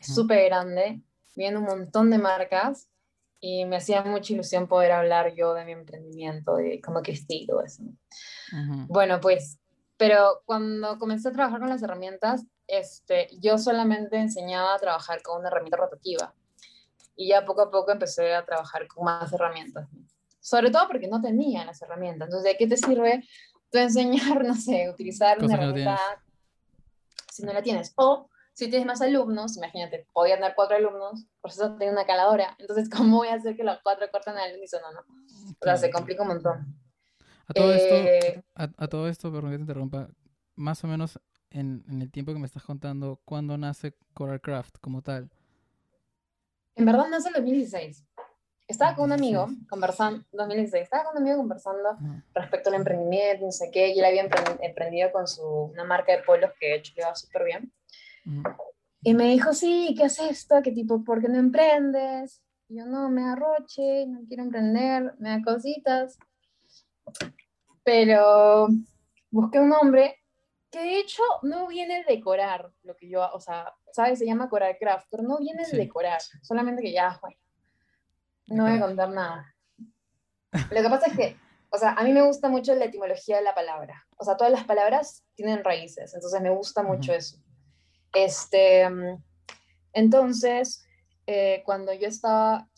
es 0.00 0.08
Ujú. 0.10 0.22
súper 0.22 0.44
grande, 0.46 1.02
vienen 1.36 1.58
un 1.58 1.64
montón 1.64 2.10
de 2.10 2.16
marcas 2.18 2.88
y 3.44 3.64
me 3.64 3.76
hacía 3.76 4.04
mucha 4.04 4.32
ilusión 4.32 4.68
poder 4.68 4.92
hablar 4.92 5.34
yo 5.34 5.52
de 5.52 5.64
mi 5.64 5.72
emprendimiento, 5.72 6.54
de 6.54 6.80
cómo 6.80 7.02
crecí 7.02 7.42
y 7.42 7.46
todo 7.48 7.60
eso. 7.60 7.82
Ujú. 7.82 8.86
Bueno, 8.86 9.20
pues, 9.20 9.58
pero 9.96 10.42
cuando 10.44 10.96
comencé 10.96 11.28
a 11.28 11.32
trabajar 11.32 11.58
con 11.58 11.68
las 11.68 11.82
herramientas, 11.82 12.46
este, 12.68 13.26
yo 13.40 13.58
solamente 13.58 14.16
enseñaba 14.16 14.76
a 14.76 14.78
trabajar 14.78 15.22
con 15.22 15.40
una 15.40 15.48
herramienta 15.48 15.76
rotativa. 15.76 16.32
Y 17.16 17.30
ya 17.30 17.44
poco 17.44 17.62
a 17.62 17.70
poco 17.72 17.90
empecé 17.90 18.32
a 18.32 18.44
trabajar 18.44 18.86
con 18.86 19.06
más 19.06 19.32
herramientas. 19.32 19.88
Sobre 20.40 20.70
todo 20.70 20.86
porque 20.86 21.08
no 21.08 21.20
tenía 21.20 21.64
las 21.64 21.82
herramientas. 21.82 22.28
Entonces, 22.28 22.52
¿de 22.52 22.56
qué 22.56 22.68
te 22.68 22.76
sirve 22.76 23.26
tú 23.72 23.78
enseñar, 23.78 24.44
no 24.46 24.54
sé, 24.54 24.88
utilizar 24.88 25.38
una 25.38 25.48
que 25.48 25.54
no 25.54 25.62
herramienta 25.62 25.98
si 27.28 27.42
no 27.42 27.52
la 27.52 27.62
tienes? 27.62 27.92
O 27.96 28.30
si 28.54 28.68
tienes 28.68 28.86
más 28.86 29.00
alumnos, 29.00 29.56
imagínate, 29.56 30.06
podían 30.12 30.40
dar 30.40 30.54
cuatro 30.54 30.76
alumnos, 30.76 31.26
por 31.40 31.50
eso 31.50 31.76
tengo 31.76 31.92
una 31.92 32.06
caladora. 32.06 32.56
Entonces, 32.58 32.88
¿cómo 32.94 33.18
voy 33.18 33.28
a 33.28 33.34
hacer 33.34 33.56
que 33.56 33.64
los 33.64 33.78
cuatro 33.82 34.06
corten 34.10 34.36
al 34.36 34.56
unísono? 34.56 34.90
No? 34.92 35.00
O 35.00 35.64
sea, 35.64 35.76
se 35.76 35.90
complica 35.90 36.22
un 36.22 36.28
montón. 36.28 36.76
A 37.48 37.54
todo 37.54 37.72
esto, 37.72 37.94
Eh, 37.96 38.42
a, 38.54 38.68
a 38.76 38.88
todo 38.88 39.08
esto, 39.08 39.32
perdón 39.32 39.50
que 39.50 39.56
te 39.56 39.62
interrumpa, 39.62 40.08
más 40.54 40.82
o 40.84 40.86
menos 40.88 41.18
en, 41.50 41.84
en 41.88 42.02
el 42.02 42.10
tiempo 42.10 42.32
que 42.32 42.38
me 42.38 42.46
estás 42.46 42.62
contando, 42.62 43.20
¿cuándo 43.24 43.58
nace 43.58 43.94
Coralcraft 44.14 44.78
como 44.80 45.02
tal? 45.02 45.30
En 46.76 46.84
verdad 46.86 47.08
nace 47.08 47.28
en 47.28 47.34
2016. 47.34 48.04
Estaba 48.68 48.94
con 48.94 49.04
un 49.06 49.12
amigo 49.12 49.40
2016. 49.40 49.68
conversando, 49.68 50.24
2016, 50.32 50.84
estaba 50.84 51.04
con 51.04 51.16
un 51.16 51.22
amigo 51.22 51.36
conversando 51.38 51.88
respecto 52.34 52.70
al 52.70 52.76
emprendimiento, 52.76 53.44
no 53.44 53.52
sé 53.52 53.70
qué, 53.70 53.88
y 53.88 53.98
él 53.98 54.04
había 54.04 54.24
empre- 54.26 54.58
emprendido 54.62 55.12
con 55.12 55.26
su, 55.28 55.44
una 55.44 55.84
marca 55.84 56.12
de 56.12 56.22
polos 56.22 56.52
que 56.58 56.68
de 56.68 56.74
hecho 56.76 56.92
le 56.96 57.04
va 57.04 57.14
súper 57.14 57.44
bien. 57.44 57.72
Y 59.02 59.14
me 59.14 59.24
dijo, 59.30 59.52
sí, 59.52 59.94
¿qué 59.96 60.04
haces 60.04 60.30
esto? 60.30 60.62
¿Qué 60.62 60.72
tipo, 60.72 61.02
por 61.02 61.20
qué 61.20 61.28
no 61.28 61.38
emprendes? 61.38 62.42
Y 62.68 62.78
yo, 62.78 62.86
no, 62.86 63.10
me 63.10 63.22
da 63.22 63.34
roche, 63.34 64.06
no 64.06 64.20
quiero 64.28 64.44
emprender, 64.44 65.14
me 65.18 65.30
da 65.30 65.42
cositas. 65.42 66.18
Pero 67.84 68.68
busqué 69.30 69.58
un 69.58 69.72
hombre 69.72 70.20
que 70.70 70.78
de 70.80 70.98
hecho 71.00 71.22
no 71.42 71.66
viene 71.66 72.04
de 72.04 72.14
decorar 72.14 72.72
lo 72.82 72.96
que 72.96 73.08
yo, 73.08 73.28
o 73.32 73.40
sea, 73.40 73.74
¿sabes? 73.92 74.18
Se 74.18 74.24
llama 74.24 74.48
Coral 74.48 74.76
Craft, 74.78 75.08
pero 75.10 75.22
no 75.22 75.38
viene 75.38 75.64
Sí. 75.64 75.72
de 75.72 75.82
decorar, 75.82 76.20
solamente 76.40 76.82
que 76.82 76.92
ya, 76.92 77.18
bueno, 77.20 77.36
no 78.46 78.64
voy 78.64 78.72
a 78.76 78.80
contar 78.80 79.10
nada. 79.10 79.54
Lo 80.70 80.82
que 80.82 80.88
pasa 80.88 81.06
es 81.08 81.16
que, 81.16 81.36
o 81.70 81.76
sea, 81.76 81.90
a 81.92 82.04
mí 82.04 82.12
me 82.12 82.22
gusta 82.22 82.48
mucho 82.48 82.74
la 82.74 82.86
etimología 82.86 83.36
de 83.36 83.42
la 83.42 83.54
palabra, 83.54 84.06
o 84.16 84.24
sea, 84.24 84.36
todas 84.36 84.52
las 84.52 84.64
palabras 84.64 85.24
tienen 85.34 85.62
raíces, 85.62 86.14
entonces 86.14 86.40
me 86.40 86.50
gusta 86.50 86.82
mucho 86.82 87.12
Ujú. 87.12 87.18
eso. 87.18 87.36
Este, 88.14 88.88
entonces, 89.92 90.84
eh, 91.26 91.62
cuando 91.64 91.92
yo 91.92 92.08
estaba, 92.08 92.68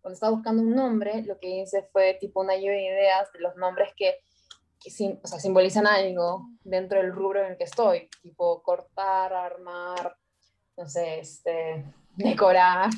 cuando 0.00 0.14
estaba 0.14 0.32
buscando 0.32 0.62
un 0.62 0.74
nombre, 0.74 1.22
lo 1.22 1.38
que 1.38 1.60
hice 1.60 1.82
fue 1.92 2.14
tipo 2.20 2.40
una 2.40 2.56
lluvia 2.56 2.72
de 2.72 2.84
ideas 2.86 3.32
de 3.32 3.40
los 3.40 3.56
nombres 3.56 3.92
que, 3.96 4.16
que 4.80 4.90
sim- 4.90 5.18
o 5.22 5.26
sea, 5.26 5.38
simbolizan 5.40 5.86
algo 5.86 6.48
dentro 6.62 6.98
del 6.98 7.12
rubro 7.12 7.44
en 7.44 7.52
el 7.52 7.58
que 7.58 7.64
estoy, 7.64 8.08
tipo 8.22 8.62
cortar, 8.62 9.32
armar, 9.32 10.16
no 10.76 10.86
sé, 10.88 11.20
este, 11.20 11.84
decorar 12.16 12.90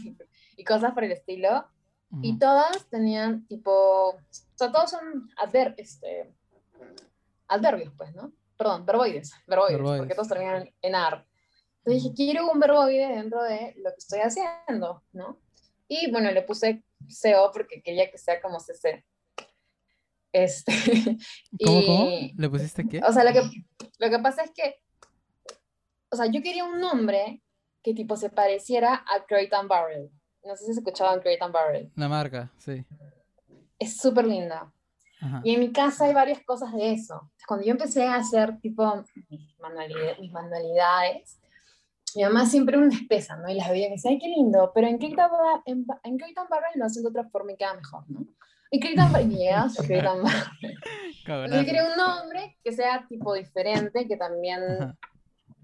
y 0.57 0.65
cosas 0.65 0.93
por 0.93 1.05
el 1.05 1.13
estilo. 1.13 1.67
Y 2.23 2.41
todas 2.41 2.89
tenían 2.91 3.47
tipo, 3.47 3.71
o 4.11 4.19
sea, 4.57 4.73
todos 4.73 4.91
son 4.91 5.31
adver, 5.37 5.77
este, 5.79 6.35
adverbios, 7.47 7.93
pues, 7.97 8.13
¿no? 8.17 8.33
Perdón, 8.59 8.85
verboides, 8.85 9.33
verboides, 9.47 9.77
Verboides. 9.79 10.01
porque 10.01 10.15
todos 10.17 10.27
terminan 10.29 10.69
en 10.83 10.95
ar. 10.97 11.25
Entonces 11.85 12.03
dije, 12.03 12.15
quiero 12.15 12.51
un 12.51 12.61
verboide 12.61 13.09
dentro 13.09 13.43
de 13.43 13.75
lo 13.79 13.91
que 13.91 13.97
estoy 13.99 14.21
haciendo, 14.21 15.03
¿no? 15.13 15.39
Y 15.89 16.11
bueno, 16.11 16.31
le 16.31 16.43
puse 16.43 16.85
CO 17.23 17.51
porque 17.53 17.83
quería 17.83 18.11
que 18.11 18.19
sea 18.19 18.41
como 18.41 18.61
CC. 18.61 19.05
Este, 20.33 20.73
¿Cómo, 21.65 21.81
cómo? 21.87 22.09
y- 22.11 22.35
¿Le 22.37 22.49
pusiste 22.49 22.87
qué? 22.89 23.01
o 23.07 23.13
sea, 23.13 23.25
lo 23.25 23.33
que, 23.33 23.43
lo 23.99 24.11
que 24.11 24.19
pasa 24.21 24.45
es 24.45 24.51
que, 24.53 24.77
o 26.11 26.17
sea, 26.17 26.27
yo 26.27 26.43
quería 26.43 26.65
un 26.65 26.81
nombre 26.81 27.43
que 27.83 27.95
tipo 27.95 28.17
se 28.17 28.31
pareciera 28.31 29.05
a 29.09 29.25
Crate 29.27 29.49
and 29.57 29.69
Barrel. 29.69 30.11
No 30.45 30.57
sé 30.57 30.65
si 30.67 30.71
has 30.73 30.79
escuchado 30.79 31.21
Crate 31.21 31.39
and 31.43 31.53
Barrel. 31.53 31.93
La 31.97 32.09
marca, 32.09 32.53
sí. 32.59 32.85
Es 33.79 33.97
súper 33.97 34.27
linda. 34.27 34.73
Ajá. 35.21 35.41
Y 35.45 35.55
en 35.55 35.61
mi 35.61 35.73
casa 35.73 36.05
hay 36.05 36.15
varias 36.15 36.43
cosas 36.45 36.73
de 36.75 36.93
eso. 36.93 37.31
Cuando 37.47 37.65
yo 37.67 37.73
empecé 37.73 38.05
a 38.07 38.15
hacer 38.17 38.59
tipo 38.61 39.05
mis 39.29 39.59
manualidades, 39.59 40.19
mis 40.19 40.33
manualidades 40.33 41.40
mi 42.17 42.23
mamá 42.23 42.47
siempre 42.47 42.79
una 42.79 42.95
espesa, 42.95 43.37
¿no? 43.37 43.49
Y 43.49 43.55
las 43.55 43.71
veía 43.71 43.87
y 43.87 43.91
me 43.91 43.97
decía, 43.97 44.11
ay, 44.11 44.19
qué 44.19 44.29
lindo, 44.29 44.73
pero 44.75 44.87
en 44.87 44.99
Barrel, 44.99 45.63
en, 45.67 45.87
en 46.05 46.19
and 46.23 46.49
Barrel 46.49 46.73
lo 46.77 46.85
hacen 46.85 47.03
de 47.03 47.09
otra 47.09 47.29
forma 47.29 47.53
y 47.53 47.57
queda 47.57 47.75
mejor, 47.75 48.05
¿no? 48.09 48.27
Y 48.71 48.87
and 48.87 49.13
Barrel, 49.13 49.33
y 49.33 49.37
llegabas 49.37 49.79
a 49.79 49.83
and 49.83 50.23
Barrel. 50.23 50.25
Entonces 51.27 51.61
yo 51.61 51.65
quería 51.65 51.85
un 51.85 51.97
nombre 51.97 52.57
que 52.65 52.73
sea 52.73 53.07
tipo 53.09 53.35
diferente, 53.35 54.07
que 54.07 54.17
también 54.17 54.63
Ajá. 54.63 54.99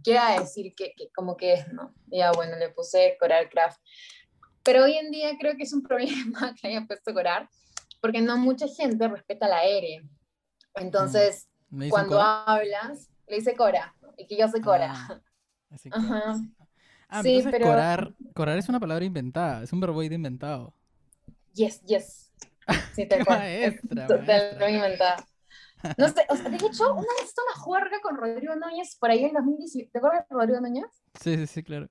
quiera 0.02 0.40
decir 0.40 0.74
que, 0.76 0.92
que 0.96 1.10
como 1.14 1.36
que 1.36 1.54
es, 1.54 1.72
¿no? 1.72 1.94
Y 2.10 2.18
ya 2.18 2.32
bueno, 2.32 2.56
le 2.56 2.70
puse 2.70 3.16
Coral 3.18 3.48
Craft. 3.48 3.80
Pero 4.62 4.84
hoy 4.84 4.96
en 4.96 5.10
día 5.10 5.30
creo 5.38 5.56
que 5.56 5.64
es 5.64 5.72
un 5.72 5.82
problema 5.88 6.54
que 6.60 6.68
haya 6.68 6.86
puesto 6.86 7.12
Coral, 7.12 7.48
porque 8.00 8.20
no 8.20 8.36
mucha 8.36 8.66
gente 8.68 9.08
respeta 9.08 9.48
la 9.48 9.64
R. 9.64 10.02
Entonces, 10.74 11.48
¿Me 11.70 11.86
dicen 11.86 11.90
cuando 11.90 12.16
Cora? 12.16 12.44
hablas, 12.44 13.10
le 13.26 13.36
dice 13.36 13.56
Cora, 13.56 13.94
y 14.16 14.26
que 14.26 14.36
yo 14.36 14.48
soy 14.48 14.60
Cora. 14.60 14.92
Ah, 14.94 15.20
así 15.76 15.90
Cora, 15.90 16.02
Ajá. 16.04 16.34
sí. 16.38 16.52
Ah, 17.08 17.22
Sí, 17.22 17.28
entonces 17.36 17.52
pero- 17.52 17.66
corar, 17.66 18.14
corar 18.34 18.58
es 18.58 18.68
una 18.68 18.80
palabra 18.80 19.04
inventada, 19.04 19.62
es 19.62 19.72
un 19.72 19.80
verboide 19.80 20.14
inventado. 20.16 20.74
Yes, 21.54 21.80
yes. 21.84 22.32
Sí, 22.94 23.06
cual. 23.26 23.38
maestra, 23.38 24.08
maestra. 24.08 24.70
inventada. 24.70 25.26
No 25.98 26.08
sé, 26.08 26.26
o 26.28 26.36
sea, 26.36 26.48
de 26.50 26.56
hecho, 26.56 26.66
una 26.94 27.00
vez 27.20 27.24
hice 27.24 27.40
una 27.46 27.62
juerga 27.62 28.00
con 28.02 28.16
Rodrigo 28.16 28.56
Núñez 28.56 28.96
por 28.96 29.10
ahí 29.10 29.24
en 29.24 29.34
2018. 29.34 29.90
¿Te 29.92 29.98
acuerdas 29.98 30.28
de 30.28 30.34
Rodrigo 30.34 30.60
Núñez? 30.60 30.86
Sí, 31.20 31.36
sí, 31.36 31.46
sí, 31.46 31.62
claro. 31.62 31.88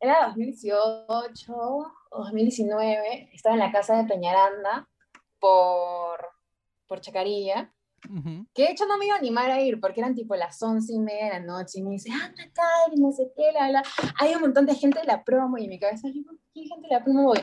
Era 0.00 0.28
2018 0.28 1.52
o 1.52 1.92
2019, 2.24 3.28
estaba 3.34 3.54
en 3.54 3.58
la 3.60 3.70
casa 3.72 3.96
de 3.96 4.04
Peñaranda 4.04 4.88
por, 5.38 6.20
por 6.86 7.00
Chacarilla, 7.02 7.70
Ujú. 8.08 8.46
que 8.54 8.62
de 8.62 8.70
hecho 8.70 8.86
no 8.86 8.96
me 8.96 9.06
iba 9.06 9.14
a 9.14 9.18
animar 9.18 9.50
a 9.50 9.60
ir 9.60 9.78
porque 9.80 10.00
eran 10.00 10.14
tipo 10.14 10.34
las 10.34 10.60
once 10.62 10.92
y 10.92 10.98
media 10.98 11.24
de 11.26 11.30
la 11.32 11.40
noche 11.40 11.78
y 11.80 11.82
me 11.82 11.90
dice, 11.90 12.10
anda 12.10 12.42
acá, 12.44 12.62
y 12.92 13.00
no 13.00 13.12
sé 13.12 13.30
qué, 13.36 13.52
la, 13.52 13.68
la. 13.70 13.82
Hay 14.18 14.34
un 14.34 14.40
montón 14.40 14.66
de 14.66 14.74
gente 14.74 15.00
de 15.00 15.06
la 15.06 15.22
promo 15.22 15.58
y 15.58 15.64
en 15.64 15.70
mi 15.70 15.78
cabeza, 15.78 16.08
¿por 16.26 16.38
qué 16.54 16.62
gente 16.62 16.88
de 16.88 16.94
la 16.94 17.04
promo 17.04 17.24
voy? 17.24 17.40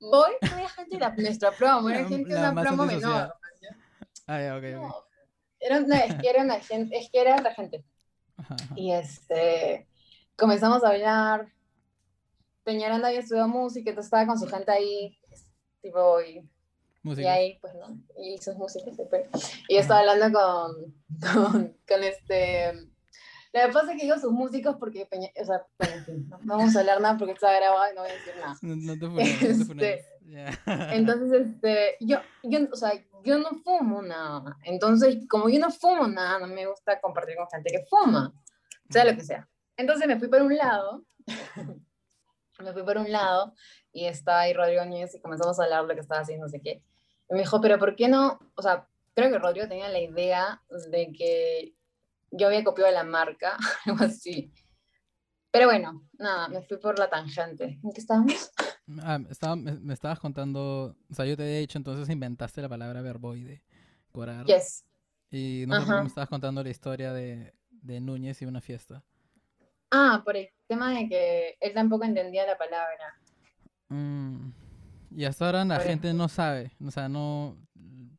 Voy, 0.00 0.30
no 0.42 0.54
había 0.54 0.68
gente 0.68 0.96
de 0.96 1.00
la, 1.00 1.10
nuestra 1.10 1.52
promo, 1.52 1.88
era 1.90 2.02
La- 2.02 2.08
gente 2.08 2.28
de 2.28 2.38
una 2.38 2.62
promo 2.62 2.84
menor. 2.86 3.34
Ah, 4.26 4.40
ya, 4.40 4.56
ok, 4.56 4.64
ok. 4.64 4.80
No, 4.82 4.94
era, 5.60 5.80
no, 5.80 5.94
es 5.94 6.14
que 6.16 6.30
era 6.30 6.42
una 6.42 6.60
gente, 6.60 6.96
es 6.98 7.10
que 7.10 7.20
era 7.20 7.36
otra 7.36 7.54
gente. 7.54 7.84
Ajá, 8.36 8.54
ajá. 8.54 8.74
Y 8.76 8.92
este, 8.92 9.86
comenzamos 10.36 10.82
a 10.84 10.88
hablar. 10.88 11.52
Peñaranda 12.62 13.08
había 13.08 13.20
estudiado 13.20 13.48
música, 13.48 13.90
entonces 13.90 14.06
estaba 14.08 14.26
con 14.26 14.38
su 14.38 14.46
gente 14.46 14.70
ahí, 14.70 15.18
tipo, 15.82 16.20
y, 16.20 16.48
y 17.02 17.26
ahí, 17.26 17.58
pues, 17.60 17.74
¿no? 17.74 17.98
Y 18.18 18.38
sus 18.38 18.56
músicas, 18.56 18.98
y 18.98 19.04
pues, 19.04 19.28
y 19.68 19.74
yo 19.74 19.80
estaba 19.80 20.00
hablando 20.00 20.38
con, 20.38 20.94
con, 21.20 21.76
con 21.88 22.04
este. 22.04 22.72
Lo 23.52 23.60
que 23.62 23.72
pasa 23.72 23.92
es 23.92 23.98
que 23.98 24.04
digo 24.04 24.16
sus 24.18 24.30
músicos 24.30 24.76
porque, 24.78 25.08
o 25.40 25.44
sea, 25.44 25.66
fin, 26.04 26.28
no, 26.28 26.38
no 26.38 26.58
vamos 26.58 26.76
a 26.76 26.80
hablar 26.80 27.00
nada 27.00 27.18
porque 27.18 27.32
está 27.32 27.52
grabado 27.52 27.90
y 27.90 27.96
no 27.96 28.02
voy 28.02 28.10
a 28.10 28.14
decir 28.14 28.34
nada. 28.38 28.56
No, 28.62 28.76
no 28.76 28.92
te 28.96 29.06
funes, 29.06 29.42
no 29.42 29.46
te 29.46 29.50
Este, 29.50 29.64
funes. 29.64 30.06
Ya. 30.26 30.60
Entonces, 30.94 31.48
este, 31.48 31.96
yo, 32.00 32.18
yo, 32.44 32.60
o 32.70 32.76
sea, 32.76 32.92
yo 33.24 33.38
no 33.38 33.50
fumo 33.64 34.02
nada. 34.02 34.56
Entonces, 34.62 35.18
como 35.28 35.48
yo 35.48 35.58
no 35.58 35.70
fumo 35.70 36.06
nada, 36.06 36.38
no 36.38 36.46
me 36.46 36.66
gusta 36.66 37.00
compartir 37.00 37.36
con 37.36 37.48
gente 37.48 37.70
que 37.70 37.84
fuma, 37.86 38.32
sea 38.88 39.04
lo 39.04 39.16
que 39.16 39.24
sea. 39.24 39.48
Entonces 39.76 40.06
me 40.06 40.18
fui 40.18 40.28
por 40.28 40.42
un 40.42 40.56
lado, 40.56 41.04
me 42.60 42.72
fui 42.72 42.82
por 42.84 42.98
un 42.98 43.10
lado, 43.10 43.54
y 43.92 44.06
estaba 44.06 44.40
ahí 44.40 44.52
Rodrigo 44.52 44.84
Núñez 44.84 45.14
y 45.14 45.20
comenzamos 45.20 45.58
a 45.58 45.64
hablar 45.64 45.82
de 45.82 45.88
lo 45.88 45.94
que 45.94 46.00
estaba 46.00 46.20
haciendo, 46.20 46.46
no 46.46 46.50
sé 46.50 46.60
qué. 46.60 46.82
Y 47.30 47.34
me 47.34 47.40
dijo, 47.40 47.60
pero 47.60 47.78
¿por 47.78 47.94
qué 47.96 48.08
no? 48.08 48.38
O 48.56 48.62
sea, 48.62 48.86
creo 49.14 49.30
que 49.30 49.38
Rodrigo 49.38 49.68
tenía 49.68 49.88
la 49.88 50.00
idea 50.00 50.62
de 50.90 51.12
que 51.12 51.74
yo 52.32 52.48
había 52.48 52.64
copiado 52.64 52.90
la 52.90 53.04
marca, 53.04 53.56
algo 53.86 54.04
así. 54.04 54.52
Pero 55.52 55.66
bueno, 55.66 56.08
nada, 56.18 56.48
me 56.48 56.62
fui 56.62 56.76
por 56.78 56.98
la 56.98 57.08
tangente. 57.10 57.78
¿En 57.82 57.92
qué 57.92 58.00
estábamos? 58.00 58.50
Ah, 59.02 59.18
estaba- 59.28 59.56
me, 59.56 59.72
me 59.78 59.94
estabas 59.94 60.18
contando, 60.20 60.96
o 61.10 61.14
sea, 61.14 61.24
yo 61.24 61.36
te 61.36 61.44
he 61.44 61.60
dicho, 61.60 61.78
entonces 61.78 62.08
inventaste 62.08 62.60
la 62.62 62.68
palabra 62.68 63.02
verboide, 63.02 63.62
corar. 64.12 64.46
Yes. 64.46 64.84
Y 65.30 65.64
no 65.68 65.80
sé 65.84 65.92
me 65.92 66.06
estabas 66.06 66.28
contando 66.28 66.62
la 66.62 66.70
historia 66.70 67.12
de, 67.12 67.54
de 67.70 68.00
Núñez 68.00 68.42
y 68.42 68.46
una 68.46 68.60
fiesta. 68.60 69.04
Ah, 69.92 70.22
por 70.24 70.36
el 70.36 70.48
tema 70.66 70.92
de 70.94 71.08
que 71.08 71.56
él 71.60 71.72
tampoco 71.74 72.04
entendía 72.04 72.46
la 72.46 72.58
palabra. 72.58 73.14
Mm, 73.88 74.50
Y 75.10 75.24
hasta 75.24 75.46
ahora 75.46 75.64
la 75.64 75.80
gente 75.80 76.12
no 76.14 76.28
sabe, 76.28 76.72
o 76.84 76.90
sea, 76.90 77.08
no 77.08 77.56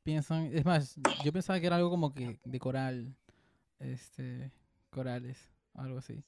piensan, 0.04 0.49
es 0.54 0.65
más, 0.65 0.95
yo 1.23 1.32
pensaba 1.32 1.60
que 1.60 1.67
era 1.67 1.77
algo 1.77 1.89
como 1.89 2.13
que 2.13 2.39
de 2.43 2.60
coral, 2.60 3.15
este, 3.80 4.51
corales, 4.89 5.38
algo 5.73 5.99
así. 5.99 6.23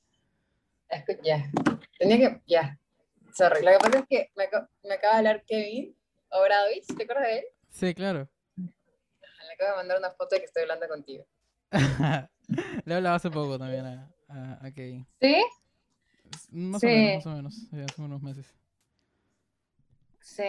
Ya. 1.24 1.50
Tenía 1.98 2.18
que. 2.18 2.42
Ya. 2.46 2.80
Sorry. 3.34 3.64
Lo 3.66 3.72
que 3.72 3.78
pasa 3.80 4.00
es 4.00 4.06
que 4.08 4.32
me, 4.36 4.44
aca- 4.44 4.70
me 4.84 4.94
acaba 4.94 5.14
de 5.14 5.18
hablar 5.18 5.44
Kevin 5.48 5.96
Obradovich. 6.30 6.86
¿Te 6.96 7.04
acuerdas 7.04 7.24
de 7.26 7.38
él? 7.40 7.46
Sí, 7.70 7.94
claro. 7.96 8.30
Le 8.58 9.54
acabo 9.56 9.72
de 9.72 9.78
mandar 9.78 9.98
una 9.98 10.12
foto 10.12 10.36
de 10.36 10.42
que 10.42 10.46
estoy 10.46 10.62
hablando 10.64 10.88
contigo. 10.88 11.26
Le 12.86 12.94
hablaba 12.96 13.16
hace 13.16 13.32
poco 13.32 13.58
también 13.58 13.86
a, 13.88 14.12
a, 14.28 14.66
a 14.68 14.72
Kevin. 14.72 15.06
¿Sí? 15.20 15.44
Más 16.52 16.82
Sí. 16.82 16.88
o 16.88 16.90
menos, 16.90 17.26
más 17.26 17.26
o 17.26 17.36
menos, 17.36 17.68
hace 17.92 18.02
unos 18.02 18.22
meses. 18.22 18.54
Sí. 20.24 20.44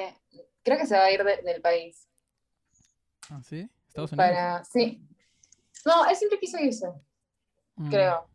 Creo 0.62 0.78
que 0.78 0.86
se 0.86 0.96
va 0.96 1.04
a 1.04 1.10
ir 1.12 1.22
de- 1.22 1.42
del 1.42 1.60
país. 1.60 2.08
¿Ah, 3.30 3.40
sí? 3.42 3.68
¿Estados 3.88 4.12
Unidos? 4.12 4.30
Para. 4.30 4.64
Sí. 4.64 5.06
No, 5.84 6.06
él 6.08 6.16
siempre 6.16 6.38
quiso 6.38 6.58
irse, 6.58 6.88
Mm, 7.76 7.90
creo. 7.90 8.26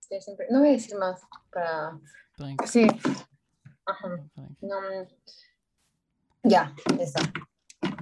Sí, 0.00 0.20
siempre... 0.20 0.46
No 0.50 0.60
voy 0.60 0.70
a 0.70 0.72
decir 0.72 0.96
más. 0.96 1.20
Para. 1.52 1.98
Sí. 2.66 2.86
Ajá. 3.86 4.08
No. 4.60 4.76
Ya, 6.42 6.74
eso. 6.98 7.18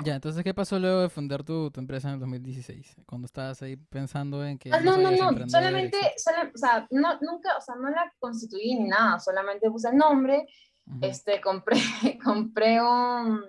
Ya, 0.04 0.14
entonces, 0.14 0.44
¿qué 0.44 0.54
pasó 0.54 0.78
luego 0.78 1.00
de 1.02 1.08
fundar 1.08 1.42
tu, 1.42 1.70
tu 1.72 1.80
empresa 1.80 2.08
en 2.08 2.14
el 2.14 2.20
2016? 2.20 2.96
Cuando 3.04 3.26
estabas 3.26 3.60
ahí 3.62 3.76
pensando 3.76 4.44
en 4.44 4.56
que 4.58 4.72
Ah, 4.72 4.80
no, 4.80 4.96
no, 4.96 5.10
no, 5.10 5.48
solamente, 5.48 5.98
sola- 6.16 6.50
o 6.54 6.58
sea, 6.58 6.86
no, 6.90 7.18
nunca, 7.20 7.56
o 7.56 7.60
sea, 7.60 7.74
no 7.74 7.90
la 7.90 8.12
constituí 8.20 8.76
ni 8.76 8.88
nada, 8.88 9.18
solamente 9.18 9.68
puse 9.70 9.88
el 9.88 9.96
nombre, 9.96 10.46
Ujú. 10.88 10.98
este, 11.02 11.40
compré, 11.40 11.76
compré 12.24 12.80
un, 12.80 13.44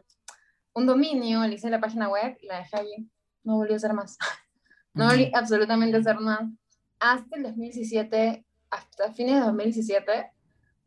un 0.73 0.85
dominio, 0.85 1.41
le 1.41 1.55
hice 1.55 1.69
la 1.69 1.79
página 1.79 2.09
web 2.09 2.37
y 2.41 2.47
la 2.47 2.57
dejé 2.59 2.77
allí, 2.77 3.09
no 3.43 3.55
volví 3.55 3.73
a 3.73 3.77
hacer 3.77 3.93
más, 3.93 4.17
no 4.93 5.05
volví 5.07 5.31
absolutamente 5.33 5.97
a 5.97 5.99
hacer 6.01 6.19
nada, 6.21 6.49
hasta 6.99 7.37
el 7.37 7.43
2017, 7.43 8.45
hasta 8.69 9.13
fines 9.13 9.35
de 9.35 9.41
2017, 9.41 10.31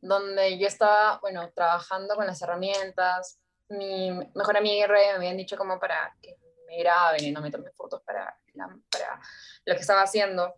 donde 0.00 0.59
yo 0.59 0.66
estaba, 0.66 1.18
bueno, 1.20 1.50
trabajando 1.55 2.14
con 2.16 2.26
las 2.26 2.40
herramientas, 2.42 3.38
mi 3.68 4.11
mejor 4.34 4.57
amiga 4.57 4.84
y 4.84 4.86
Rey 4.88 5.07
me 5.11 5.14
habían 5.16 5.36
dicho 5.36 5.57
como 5.57 5.78
para 5.80 6.14
que 6.20 6.36
me 6.66 6.78
graben 6.78 7.24
y 7.24 7.32
no 7.32 7.40
me 7.40 7.50
tome 7.50 7.70
fotos 7.72 8.03
para, 8.03 8.36
la- 8.55 8.66
para 8.90 9.20
lo 9.64 9.74
que 9.74 9.80
estaba 9.80 10.03
haciendo. 10.03 10.55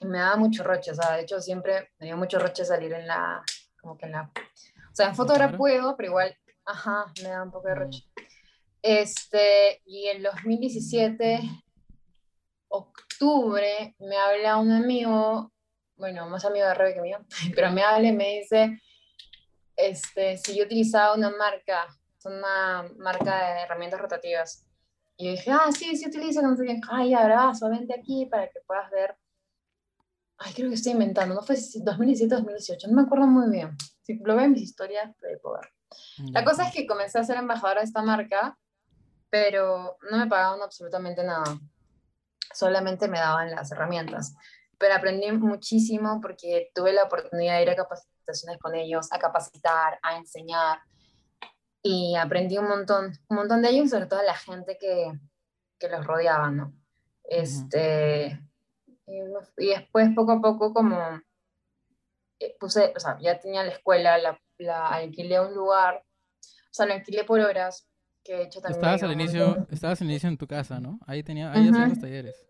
y 0.00 0.06
me 0.06 0.18
daba 0.18 0.36
mucho 0.36 0.62
roche, 0.62 0.90
o 0.90 0.94
sea, 0.94 1.12
de 1.16 1.22
hecho 1.22 1.40
siempre 1.40 1.90
me 1.98 2.06
dio 2.06 2.16
mucho 2.18 2.38
roche 2.38 2.64
salir 2.66 2.92
en 2.92 3.06
la, 3.06 3.42
como 3.80 3.96
que 3.96 4.04
en 4.06 4.12
la, 4.12 4.30
sea, 4.96 5.08
en 5.08 5.14
foto 5.14 5.32
ahora 5.32 5.56
puedo, 5.56 5.96
pero 5.96 6.08
igual, 6.10 6.36
ajá, 6.64 7.06
me 7.22 7.28
da 7.28 7.42
un 7.42 7.50
poco 7.50 7.68
de 7.68 7.74
Mm. 7.74 7.78
roche. 7.78 8.04
Este, 8.82 9.82
y 9.84 10.06
en 10.06 10.22
2017, 10.22 11.40
octubre, 12.68 13.94
me 13.98 14.16
habla 14.16 14.56
un 14.58 14.70
amigo, 14.72 15.52
bueno, 15.96 16.28
más 16.28 16.44
amigo 16.44 16.66
de 16.66 16.74
Rebe 16.74 16.94
que 16.94 17.00
mío, 17.00 17.18
pero 17.54 17.70
me 17.72 17.82
habla 17.82 18.08
y 18.08 18.12
me 18.12 18.38
dice, 18.38 18.78
este, 19.76 20.36
si 20.38 20.56
yo 20.56 20.64
utilizaba 20.64 21.14
una 21.14 21.30
marca, 21.30 21.86
es 22.18 22.24
una 22.26 22.88
marca 22.98 23.54
de 23.54 23.60
herramientas 23.62 24.00
rotativas. 24.00 24.64
Y 25.18 25.26
yo 25.26 25.30
dije, 25.32 25.50
ah, 25.50 25.70
sí, 25.72 25.96
sí 25.96 26.06
utilizo, 26.08 26.42
no 26.42 26.54
sé 26.56 26.64
qué. 26.66 26.78
Ay, 26.90 27.14
bravazo, 27.14 27.70
vente 27.70 27.94
aquí 27.98 28.26
para 28.26 28.48
que 28.48 28.60
puedas 28.66 28.90
ver. 28.90 29.16
Ay, 30.38 30.52
creo 30.52 30.68
que 30.68 30.74
estoy 30.74 30.92
inventando, 30.92 31.34
no 31.34 31.42
fue 31.42 31.56
si- 31.56 31.80
2017 31.82 32.34
2018, 32.34 32.88
no 32.88 32.94
me 32.94 33.02
acuerdo 33.02 33.26
muy 33.26 33.50
bien. 33.50 33.74
Si 34.06 34.20
lo 34.22 34.36
veo 34.36 34.44
en 34.44 34.52
mis 34.52 34.62
historias, 34.62 35.16
lo 35.20 35.40
puedo 35.40 35.56
ver. 35.56 35.72
La 36.30 36.44
cosa 36.44 36.68
es 36.68 36.72
que 36.72 36.86
comencé 36.86 37.18
a 37.18 37.24
ser 37.24 37.38
embajadora 37.38 37.80
de 37.80 37.86
esta 37.86 38.02
marca, 38.02 38.56
pero 39.30 39.98
no 40.08 40.18
me 40.18 40.28
pagaban 40.28 40.62
absolutamente 40.62 41.24
nada. 41.24 41.58
Solamente 42.54 43.08
me 43.08 43.18
daban 43.18 43.50
las 43.50 43.72
herramientas. 43.72 44.36
Pero 44.78 44.94
aprendí 44.94 45.32
muchísimo 45.32 46.20
porque 46.20 46.70
tuve 46.72 46.92
la 46.92 47.02
oportunidad 47.02 47.56
de 47.56 47.62
ir 47.62 47.70
a 47.70 47.74
capacitaciones 47.74 48.58
con 48.60 48.76
ellos, 48.76 49.08
a 49.10 49.18
capacitar, 49.18 49.98
a 50.00 50.16
enseñar. 50.16 50.78
Y 51.82 52.14
aprendí 52.14 52.58
un 52.58 52.68
montón, 52.68 53.12
un 53.28 53.36
montón 53.36 53.60
de 53.60 53.70
ellos, 53.70 53.90
sobre 53.90 54.06
todo 54.06 54.22
la 54.22 54.36
gente 54.36 54.78
que, 54.78 55.18
que 55.80 55.88
los 55.88 56.06
rodeaba, 56.06 56.52
¿no? 56.52 56.72
Este, 57.24 58.40
y, 59.08 59.18
y 59.58 59.68
después 59.70 60.10
poco 60.14 60.30
a 60.30 60.40
poco 60.40 60.72
como 60.72 60.96
eh, 62.38 62.56
puse, 62.58 62.92
o 62.94 63.00
sea, 63.00 63.18
ya 63.20 63.38
tenía 63.38 63.62
la 63.64 63.72
escuela, 63.72 64.18
la, 64.18 64.40
la 64.58 64.88
alquilé 64.88 65.40
un 65.40 65.54
lugar, 65.54 66.04
o 66.40 66.72
sea, 66.72 66.86
lo 66.86 66.94
alquilé 66.94 67.24
por 67.24 67.40
horas, 67.40 67.88
que 68.22 68.34
de 68.36 68.42
hecho 68.44 68.60
también... 68.60 68.78
Estabas 68.78 69.02
al 69.02 69.12
inicio, 69.12 69.46
montón. 69.46 69.68
estabas 69.70 70.00
al 70.00 70.10
inicio 70.10 70.28
en 70.28 70.36
tu 70.36 70.46
casa, 70.46 70.80
¿no? 70.80 70.98
Ahí 71.06 71.22
tenía, 71.22 71.50
ahí 71.52 71.60
hacías 71.62 71.78
Ujú. 71.78 71.88
los 71.88 71.98
talleres. 71.98 72.46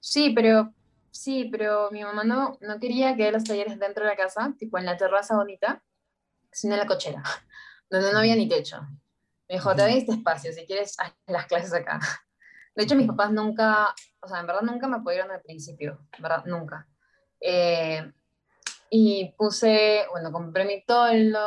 Sí, 0.00 0.32
pero 0.34 0.72
sí, 1.10 1.48
pero 1.50 1.90
mi 1.90 2.02
mamá 2.02 2.24
no, 2.24 2.58
no 2.60 2.78
quería 2.78 3.16
que 3.16 3.30
los 3.32 3.44
talleres 3.44 3.78
dentro 3.78 4.04
de 4.04 4.10
la 4.10 4.16
casa, 4.16 4.54
tipo 4.58 4.78
en 4.78 4.86
la 4.86 4.96
terraza 4.96 5.36
bonita, 5.36 5.82
sino 6.52 6.74
en 6.74 6.80
la 6.80 6.86
cochera, 6.86 7.22
donde 7.90 8.12
no 8.12 8.18
había 8.18 8.36
ni 8.36 8.48
techo. 8.48 8.80
Me 9.48 9.56
dijo, 9.56 9.74
te 9.74 9.82
doy 9.82 9.98
este 9.98 10.12
espacio, 10.12 10.52
si 10.52 10.64
quieres, 10.64 10.98
haz 10.98 11.12
las 11.26 11.46
clases 11.46 11.72
acá. 11.72 11.98
De 12.74 12.84
hecho, 12.84 12.94
mis 12.94 13.08
papás 13.08 13.32
nunca, 13.32 13.92
o 14.20 14.28
sea, 14.28 14.40
en 14.40 14.46
verdad 14.46 14.62
nunca 14.62 14.86
me 14.86 14.98
apoyaron 14.98 15.32
al 15.32 15.40
principio, 15.42 16.06
en 16.16 16.22
verdad, 16.22 16.44
nunca. 16.46 16.86
Eh, 17.40 18.12
y 18.90 19.32
puse, 19.38 20.02
bueno, 20.10 20.32
compré 20.32 20.64
mi 20.64 20.82
toldo, 20.84 21.38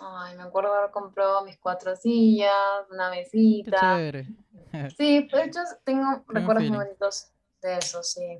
ay, 0.00 0.36
me 0.36 0.42
acuerdo 0.44 0.72
haber 0.74 0.90
comprado 0.92 1.44
mis 1.44 1.58
cuatro 1.58 1.96
sillas, 1.96 2.52
una 2.90 3.10
Qué 3.64 3.72
mesita. 3.72 3.78
chévere. 3.80 4.26
Sí, 4.96 5.28
de 5.32 5.44
hecho 5.44 5.60
tengo 5.84 6.24
recuerdos 6.28 6.64
muy 6.66 6.78
feeling. 6.78 6.78
bonitos 6.78 7.32
de 7.60 7.78
eso, 7.78 8.02
sí. 8.04 8.38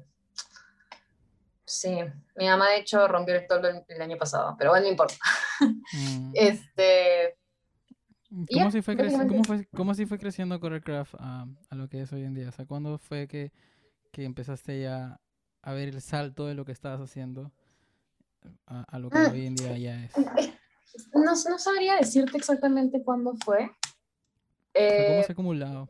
Sí, 1.64 1.98
mi 2.36 2.46
mamá 2.46 2.70
de 2.70 2.78
hecho 2.78 3.06
rompió 3.08 3.34
el 3.36 3.46
toldo 3.46 3.68
el, 3.68 3.84
el 3.88 4.02
año 4.02 4.16
pasado, 4.16 4.56
pero 4.58 4.70
bueno, 4.70 4.84
no 4.86 4.90
importa. 4.92 5.14
Mm. 5.92 6.32
Este, 6.34 7.36
¿Cómo 8.28 8.46
ya, 8.48 8.66
así 8.68 8.80
fue, 8.82 8.96
cómo 8.96 9.42
eso. 9.42 9.44
fue, 9.44 9.66
cómo 9.74 9.90
así 9.92 10.06
fue 10.06 10.18
creciendo 10.18 10.60
Corelcraft 10.60 11.14
a, 11.18 11.46
a 11.68 11.74
lo 11.74 11.88
que 11.88 12.02
es 12.02 12.12
hoy 12.12 12.22
en 12.24 12.34
día? 12.34 12.48
O 12.48 12.52
sea, 12.52 12.64
¿cuándo 12.66 12.98
fue 12.98 13.26
que, 13.26 13.52
que 14.12 14.24
empezaste 14.24 14.80
ya 14.82 15.20
a 15.62 15.72
ver 15.72 15.88
el 15.88 16.00
salto 16.00 16.46
de 16.46 16.54
lo 16.54 16.64
que 16.64 16.72
estabas 16.72 17.00
haciendo 17.00 17.52
a, 18.66 18.82
a 18.88 18.98
lo 18.98 19.10
que 19.10 19.18
Mm, 19.18 19.30
hoy 19.30 19.46
en 19.46 19.54
día 19.54 19.76
ya 19.78 20.04
es? 20.04 20.12
no, 21.14 21.22
no 21.32 21.58
sabría 21.58 21.96
decirte 21.96 22.38
exactamente 22.38 23.02
cuándo 23.02 23.34
fue. 23.44 23.58
Sea, 23.58 25.06
¿cómo 25.06 25.20
Eh, 25.20 25.24
se 25.24 25.32
ha 25.32 25.34
acumulado? 25.34 25.88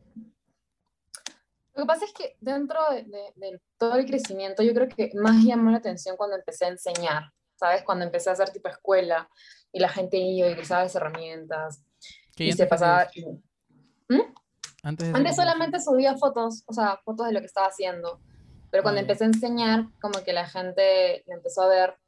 Lo 1.75 1.83
que 1.85 1.87
pasa 1.87 2.05
es 2.05 2.13
que 2.13 2.37
dentro 2.41 2.79
de, 2.91 3.05
de- 3.05 3.33
de 3.37 3.61
todo 3.79 3.95
el 3.97 4.05
crecimiento, 4.07 4.63
yo 4.63 4.75
creo 4.75 4.89
que 4.89 5.11
más 5.15 5.43
llamó 5.45 5.71
la 5.71 5.79
atención 5.79 6.17
cuando 6.17 6.37
empecé 6.37 6.65
a 6.67 6.69
enseñar, 6.69 7.33
¿sabes? 7.57 7.83
Cuando 7.85 8.05
empecé 8.05 8.29
a 8.29 8.33
hacer 8.35 8.51
tipo 8.51 8.69
escuela 8.69 9.29
y 9.73 9.79
la 9.81 9.89
gente 9.89 10.17
iba 10.19 10.49
y 10.49 10.53
utilizaba 10.53 10.83
las 10.83 10.95
herramientas 10.97 11.83
¿Qué 12.35 12.47
y 12.47 12.53
se 12.53 12.67
pasaba... 12.67 13.07
y- 13.15 13.25
¿Mm? 14.09 14.35
Antes 14.83 15.15
Antes 15.15 15.37
solamente 15.37 15.79
subía 15.81 16.17
fotos, 16.17 16.65
o 16.67 16.73
sea, 16.73 16.99
fotos 17.05 17.27
de 17.27 17.33
lo 17.33 17.41
que 17.41 17.47
estaba 17.47 17.69
haciendo, 17.69 18.21
pero 18.71 18.83
cuando 18.83 18.99
Ah, 18.99 19.03
empecé 19.03 19.25
a 19.25 19.29
enseñar, 19.29 19.85
como 20.01 20.25
que 20.25 20.33
la 20.33 20.49
gente 20.49 21.23
empezó 21.33 21.63
a 21.63 21.69
ver. 21.69 22.00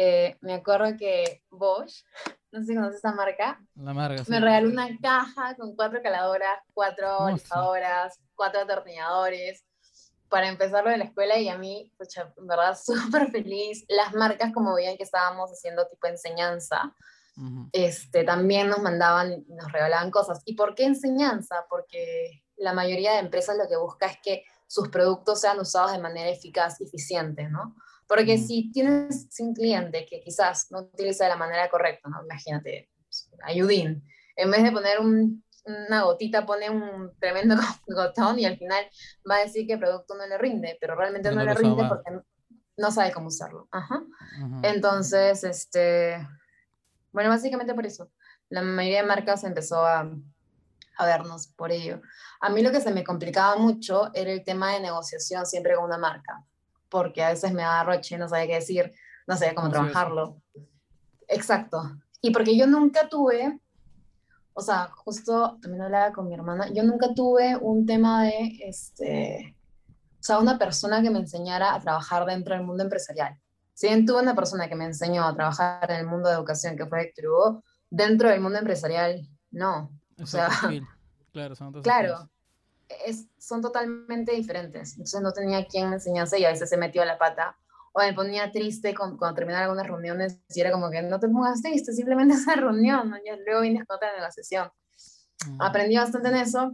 Eh, 0.00 0.36
me 0.42 0.54
acuerdo 0.54 0.96
que 0.96 1.42
Bosch, 1.50 2.04
no 2.52 2.60
sé 2.60 2.66
si 2.66 2.74
conoces 2.76 2.96
esta 2.98 3.10
marca, 3.10 3.60
La 3.74 3.92
marga, 3.92 4.24
sí. 4.24 4.30
me 4.30 4.38
regaló 4.38 4.68
una 4.68 4.96
caja 5.02 5.56
con 5.56 5.74
cuatro 5.74 6.00
caladoras, 6.00 6.60
cuatro 6.72 7.28
lijadoras, 7.30 8.16
cuatro 8.36 8.60
atornilladores 8.60 9.64
para 10.28 10.46
empezar 10.46 10.84
lo 10.84 10.90
de 10.90 10.98
la 10.98 11.04
escuela 11.04 11.36
y 11.38 11.48
a 11.48 11.58
mí, 11.58 11.92
pucha, 11.98 12.32
en 12.36 12.46
verdad, 12.46 12.78
súper 12.84 13.32
feliz. 13.32 13.84
Las 13.88 14.14
marcas, 14.14 14.52
como 14.52 14.72
veían 14.74 14.96
que 14.96 15.02
estábamos 15.02 15.50
haciendo 15.50 15.88
tipo 15.88 16.06
enseñanza, 16.06 16.94
Ujú. 17.36 17.68
este, 17.72 18.22
también 18.22 18.68
nos 18.68 18.80
mandaban, 18.80 19.44
nos 19.48 19.72
regalaban 19.72 20.12
cosas. 20.12 20.42
¿Y 20.44 20.54
por 20.54 20.76
qué 20.76 20.84
enseñanza? 20.84 21.66
Porque 21.68 22.44
la 22.56 22.72
mayoría 22.72 23.14
de 23.14 23.18
empresas 23.18 23.56
lo 23.56 23.68
que 23.68 23.76
busca 23.76 24.06
es 24.06 24.18
que 24.22 24.44
sus 24.68 24.90
productos 24.90 25.40
sean 25.40 25.58
usados 25.58 25.90
de 25.90 25.98
manera 25.98 26.30
eficaz 26.30 26.80
eficiente, 26.80 27.48
¿no? 27.48 27.74
Porque 28.08 28.36
Mm. 28.36 28.46
si 28.46 28.72
tienes 28.72 29.28
un 29.38 29.54
cliente 29.54 30.06
que 30.08 30.20
quizás 30.20 30.70
no 30.70 30.80
utiliza 30.80 31.24
de 31.24 31.30
la 31.30 31.36
manera 31.36 31.68
correcta, 31.68 32.08
¿no? 32.08 32.24
Imagínate, 32.24 32.90
pues, 33.04 33.30
ayudín, 33.44 34.02
en 34.36 34.50
vez 34.50 34.62
de 34.62 34.72
poner 34.72 34.98
un- 35.00 35.44
una 35.64 36.02
gotita, 36.04 36.46
pone 36.46 36.70
un 36.70 37.12
tremendo 37.20 37.54
gotón 37.86 38.38
y 38.38 38.46
al 38.46 38.56
final 38.56 38.84
va 39.30 39.36
a 39.36 39.40
decir 39.44 39.66
que 39.66 39.74
el 39.74 39.78
producto 39.78 40.14
no 40.14 40.26
le 40.26 40.38
rinde, 40.38 40.78
pero 40.80 40.94
realmente 40.94 41.28
no, 41.30 41.36
no 41.36 41.44
le 41.44 41.52
rinde 41.54 41.84
porque 41.88 42.10
no 42.78 42.90
sabe 42.90 43.12
cómo 43.12 43.26
usarlo. 43.28 43.68
Ajá. 43.70 43.96
Ujú. 44.42 44.60
Entonces, 44.62 45.44
este, 45.44 46.26
bueno, 47.12 47.28
básicamente 47.30 47.74
por 47.74 47.84
eso. 47.84 48.10
La 48.48 48.62
mayoría 48.62 49.02
de 49.02 49.08
marcas 49.08 49.44
empezó 49.44 49.84
a, 49.84 50.10
a 50.96 51.06
vernos 51.06 51.48
por 51.48 51.70
ello. 51.70 52.00
A 52.40 52.48
mí 52.48 52.62
lo 52.62 52.70
que 52.72 52.80
se 52.80 52.92
me 52.92 53.04
complicaba 53.04 53.56
mucho 53.56 54.10
era 54.14 54.30
el 54.32 54.42
tema 54.44 54.72
de 54.72 54.80
negociación 54.80 55.44
siempre 55.44 55.74
con 55.74 55.84
una 55.84 55.98
marca, 55.98 56.42
porque 56.88 57.22
a 57.22 57.30
veces 57.30 57.52
me 57.52 57.62
daba 57.62 57.84
roche, 57.84 58.18
no 58.18 58.28
sabía 58.28 58.46
qué 58.46 58.54
decir, 58.54 58.92
no 59.26 59.36
sabía 59.36 59.54
cómo 59.54 59.70
trabajarlo. 59.70 60.40
Exacto. 61.28 61.82
Y 62.20 62.30
porque 62.30 62.56
yo 62.56 62.66
nunca 62.66 63.08
tuve, 63.08 63.60
o 64.54 64.60
sea, 64.60 64.88
justo 64.94 65.58
también 65.60 65.82
hablaba 65.82 66.12
con 66.12 66.28
mi 66.28 66.34
hermana, 66.34 66.68
yo 66.72 66.82
nunca 66.82 67.14
tuve 67.14 67.56
un 67.56 67.86
tema 67.86 68.24
de, 68.24 68.58
este, 68.62 69.56
o 70.18 70.22
sea, 70.22 70.38
una 70.38 70.58
persona 70.58 71.02
que 71.02 71.10
me 71.10 71.20
enseñara 71.20 71.74
a 71.74 71.80
trabajar 71.80 72.26
dentro 72.26 72.54
del 72.54 72.64
mundo 72.64 72.82
empresarial. 72.82 73.38
Si 73.74 73.86
bien 73.86 74.04
tuve 74.04 74.20
una 74.20 74.34
persona 74.34 74.68
que 74.68 74.74
me 74.74 74.86
enseñó 74.86 75.24
a 75.24 75.34
trabajar 75.34 75.88
en 75.92 75.98
el 75.98 76.06
mundo 76.06 76.28
de 76.28 76.34
educación, 76.34 76.76
que 76.76 76.86
fue 76.86 77.02
Héctor 77.02 77.26
Hugo, 77.26 77.64
dentro 77.88 78.28
del 78.28 78.40
mundo 78.40 78.58
empresarial, 78.58 79.28
no. 79.52 79.92
O 80.20 80.26
sea. 80.26 80.50
Claro, 81.32 81.54
son 81.54 81.68
otros 81.68 81.82
claro. 81.84 82.28
Es, 83.06 83.26
son 83.38 83.60
totalmente 83.62 84.32
diferentes. 84.32 84.92
Entonces 84.92 85.20
no 85.20 85.32
tenía 85.32 85.66
quien 85.66 85.88
me 85.90 85.96
enseñase 85.96 86.38
y 86.38 86.44
a 86.44 86.50
veces 86.50 86.68
se 86.70 86.76
metió 86.76 87.02
a 87.02 87.06
la 87.06 87.18
pata. 87.18 87.56
O 87.92 88.00
me 88.00 88.12
ponía 88.12 88.50
triste 88.52 88.94
con- 88.94 89.16
cuando 89.16 89.34
terminaba 89.34 89.64
algunas 89.64 89.86
reuniones 89.86 90.38
y 90.54 90.60
era 90.60 90.70
como 90.70 90.90
que 90.90 91.02
no 91.02 91.18
te 91.18 91.28
pongas 91.28 91.62
triste, 91.62 91.92
simplemente 91.92 92.34
es 92.34 92.46
una 92.46 92.56
reunión, 92.56 93.10
¿no? 93.10 93.16
Ya 93.24 93.36
luego 93.36 93.62
vienes 93.62 93.84
con 93.86 93.96
otra 93.96 94.14
negociación. 94.16 94.70
Ujú. 95.46 95.56
Aprendí 95.60 95.96
bastante 95.96 96.28
en 96.28 96.36
eso 96.36 96.72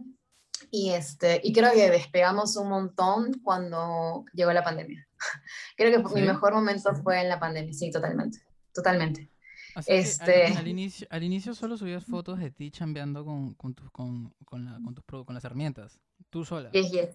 y, 0.71 0.91
este, 0.93 1.41
y 1.43 1.53
creo 1.53 1.73
que 1.73 1.91
despegamos 1.91 2.57
un 2.57 2.69
montón 2.69 3.33
cuando 3.43 4.25
llegó 4.33 4.53
la 4.53 4.65
pandemia. 4.65 5.07
Creo 5.77 5.91
que 6.09 6.15
mi 6.15 6.23
mejor 6.27 6.55
momento 6.55 6.95
fue 6.97 7.21
en 7.21 7.29
la 7.29 7.39
pandemia, 7.39 7.73
sí, 7.73 7.91
totalmente, 7.91 8.41
totalmente. 8.73 9.31
Así 9.75 9.87
que 9.89 9.95
al- 9.95 10.01
Este- 10.01 10.47
al, 10.59 10.69
inicio, 10.69 11.07
al 11.11 11.23
inicio 11.23 11.55
solo 11.55 11.77
subías 11.77 12.05
fotos 12.05 12.39
de 12.39 12.51
ti 12.51 12.71
chambeando 12.71 13.25
con, 13.25 13.55
con, 13.55 13.75
tus- 13.75 13.91
con, 13.91 14.33
con, 14.45 14.65
la- 14.65 14.81
con 14.85 14.95
tus 14.95 15.05
con 15.05 15.35
las 15.35 15.45
herramientas, 15.45 16.01
tú 16.31 16.45
sola. 16.45 16.71
Yes, 16.73 16.91
yes. 16.91 17.09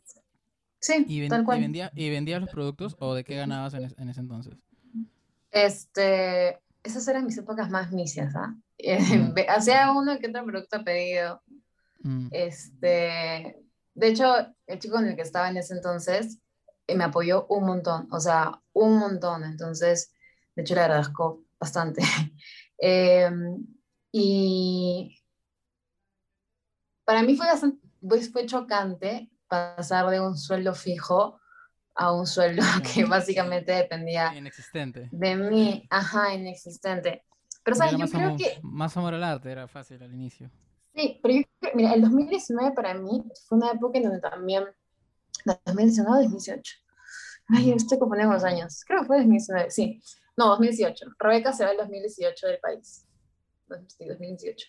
Sí, 0.81 1.05
¿Y, 1.07 1.19
ven- 1.21 1.29
tal 1.29 1.41
y, 1.41 1.45
cual. 1.45 1.59
vendía, 1.59 1.91
¿Y 1.95 2.09
vendías 2.09 2.41
los 2.41 2.49
productos 2.49 2.95
o 2.99 3.13
de 3.13 3.23
qué 3.23 3.35
ganabas 3.35 3.73
en, 3.73 3.85
es- 3.85 3.95
en 3.97 4.09
ese 4.09 4.19
entonces? 4.21 4.55
Este, 5.51 6.59
esas 6.83 7.07
eran 7.07 7.25
mis 7.25 7.37
épocas 7.37 7.69
más 7.69 7.91
misias, 7.91 8.35
¿ah? 8.35 8.55
Mm. 8.77 9.33
Hacía 9.49 9.91
uno 9.91 10.17
que 10.19 10.27
otro 10.29 10.45
producto 10.45 10.77
a 10.77 10.83
pedido. 10.83 11.41
Mm, 12.03 12.27
Este, 12.31 13.57
de 13.93 14.07
hecho, 14.07 14.33
el 14.67 14.79
chico 14.79 14.95
con 14.95 15.05
el 15.07 15.15
que 15.15 15.21
estaba 15.23 15.49
en 15.49 15.57
ese 15.57 15.73
entonces 15.73 16.39
eh, 16.87 16.95
me 16.95 17.03
apoyó 17.03 17.45
un 17.47 17.65
montón, 17.65 18.07
o 18.11 18.19
sea, 18.19 18.61
un 18.73 18.97
montón. 18.99 19.43
Entonces, 19.43 20.13
de 20.55 20.61
hecho, 20.61 20.75
le 20.75 20.81
agradezco 20.81 21.43
bastante. 21.59 22.01
Em, 22.81 23.57
y 24.09 25.21
para 27.03 27.23
mí 27.23 27.35
fue 27.35 27.45
bastante, 27.45 27.85
pues, 27.99 28.31
fue 28.31 28.45
chocante 28.45 29.29
pasar 29.49 30.09
de 30.09 30.21
un 30.21 30.37
sueldo 30.37 30.73
fijo 30.73 31.41
a 31.95 32.13
un 32.13 32.25
sueldo 32.25 32.63
que 32.93 33.03
básicamente 33.03 33.73
dependía 33.73 34.33
Inexistente. 34.33 35.09
de 35.11 35.35
mí, 35.35 35.85
ajá, 35.89 36.33
inexistente. 36.33 37.25
Pero, 37.63 37.75
¿sabes? 37.75 37.97
Yo 37.97 38.07
creo 38.07 38.27
amor, 38.27 38.37
que, 38.37 38.59
más 38.63 38.95
amor 38.95 39.13
al 39.13 39.23
arte, 39.23 39.51
era 39.51 39.67
fácil 39.67 40.01
al 40.01 40.13
inicio. 40.13 40.49
sí, 40.95 41.19
pero 41.21 41.33
yo 41.33 41.41
creo, 41.59 41.73
mira, 41.75 41.93
el 41.93 42.01
2019 42.01 42.71
para 42.71 42.93
mí 42.93 43.23
fue 43.45 43.57
una 43.57 43.71
época 43.71 43.97
en 43.97 44.05
donde 44.05 44.21
también, 44.21 44.63
no, 45.45 45.59
2019 45.65 46.23
2018. 46.23 46.75
Ay, 47.49 47.71
estoy 47.71 47.99
confundiendo 47.99 48.33
los 48.33 48.43
años. 48.43 48.83
Creo 48.85 49.01
que 49.01 49.07
fue 49.07 49.17
2019, 49.17 49.71
sí. 49.71 50.01
No, 50.39 50.47
2018. 50.51 51.05
Rebeca 51.19 51.51
se 51.51 51.65
va 51.65 51.71
el 51.71 51.77
2018 51.77 52.47
del 52.47 52.59
país. 52.59 53.05
Sí, 53.87 54.05
2018. 54.05 54.67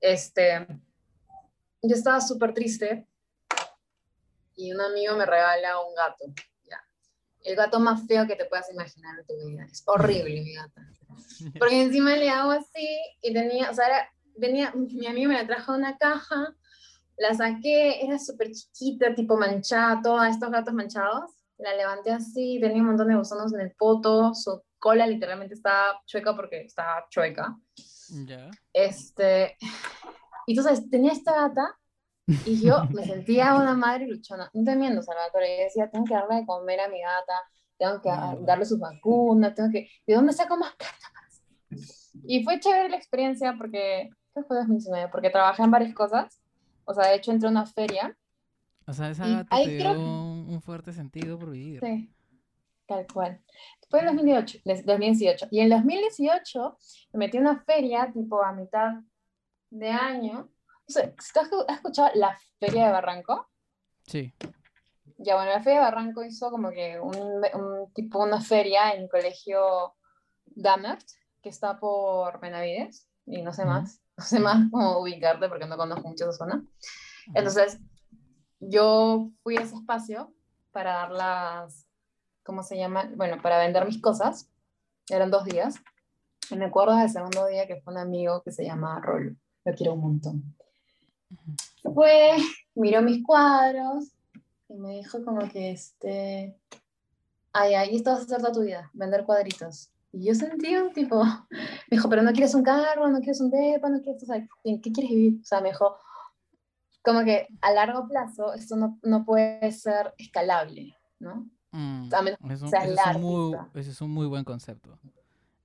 Este, 0.00 0.66
yo 1.80 1.94
estaba 1.94 2.20
súper 2.20 2.52
triste 2.52 3.06
y 4.56 4.72
un 4.72 4.80
amigo 4.80 5.14
me 5.14 5.24
regala 5.24 5.78
un 5.80 5.94
gato. 5.94 6.24
Ya. 6.68 6.80
El 7.44 7.54
gato 7.54 7.78
más 7.78 8.04
feo 8.08 8.26
que 8.26 8.34
te 8.34 8.46
puedas 8.46 8.68
imaginar 8.72 9.20
en 9.20 9.26
tu 9.26 9.46
vida. 9.46 9.64
Es 9.70 9.84
horrible 9.86 10.40
mi 10.40 10.54
gata. 10.54 10.82
Porque 11.60 11.82
encima 11.82 12.16
le 12.16 12.28
hago 12.28 12.50
así 12.50 12.98
y 13.22 13.32
tenía, 13.32 13.70
o 13.70 13.74
sea, 13.74 13.86
era- 13.86 14.10
venía, 14.36 14.72
mi 14.74 15.06
amigo 15.06 15.28
me 15.28 15.38
la 15.40 15.46
trajo 15.46 15.72
una 15.72 15.96
caja, 15.98 16.52
la 17.16 17.32
saqué, 17.32 18.04
era 18.04 18.18
súper 18.18 18.50
chiquita, 18.50 19.14
tipo 19.14 19.36
manchada, 19.36 20.00
todos 20.02 20.26
estos 20.26 20.50
gatos 20.50 20.74
manchados. 20.74 21.30
La 21.58 21.74
levanté 21.76 22.10
así, 22.10 22.58
tenía 22.60 22.82
un 22.82 22.88
montón 22.88 23.06
de 23.08 23.14
gusanos 23.14 23.54
en 23.54 23.60
el 23.60 23.70
poto, 23.76 24.34
su 24.34 24.60
cola 24.86 25.04
literalmente 25.04 25.54
estaba 25.54 26.00
chueca 26.06 26.36
porque 26.36 26.60
estaba 26.60 27.04
chueca. 27.10 27.58
Ya. 28.24 28.48
Este, 28.72 29.56
y 30.46 30.56
entonces 30.56 30.88
tenía 30.88 31.10
esta 31.10 31.34
gata 31.34 31.76
y 32.44 32.64
yo 32.64 32.84
me 32.94 33.04
sentía 33.04 33.56
una 33.56 33.74
madre 33.74 34.06
luchona, 34.06 34.48
no 34.54 34.62
te 34.62 34.76
miento, 34.76 35.02
Salvatore, 35.02 35.58
yo 35.58 35.64
decía, 35.64 35.90
tengo 35.90 36.04
que 36.04 36.14
darle 36.14 36.36
de 36.36 36.46
comer 36.46 36.78
a 36.78 36.88
mi 36.88 37.00
gata, 37.00 37.42
tengo 37.76 38.00
que 38.00 38.10
darle 38.44 38.64
sus 38.64 38.78
vacunas, 38.78 39.56
tengo 39.56 39.72
que, 39.72 39.90
¿de 40.06 40.14
dónde 40.14 40.32
saco 40.32 40.56
más 40.56 40.72
hacer? 40.78 41.82
Y 42.22 42.44
fue 42.44 42.60
chévere 42.60 42.88
la 42.88 42.96
experiencia 42.96 43.56
porque, 43.58 44.08
¿qué 44.36 44.42
fue 44.44 44.56
2019? 44.56 45.08
Porque 45.10 45.30
trabajé 45.30 45.64
en 45.64 45.72
varias 45.72 45.94
cosas, 45.94 46.40
o 46.84 46.94
sea, 46.94 47.08
de 47.08 47.16
hecho 47.16 47.32
entré 47.32 47.48
a 47.48 47.50
una 47.50 47.66
feria, 47.66 48.16
O 48.86 48.92
sea, 48.92 49.10
esa 49.10 49.26
gata 49.26 49.56
te 49.56 49.78
dio 49.78 49.90
un 49.90 50.62
fuerte 50.62 50.92
sentido 50.92 51.40
por 51.40 51.50
vivir. 51.50 51.80
sí, 51.80 52.15
tal 52.86 53.06
cual. 53.12 53.40
Fue 53.90 54.00
en 54.00 54.06
2018, 54.06 54.58
des- 54.64 54.84
2018, 54.86 55.48
y 55.50 55.60
en 55.60 55.70
2018 55.70 56.78
me 57.12 57.18
metí 57.26 57.38
una 57.38 57.62
feria, 57.64 58.10
tipo 58.12 58.42
a 58.42 58.52
mitad 58.52 58.94
de 59.70 59.90
año, 59.90 60.32
no 60.32 60.48
sé, 60.88 61.14
¿tú 61.50 61.60
has 61.68 61.76
escuchado 61.76 62.10
la 62.14 62.38
feria 62.58 62.86
de 62.86 62.92
Barranco? 62.92 63.48
Sí. 64.06 64.32
Ya, 65.18 65.34
bueno, 65.34 65.50
la 65.50 65.62
Feria 65.62 65.78
de 65.80 65.84
Barranco 65.86 66.22
hizo 66.22 66.50
como 66.50 66.70
que 66.70 67.00
un, 67.00 67.16
un 67.16 67.92
tipo, 67.94 68.22
una 68.22 68.40
feria 68.40 68.92
en 68.92 69.02
el 69.04 69.08
colegio 69.08 69.94
Damert, 70.44 71.02
que 71.42 71.48
está 71.48 71.78
por 71.80 72.38
Benavides, 72.38 73.08
y 73.24 73.40
no 73.42 73.52
sé 73.52 73.64
más, 73.64 74.02
no 74.16 74.24
sé 74.24 74.38
más 74.40 74.70
cómo 74.70 74.98
ubicarte 75.00 75.48
porque 75.48 75.66
no 75.66 75.76
conozco 75.76 76.08
mucho 76.08 76.24
esa 76.28 76.32
zona. 76.38 76.62
Entonces, 77.34 77.78
yo 78.60 79.30
fui 79.42 79.56
a 79.56 79.62
ese 79.62 79.74
espacio 79.76 80.32
para 80.70 80.92
dar 80.92 81.10
las, 81.10 81.85
¿cómo 82.46 82.62
se 82.62 82.78
llama? 82.78 83.10
Bueno, 83.16 83.42
para 83.42 83.58
vender 83.58 83.84
mis 83.84 84.00
cosas. 84.00 84.48
Eran 85.10 85.30
dos 85.30 85.44
días. 85.44 85.74
Y 86.50 86.56
me 86.56 86.66
acuerdo 86.66 86.96
del 86.96 87.10
segundo 87.10 87.46
día 87.46 87.66
que 87.66 87.80
fue 87.80 87.92
un 87.92 87.98
amigo 87.98 88.42
que 88.42 88.52
se 88.52 88.64
llama 88.64 89.00
Rolo. 89.00 89.34
Lo 89.64 89.74
quiero 89.74 89.94
un 89.94 90.00
montón. 90.00 90.56
Fue, 91.82 92.36
miró 92.74 93.02
mis 93.02 93.24
cuadros 93.24 94.12
y 94.68 94.74
me 94.74 94.96
dijo 94.98 95.24
como 95.24 95.48
que, 95.48 95.72
este, 95.72 96.56
ay, 97.52 97.74
ay, 97.74 97.96
esto 97.96 98.10
vas 98.10 98.20
a 98.20 98.22
hacer 98.24 98.38
toda 98.38 98.52
tu 98.52 98.62
vida, 98.62 98.90
vender 98.94 99.24
cuadritos. 99.24 99.90
Y 100.12 100.26
yo 100.26 100.34
sentí 100.34 100.76
un 100.76 100.92
tipo, 100.92 101.22
me 101.50 101.58
dijo, 101.90 102.08
pero 102.08 102.22
no 102.22 102.32
quieres 102.32 102.54
un 102.54 102.62
carro, 102.62 103.08
no 103.08 103.18
quieres 103.18 103.40
un 103.40 103.50
depa, 103.50 103.88
no 103.88 104.00
quieres, 104.00 104.22
o 104.22 104.26
sea, 104.26 104.46
¿en 104.64 104.80
qué 104.80 104.92
quieres 104.92 105.10
vivir? 105.10 105.40
O 105.42 105.44
sea, 105.44 105.60
me 105.60 105.70
dijo, 105.70 105.96
como 107.02 107.24
que 107.24 107.48
a 107.60 107.72
largo 107.72 108.06
plazo 108.08 108.54
esto 108.54 108.76
no, 108.76 108.98
no 109.02 109.24
puede 109.24 109.70
ser 109.72 110.14
escalable, 110.16 110.96
¿no? 111.18 111.48
Mm, 111.76 112.14
a 112.14 112.22
menos 112.22 112.38
es 112.50 112.62
un- 112.62 112.70
seas 112.70 112.84
ese, 112.84 112.94
es 112.94 113.16
un 113.16 113.20
muy, 113.22 113.58
ese 113.74 113.90
es 113.90 114.00
un 114.00 114.10
muy 114.10 114.26
buen 114.26 114.44
concepto. 114.44 114.98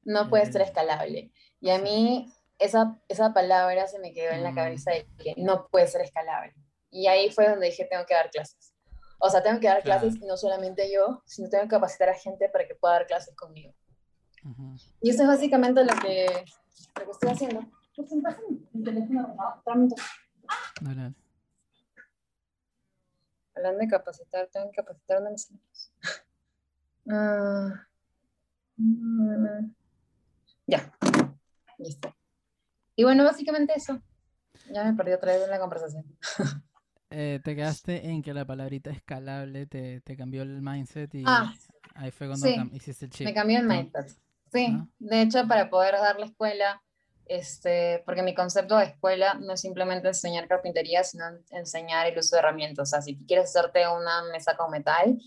No 0.03 0.29
puede 0.29 0.51
ser 0.51 0.61
Eh, 0.61 0.65
escalable. 0.65 1.31
Y 1.61 1.69
a 1.69 1.79
mí 1.79 2.31
esa, 2.59 2.99
esa 3.07 3.33
palabra 3.33 3.87
se 3.87 3.97
me 3.99 4.13
quedó 4.13 4.31
en 4.33 4.43
la 4.43 4.51
Mm. 4.51 4.55
cabeza 4.55 4.91
de 4.91 5.07
que 5.17 5.33
no 5.37 5.67
puede 5.67 5.87
ser 5.87 6.01
escalable. 6.01 6.53
Y 6.89 7.07
ahí 7.07 7.31
fue 7.31 7.47
donde 7.49 7.67
dije, 7.67 7.85
tengo 7.89 8.05
que 8.05 8.13
dar 8.13 8.29
clases. 8.29 8.73
O 9.19 9.29
sea, 9.29 9.41
tengo 9.41 9.59
que 9.59 9.67
dar 9.67 9.81
Claro. 9.83 10.01
clases 10.01 10.21
y 10.21 10.25
no 10.25 10.35
solamente 10.35 10.91
yo, 10.91 11.21
sino 11.25 11.47
tengo 11.49 11.63
que 11.63 11.69
capacitar 11.69 12.09
a 12.09 12.13
gente 12.15 12.49
para 12.49 12.67
que 12.67 12.75
pueda 12.75 12.95
dar 12.95 13.07
clases 13.07 13.33
conmigo. 13.35 13.73
Ujú. 14.43 14.75
Y 15.01 15.11
eso 15.11 15.21
es 15.21 15.27
básicamente 15.29 15.83
lo 15.85 15.93
que, 16.01 16.25
lo 16.99 17.05
que 17.05 17.11
estoy 17.11 17.29
haciendo. 17.29 17.61
¿Qué? 17.95 18.03
Mi 18.73 18.83
teléfono, 18.83 19.35
ah, 19.39 19.61
dame 19.65 19.83
un 19.83 19.89
toque. 19.89 20.01
Dale, 20.81 21.01
dale. 21.01 21.15
Hablando 23.61 23.81
de 23.81 23.87
capacitar, 23.87 24.47
tengo 24.51 24.71
que 24.71 24.77
capacitar 24.77 25.21
de 25.21 25.29
mis 25.31 25.49
amigos. 25.49 25.91
Ah, 27.09 27.87
mm, 28.77 29.71
ya, 30.67 30.93
listo. 31.79 32.15
Y 32.95 33.03
bueno, 33.03 33.23
básicamente 33.23 33.73
eso. 33.75 33.99
Ya 34.71 34.83
me 34.83 34.93
perdí 34.93 35.13
otra 35.13 35.33
vez 35.33 35.43
en 35.43 35.49
la 35.49 35.59
conversación. 35.59 36.05
Eh, 37.13 37.41
te 37.43 37.57
quedaste 37.57 38.07
en 38.07 38.21
que 38.21 38.33
la 38.33 38.45
palabrita 38.45 38.89
escalable 38.89 39.65
te, 39.65 39.99
te 39.99 40.15
cambió 40.15 40.43
el 40.43 40.61
mindset 40.61 41.13
y 41.15 41.25
Ah, 41.27 41.53
ahí 41.95 42.09
fue 42.09 42.27
cuando 42.27 42.45
sí. 42.47 42.55
hiciste 42.71 43.03
el 43.05 43.11
chip. 43.11 43.25
Me 43.25 43.33
cambió 43.33 43.59
el 43.59 43.67
mindset. 43.67 44.15
Sí, 44.53 44.77
de 44.99 45.21
hecho, 45.21 45.45
para 45.45 45.69
poder 45.69 45.95
dar 45.95 46.17
la 46.17 46.27
escuela, 46.27 46.81
este, 47.31 48.03
porque 48.05 48.23
mi 48.23 48.35
concepto 48.35 48.75
de 48.75 48.83
escuela 48.83 49.35
no 49.35 49.53
es 49.53 49.61
simplemente 49.61 50.09
enseñar 50.09 50.49
carpintería, 50.49 51.01
sino 51.05 51.23
enseñar 51.51 52.05
el 52.07 52.19
uso 52.19 52.35
de 52.35 52.41
herramientas. 52.41 52.89
O 52.89 52.91
sea, 52.91 53.01
si 53.01 53.17
quieres 53.25 53.45
hacerte 53.45 53.87
una 53.87 54.23
mesa 54.33 54.57
con 54.57 54.69
metal, 54.69 55.17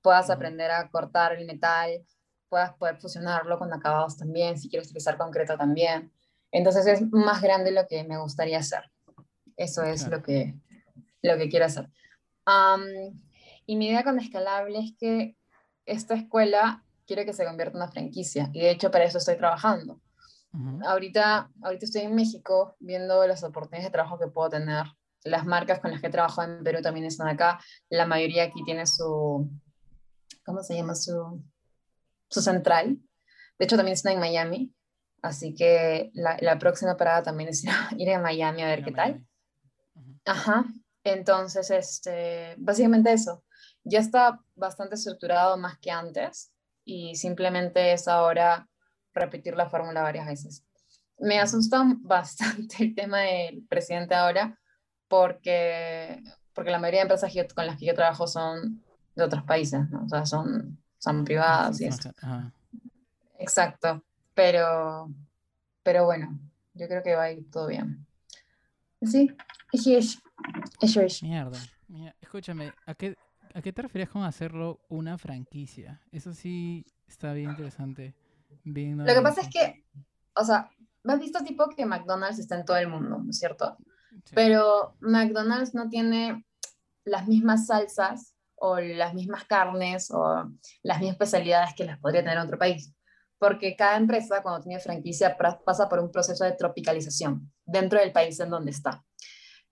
puedas 0.00 0.24
Ujú. 0.24 0.32
aprender 0.32 0.70
a 0.70 0.88
cortar 0.88 1.34
el 1.34 1.44
metal, 1.44 2.02
puedas 2.48 2.72
poder 2.76 2.98
fusionarlo 2.98 3.58
con 3.58 3.70
acabados 3.74 4.16
también, 4.16 4.56
si 4.56 4.70
quieres 4.70 4.88
utilizar 4.88 5.18
concreto 5.18 5.58
también. 5.58 6.10
Entonces 6.50 6.86
es 6.86 7.02
más 7.12 7.42
grande 7.42 7.72
lo 7.72 7.86
que 7.86 8.04
me 8.04 8.16
gustaría 8.18 8.58
hacer. 8.58 8.90
Eso 9.58 9.82
es 9.82 10.04
Claro. 10.04 10.16
lo, 10.16 10.22
que, 10.22 10.54
lo 11.20 11.36
que 11.36 11.50
quiero 11.50 11.66
hacer. 11.66 11.90
Am, 12.46 12.82
y 13.66 13.76
mi 13.76 13.88
idea 13.88 14.02
con 14.02 14.18
Escalable 14.18 14.78
es 14.78 14.94
que 14.98 15.36
esta 15.84 16.14
escuela 16.14 16.82
quiero 17.06 17.26
que 17.26 17.34
se 17.34 17.44
convierta 17.44 17.76
en 17.76 17.82
una 17.82 17.92
franquicia 17.92 18.48
y 18.54 18.60
de 18.60 18.70
hecho 18.70 18.90
para 18.90 19.04
eso 19.04 19.18
estoy 19.18 19.36
trabajando. 19.36 20.00
Ujú. 20.52 20.80
Ahorita, 20.86 21.50
ahorita 21.62 21.84
estoy 21.84 22.02
en 22.02 22.14
México 22.14 22.76
viendo 22.80 23.26
las 23.26 23.42
oportunidades 23.44 23.84
de 23.86 23.92
trabajo 23.92 24.18
que 24.18 24.26
puedo 24.26 24.50
tener. 24.50 24.86
Las 25.22 25.44
marcas 25.44 25.80
con 25.80 25.90
las 25.90 26.00
que 26.00 26.06
he 26.06 26.10
trabajado 26.10 26.52
en 26.52 26.64
Perú 26.64 26.80
también 26.82 27.06
están 27.06 27.28
acá. 27.28 27.60
La 27.88 28.06
mayoría 28.06 28.44
aquí 28.44 28.64
tiene 28.64 28.86
su, 28.86 29.50
¿cómo 30.44 30.62
se 30.62 30.74
llama? 30.74 30.94
Su, 30.94 31.42
su 32.28 32.40
central. 32.40 32.98
De 33.58 33.64
hecho, 33.64 33.76
también 33.76 33.94
están 33.94 34.14
en 34.14 34.20
Miami. 34.20 34.74
Así 35.22 35.54
que 35.54 36.10
la, 36.14 36.38
la 36.40 36.58
próxima 36.58 36.96
parada 36.96 37.22
también 37.22 37.50
es 37.50 37.62
ir 37.64 37.70
a, 37.70 37.90
ir 37.96 38.10
a 38.10 38.20
Miami 38.20 38.62
a 38.62 38.66
ver 38.66 38.80
a 38.80 38.84
qué 38.84 38.92
tal. 38.92 39.10
Miami. 39.10 39.26
Ujú. 39.94 40.20
Ajá. 40.24 40.64
Entonces, 41.04 41.70
este, 41.70 42.54
básicamente 42.58 43.12
eso. 43.12 43.44
Ya 43.84 44.00
está 44.00 44.40
bastante 44.54 44.94
estructurado 44.94 45.56
más 45.56 45.78
que 45.78 45.90
antes 45.90 46.52
y 46.84 47.14
simplemente 47.16 47.92
es 47.92 48.08
ahora 48.08 48.69
repetir 49.14 49.54
la 49.56 49.68
fórmula 49.68 50.02
varias 50.02 50.26
veces. 50.26 50.64
Me 51.18 51.38
asusta 51.38 51.82
bastante 52.00 52.82
el 52.84 52.94
tema 52.94 53.20
del 53.20 53.62
presidente 53.68 54.14
ahora 54.14 54.58
porque, 55.08 56.22
porque 56.54 56.70
la 56.70 56.78
mayoría 56.78 57.00
de 57.00 57.02
empresas 57.02 57.32
yo- 57.34 57.42
con 57.54 57.66
las 57.66 57.76
que 57.78 57.86
yo 57.86 57.94
trabajo 57.94 58.26
son 58.26 58.82
de 59.16 59.24
otros 59.24 59.42
países, 59.44 59.88
¿no? 59.90 60.04
O 60.04 60.08
sea, 60.08 60.24
son, 60.24 60.78
son 60.98 61.24
privadas 61.24 61.80
y. 61.80 61.88
Ajá. 61.88 62.52
Exacto, 63.38 64.04
pero, 64.34 65.08
pero 65.82 66.04
bueno, 66.04 66.38
yo 66.74 66.86
creo 66.88 67.02
que 67.02 67.14
va 67.16 67.24
a 67.24 67.32
ir 67.32 67.50
todo 67.50 67.66
bien. 67.68 68.06
Sí, 69.02 69.34
eso 69.72 69.96
es. 69.96 70.18
Eso 70.80 71.00
es. 71.00 71.22
Mierda. 71.22 71.58
Mira, 71.88 72.14
escúchame, 72.20 72.70
¿a 72.86 72.94
qué, 72.94 73.16
¿a 73.54 73.62
qué 73.62 73.72
te 73.72 73.82
referías 73.82 74.10
con 74.10 74.22
hacerlo 74.24 74.78
una 74.90 75.16
franquicia? 75.18 76.00
Eso 76.12 76.34
sí 76.34 76.84
está 77.08 77.32
bien 77.32 77.50
interesante. 77.50 78.14
Bien 78.64 78.98
Lo 78.98 79.14
que 79.14 79.22
pasa 79.22 79.40
es 79.40 79.48
que, 79.48 79.84
o 80.34 80.44
sea, 80.44 80.70
¿has 81.04 81.20
visto 81.20 81.42
tipo 81.44 81.68
que 81.68 81.86
McDonald's 81.86 82.38
está 82.38 82.56
en 82.56 82.64
todo 82.64 82.76
el 82.76 82.88
mundo, 82.88 83.18
¿no 83.18 83.30
es 83.30 83.38
cierto? 83.38 83.76
Sí. 84.24 84.32
Pero 84.34 84.96
McDonald's 85.00 85.74
no 85.74 85.88
tiene 85.88 86.44
las 87.04 87.26
mismas 87.26 87.66
salsas 87.66 88.34
o 88.56 88.78
las 88.78 89.14
mismas 89.14 89.44
carnes 89.44 90.10
o 90.10 90.50
las 90.82 90.98
mismas 90.98 91.14
especialidades 91.14 91.74
que 91.74 91.84
las 91.84 91.98
podría 91.98 92.20
tener 92.20 92.36
en 92.36 92.44
otro 92.44 92.58
país. 92.58 92.94
Porque 93.38 93.74
cada 93.74 93.96
empresa 93.96 94.42
cuando 94.42 94.62
tiene 94.62 94.80
franquicia 94.80 95.36
pasa 95.64 95.88
por 95.88 95.98
un 95.98 96.10
proceso 96.10 96.44
de 96.44 96.52
tropicalización 96.52 97.50
dentro 97.64 97.98
del 97.98 98.12
país 98.12 98.38
en 98.38 98.50
donde 98.50 98.70
está. 98.70 99.02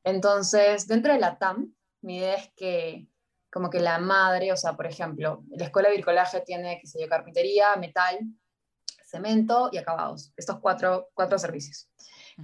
Entonces, 0.04 0.86
dentro 0.86 1.12
de 1.12 1.18
la 1.18 1.36
TAM, 1.36 1.74
mi 2.00 2.16
idea 2.16 2.36
es 2.36 2.50
que 2.56 3.08
como 3.50 3.68
que 3.70 3.80
la 3.80 3.98
madre, 3.98 4.52
o 4.52 4.56
sea, 4.56 4.74
por 4.74 4.86
ejemplo, 4.86 5.44
la 5.50 5.66
escuela 5.66 5.88
de 5.88 5.96
bricolaje 5.96 6.40
tiene, 6.40 6.78
qué 6.80 6.86
sé 6.86 7.00
yo, 7.00 7.08
carpintería, 7.08 7.76
metal, 7.76 8.18
cemento 9.08 9.70
y 9.72 9.78
acabados. 9.78 10.32
Estos 10.36 10.58
cuatro, 10.60 11.08
cuatro 11.14 11.38
servicios, 11.38 11.88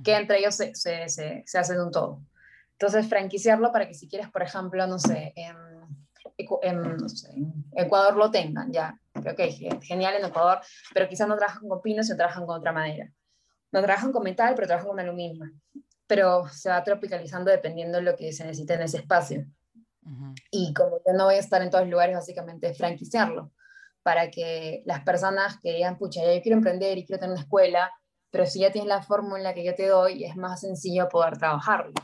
que 0.03 0.17
entre 0.17 0.39
ellos 0.39 0.55
se, 0.55 0.75
se, 0.75 1.09
se, 1.09 1.43
se 1.47 1.59
hacen 1.59 1.81
un 1.81 1.91
todo. 1.91 2.23
Entonces, 2.73 3.07
franquiciarlo 3.09 3.71
para 3.71 3.87
que 3.87 3.95
si 3.95 4.09
quieres, 4.09 4.31
por 4.31 4.43
ejemplo, 4.43 4.87
no 4.87 4.99
sé, 4.99 5.33
en, 5.37 5.57
en, 6.62 6.97
no 6.97 7.09
sé, 7.09 7.31
en 7.33 7.65
Ecuador 7.73 8.17
lo 8.17 8.31
tengan, 8.31 8.73
ya. 8.73 8.99
Ok, 9.17 9.41
genial 9.83 10.15
en 10.17 10.25
Ecuador, 10.25 10.61
pero 10.93 11.09
quizás 11.09 11.29
no 11.29 11.37
trabajan 11.37 11.69
con 11.69 11.81
pinos, 11.81 12.07
sino 12.07 12.17
trabajan 12.17 12.47
con 12.47 12.59
otra 12.59 12.73
madera. 12.73 13.12
No 13.71 13.83
trabajan 13.83 14.12
con 14.12 14.23
metal, 14.23 14.55
pero 14.55 14.67
trabajan 14.67 14.91
con 14.91 15.01
aluminio. 15.01 15.51
Pero 16.07 16.49
se 16.49 16.69
va 16.69 16.83
tropicalizando 16.83 17.51
dependiendo 17.51 17.99
de 17.99 18.05
lo 18.05 18.17
que 18.17 18.33
se 18.33 18.45
necesite 18.45 18.75
en 18.75 18.83
ese 18.83 18.99
espacio. 18.99 19.47
Y 20.51 20.75
como 20.75 21.01
yo 21.07 21.12
no 21.15 21.25
voy 21.25 21.37
a 21.37 21.39
estar 21.39 21.62
en 21.62 21.71
todos 21.71 21.85
los 21.85 21.91
lugares, 21.91 22.15
básicamente 22.15 22.75
franquiciarlo 22.75 23.53
para 24.05 24.31
que 24.31 24.83
las 24.85 25.03
personas 25.03 25.59
que 25.61 25.73
digan, 25.73 25.97
pucha, 25.97 26.21
yo 26.23 26.43
quiero 26.43 26.59
emprender 26.59 26.99
y 26.99 27.07
quiero 27.07 27.19
tener 27.19 27.33
una 27.33 27.43
escuela, 27.43 27.91
pero 28.31 28.45
si 28.45 28.61
ya 28.61 28.71
tienes 28.71 28.89
la 28.89 29.03
fórmula 29.03 29.55
que 29.55 29.65
yo 29.65 29.75
te 29.75 29.89
doy, 29.89 30.25
es 30.25 30.37
más 30.37 30.61
sencillo 30.61 31.09
poder 31.09 31.39
trabajarlo. 31.39 31.95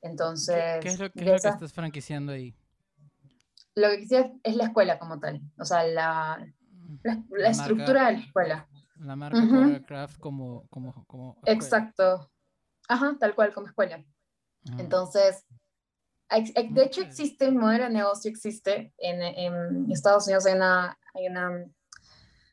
Entonces... 0.00 0.80
¿Qué, 0.80 0.88
es 0.88 0.98
lo, 0.98 1.10
que 1.10 1.34
estás 1.34 1.72
franquiciando 1.74 2.32
ahí? 2.32 2.56
Lo 3.74 3.90
que 3.90 3.98
quisiera 3.98 4.32
es 4.42 4.56
la 4.56 4.64
escuela 4.64 4.98
como 4.98 5.20
tal, 5.20 5.42
o 5.58 5.64
sea, 5.64 5.84
la, 5.84 6.42
la, 7.02 7.48
estructura 7.50 8.06
de 8.06 8.12
la 8.14 8.18
escuela. 8.18 8.68
La 8.96 9.14
marca 9.14 9.38
uh 9.38 9.84
Craft 9.86 10.18
como, 10.20 10.66
como, 10.68 11.04
como 11.06 11.38
Exacto. 11.44 12.30
Ajá, 12.88 13.14
tal 13.20 13.34
cual, 13.34 13.52
como 13.52 13.66
escuela. 13.66 14.02
Entonces, 14.78 15.44
de 16.30 16.82
hecho 16.82 17.02
existe, 17.02 17.48
un 17.48 17.58
modelo 17.58 17.84
de 17.84 17.90
negocio 17.90 18.30
existe, 18.30 18.94
en, 18.98 19.22
en 19.22 19.90
Estados 19.90 20.26
Unidos 20.26 20.46
hay 20.46 20.54
una, 20.54 20.98
hay 21.14 21.26
una, 21.28 21.64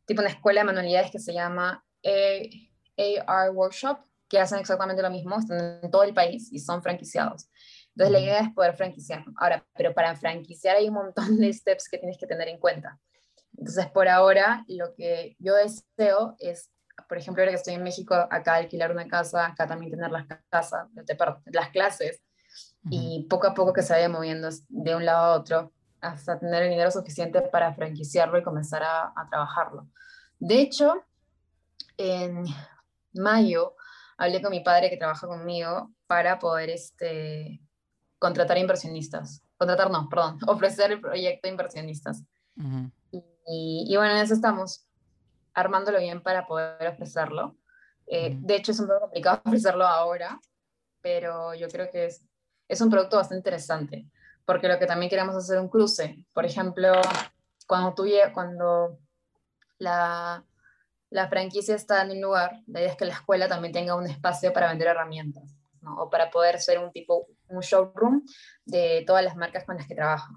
tipo 0.06 0.22
una 0.22 0.30
escuela 0.30 0.62
de 0.62 0.66
manualidades 0.66 1.12
que 1.12 1.20
se 1.20 1.34
llama 1.34 1.84
AR 2.04 3.50
Workshop, 3.52 4.00
que 4.28 4.40
hacen 4.40 4.60
exactamente 4.60 5.02
lo 5.02 5.10
mismo, 5.10 5.38
están 5.38 5.80
en 5.82 5.92
todo 5.92 6.04
el 6.04 6.14
país 6.14 6.52
y 6.52 6.60
son 6.60 6.82
franquiciados. 6.82 7.50
Entonces 7.90 8.12
la 8.12 8.20
idea 8.20 8.40
es 8.42 8.54
poder 8.54 8.76
franquiciar. 8.76 9.24
Ahora, 9.38 9.66
pero 9.76 9.94
para 9.94 10.16
franquiciar 10.16 10.76
hay 10.76 10.88
un 10.88 10.96
montón 10.96 11.38
de 11.40 11.52
steps 11.52 11.90
que 11.90 11.98
tienes 11.98 12.18
que 12.18 12.28
tener 12.28 12.48
en 12.48 12.60
cuenta. 12.60 13.00
Entonces, 13.58 13.88
por 13.88 14.08
ahora, 14.08 14.64
lo 14.68 14.94
que 14.94 15.36
yo 15.40 15.56
deseo 15.56 16.36
es, 16.38 16.70
por 17.10 17.18
ejemplo, 17.18 17.42
ahora 17.42 17.52
que 17.52 17.58
estoy 17.58 17.74
en 17.74 17.82
México, 17.82 18.14
acá 18.14 18.56
alquilar 18.56 18.92
una 18.92 19.08
casa, 19.08 19.48
acá 19.48 19.66
también 19.66 19.92
tener 19.92 20.12
las 20.12 20.28
casas, 20.50 20.88
las 21.46 21.70
clases, 21.70 22.22
y 22.90 23.26
poco 23.30 23.48
a 23.48 23.54
poco 23.54 23.74
que 23.74 23.82
se 23.82 23.94
vaya 23.94 24.10
moviendo 24.10 24.50
de 24.70 24.96
un 24.96 25.06
lado 25.06 25.26
a 25.26 25.38
otro 25.38 25.74
hasta 26.14 26.40
tener 26.40 26.64
el 26.64 26.70
dinero 26.70 26.92
suficiente 26.92 27.42
para 27.42 27.74
franquiciarlo 27.74 28.38
y 28.38 28.44
comenzar 28.44 28.84
a, 28.84 29.14
a 29.16 29.28
trabajarlo. 29.30 29.88
De 30.40 30.62
hecho, 30.62 31.04
en 31.98 32.46
mayo 33.14 33.76
hablé 34.18 34.42
con 34.42 34.52
mi 34.52 34.62
padre 34.62 34.90
que 34.90 34.98
trabaja 34.98 35.28
conmigo 35.28 35.92
para 36.08 36.40
poder 36.40 36.70
este, 36.70 37.62
contratar 38.20 38.58
inversionistas. 38.58 39.44
Contratar, 39.58 39.90
no, 39.92 40.08
perdón, 40.10 40.40
ofrecer 40.48 40.92
el 40.92 41.02
proyecto 41.02 41.48
a 41.48 41.52
inversionistas. 41.52 42.24
y, 43.12 43.86
y, 43.88 43.96
bueno, 43.96 44.14
en 44.16 44.22
eso 44.22 44.34
estamos, 44.34 44.88
armándolo 45.54 46.00
bien 46.00 46.22
para 46.22 46.48
poder 46.48 46.88
ofrecerlo. 46.88 47.56
Eh, 48.08 48.36
de 48.40 48.56
hecho, 48.56 48.72
es 48.72 48.80
un 48.80 48.88
poco 48.88 49.02
complicado 49.02 49.42
ofrecerlo 49.46 49.86
ahora, 49.86 50.40
pero 51.02 51.54
yo 51.54 51.68
creo 51.68 51.90
que 51.92 52.06
es, 52.06 52.24
es 52.68 52.82
un 52.82 52.90
producto 52.90 53.18
bastante 53.18 53.40
interesante, 53.40 54.08
porque 54.48 54.70
lo 54.70 54.80
que 54.80 54.88
también 54.88 55.10
queremos 55.10 55.36
hacer 55.36 55.60
un 55.60 55.68
cruce. 55.68 56.26
Por 56.34 56.46
ejemplo, 56.46 56.94
cuando, 57.68 57.94
tú, 57.94 58.06
cuando 58.34 58.98
la, 59.78 60.44
la 61.10 61.28
franquicia 61.28 61.76
está 61.76 62.02
en 62.04 62.12
un 62.12 62.22
lugar, 62.22 62.62
la 62.66 62.80
idea 62.80 62.92
es 62.92 62.98
que 62.98 63.06
la 63.06 63.14
escuela 63.14 63.50
también 63.50 63.74
tenga 63.74 63.96
un 63.96 64.08
espacio 64.08 64.54
para 64.54 64.70
vender 64.70 64.88
herramientas, 64.88 65.54
¿no? 65.82 66.02
o 66.02 66.10
para 66.10 66.32
poder 66.32 66.62
ser 66.62 66.80
un 66.80 66.94
tipo, 66.94 67.28
un 67.50 67.60
showroom 67.60 68.24
de 68.64 69.04
todas 69.06 69.22
las 69.22 69.36
marcas 69.36 69.66
con 69.66 69.76
las 69.76 69.86
que 69.86 69.96
trabaja. 69.96 70.32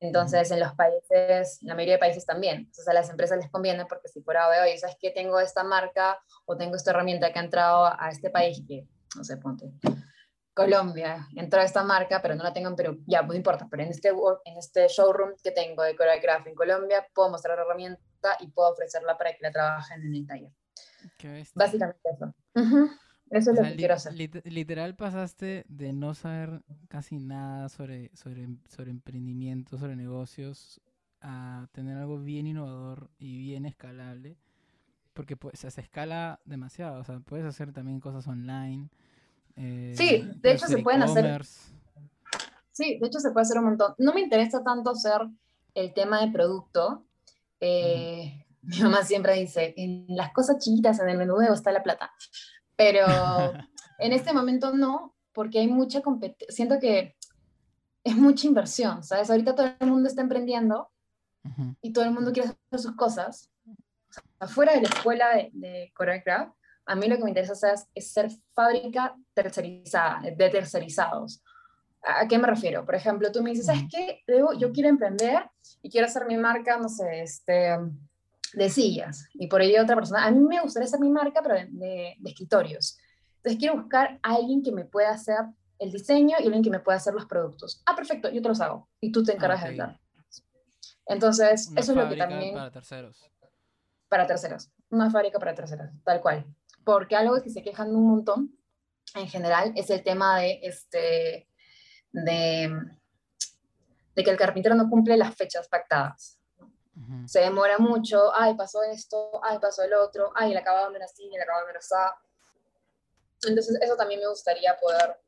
Entonces, 0.00 0.50
en 0.50 0.60
los 0.60 0.72
países, 0.74 1.58
la 1.60 1.74
mayoría 1.74 1.94
de 1.94 2.00
países 2.00 2.24
también. 2.24 2.56
Entonces, 2.56 2.88
a 2.88 2.94
las 2.94 3.10
empresas 3.10 3.36
les 3.36 3.50
conviene 3.50 3.84
porque 3.84 4.08
si 4.08 4.22
por 4.22 4.38
ahora 4.38 4.62
oye, 4.62 4.78
¿sabes 4.78 4.96
qué? 4.98 5.10
Tengo 5.10 5.38
esta 5.40 5.62
marca 5.62 6.18
o 6.46 6.56
tengo 6.56 6.76
esta 6.76 6.92
herramienta 6.92 7.34
que 7.34 7.38
ha 7.38 7.42
entrado 7.42 7.84
a 7.84 8.08
este 8.08 8.30
país, 8.30 8.62
que, 8.66 8.86
no 9.14 9.24
sé, 9.24 9.36
ponte, 9.36 9.66
Colombia, 10.54 11.28
entró 11.34 11.60
a 11.60 11.64
esta 11.64 11.82
marca, 11.82 12.20
pero 12.20 12.34
no 12.34 12.44
la 12.44 12.52
tengo 12.52 12.68
en 12.68 12.76
Perú. 12.76 13.02
Ya, 13.06 13.22
no 13.22 13.34
importa, 13.34 13.66
pero 13.70 13.82
en 13.82 13.90
este, 13.90 14.10
en 14.10 14.56
este 14.58 14.86
showroom 14.88 15.32
que 15.42 15.50
tengo 15.50 15.82
de 15.82 15.96
Craft 15.96 16.46
en 16.46 16.54
Colombia, 16.54 17.06
puedo 17.14 17.30
mostrar 17.30 17.56
la 17.56 17.64
herramienta 17.64 18.36
y 18.40 18.48
puedo 18.48 18.72
ofrecerla 18.72 19.16
para 19.16 19.32
que 19.32 19.38
la 19.42 19.50
trabajen 19.50 20.02
en 20.02 20.14
el 20.14 20.26
taller. 20.26 20.52
Básicamente 21.54 22.00
eso. 22.12 22.34
Eso 23.32 23.50
es 23.52 23.56
lo 23.56 23.62
que 23.62 23.76
quiero 23.76 23.94
hacer. 23.94 24.12
literal 24.12 24.94
pasaste 24.94 25.64
de 25.66 25.94
no 25.94 26.12
saber 26.12 26.62
casi 26.88 27.18
nada 27.18 27.70
sobre, 27.70 28.10
sobre, 28.14 28.46
sobre 28.68 28.90
emprendimiento, 28.90 29.78
sobre 29.78 29.96
negocios, 29.96 30.82
a 31.22 31.66
tener 31.72 31.96
algo 31.96 32.18
bien 32.18 32.46
innovador 32.46 33.08
y 33.18 33.38
bien 33.38 33.64
escalable. 33.64 34.36
Porque 35.14 35.36
pues, 35.36 35.58
se 35.58 35.80
escala 35.80 36.40
demasiado. 36.44 37.00
O 37.00 37.04
sea, 37.04 37.20
puedes 37.20 37.46
hacer 37.46 37.72
también 37.72 38.00
cosas 38.00 38.26
online. 38.28 38.90
Eh, 39.56 39.94
sí, 39.96 40.30
de 40.36 40.52
hecho 40.52 40.66
se 40.66 40.78
pueden 40.78 41.02
hacer. 41.02 41.44
Sí, 42.72 42.98
de 42.98 43.06
hecho 43.06 43.20
se 43.20 43.30
puede 43.30 43.42
hacer 43.42 43.58
un 43.58 43.66
montón. 43.66 43.94
No 43.98 44.14
me 44.14 44.20
interesa 44.20 44.62
tanto 44.64 44.90
hacer 44.90 45.20
el 45.74 45.92
tema 45.92 46.20
de 46.20 46.32
producto. 46.32 47.04
Eh, 47.60 48.46
mi 48.62 48.80
mamá 48.80 49.02
siempre 49.02 49.34
dice, 49.34 49.74
en 49.76 50.06
las 50.08 50.32
cosas 50.32 50.58
chiquitas 50.58 51.00
en 51.00 51.08
el 51.08 51.18
menú 51.18 51.40
está 51.40 51.72
la 51.72 51.82
plata. 51.82 52.12
Pero 52.76 53.04
en 53.98 54.12
este 54.12 54.32
momento 54.32 54.74
no, 54.74 55.14
porque 55.32 55.58
hay 55.60 55.68
mucha 55.68 56.00
competencia. 56.00 56.46
Siento 56.54 56.78
que 56.80 57.16
es 58.04 58.16
mucha 58.16 58.46
inversión, 58.46 59.02
¿sabes? 59.02 59.30
Ahorita 59.30 59.54
todo 59.54 59.70
el 59.78 59.90
mundo 59.90 60.08
está 60.08 60.22
emprendiendo 60.22 60.88
y 61.80 61.92
todo 61.92 62.04
el 62.04 62.12
mundo 62.12 62.32
quiere 62.32 62.50
hacer 62.50 62.80
sus 62.80 62.96
cosas. 62.96 63.50
afuera 64.38 64.74
de 64.74 64.82
la 64.82 64.88
escuela 64.88 65.34
de, 65.34 65.50
de 65.52 65.92
Craft, 65.94 66.54
a 66.86 66.94
mí 66.94 67.08
lo 67.08 67.16
que 67.16 67.24
me 67.24 67.30
interesa 67.30 67.74
es, 67.94 68.12
ser 68.12 68.30
fábrica 68.54 69.14
tercerizada, 69.34 70.20
de 70.22 70.50
tercerizados. 70.50 71.42
¿A 72.02 72.26
qué 72.26 72.36
me 72.38 72.48
refiero? 72.48 72.84
Por 72.84 72.96
ejemplo, 72.96 73.30
tú 73.30 73.42
me 73.42 73.50
dices, 73.50 73.66
¿sabes 73.66 73.84
qué? 73.90 74.22
Yo 74.58 74.72
quiero 74.72 74.88
emprender 74.88 75.48
y 75.82 75.90
quiero 75.90 76.06
hacer 76.06 76.26
mi 76.26 76.36
marca, 76.36 76.76
no 76.76 76.88
sé, 76.88 77.22
este, 77.22 77.78
de 78.54 78.70
sillas. 78.70 79.28
Y 79.34 79.46
por 79.46 79.62
ello 79.62 79.82
otra 79.82 79.94
persona, 79.94 80.24
a 80.24 80.30
mí 80.30 80.40
me 80.40 80.60
gustaría 80.60 80.86
hacer 80.86 81.00
mi 81.00 81.10
marca, 81.10 81.40
pero 81.42 81.54
de, 81.54 81.68
de, 82.18 82.30
escritorios. 82.30 82.98
Entonces 83.36 83.58
quiero 83.58 83.76
buscar 83.76 84.18
a 84.22 84.34
alguien 84.34 84.62
que 84.62 84.72
me 84.72 84.84
pueda 84.84 85.10
hacer 85.10 85.38
el 85.78 85.92
diseño 85.92 86.36
y 86.40 86.44
alguien 86.44 86.62
que 86.62 86.70
me 86.70 86.80
pueda 86.80 86.98
hacer 86.98 87.14
los 87.14 87.26
productos. 87.26 87.82
Ah, 87.86 87.94
perfecto, 87.94 88.30
yo 88.30 88.42
te 88.42 88.48
los 88.48 88.60
hago. 88.60 88.88
Y 89.00 89.12
tú 89.12 89.22
te 89.22 89.32
encargas 89.32 89.62
de 89.62 89.68
hablar. 89.68 90.00
Entonces, 91.06 91.70
eso 91.76 91.92
es 91.92 91.98
lo 91.98 92.08
que 92.08 92.16
también... 92.16 92.54
Para 92.54 92.70
terceros. 92.70 93.30
Para 94.08 94.26
terceros. 94.26 94.70
Una 94.90 95.10
fábrica 95.10 95.38
para 95.38 95.54
terceros, 95.54 95.90
tal 96.04 96.20
cual. 96.20 96.46
Porque 96.84 97.16
algo 97.16 97.40
que 97.42 97.50
se 97.50 97.62
quejan 97.62 97.94
un 97.94 98.08
montón, 98.08 98.58
en 99.14 99.28
general, 99.28 99.72
es 99.76 99.90
el 99.90 100.02
tema 100.02 100.38
de, 100.38 100.60
este, 100.62 101.48
de, 102.12 102.74
de 104.14 104.24
que 104.24 104.30
el 104.30 104.36
carpintero 104.36 104.74
no 104.74 104.88
cumple 104.88 105.16
las 105.16 105.34
fechas 105.34 105.68
pactadas 105.68 106.38
se 107.26 107.40
demora 107.40 107.78
mucho, 107.78 108.32
ay, 108.34 108.54
pasó 108.54 108.82
esto, 108.82 109.40
ay, 109.42 109.58
pasó 109.58 109.82
el 109.82 109.94
otro, 109.94 110.30
ay, 110.34 110.52
el 110.52 110.56
acabado 110.56 110.90
no 110.90 110.96
era 110.96 111.06
así, 111.06 111.28
el 111.34 111.40
acabado 111.40 111.64
no 111.64 111.70
era 111.70 111.78
así. 111.78 111.94
Entonces, 113.48 113.78
eso 113.80 113.96
también 113.96 114.20
me 114.20 114.28
gustaría 114.28 114.76
poder, 114.78 115.18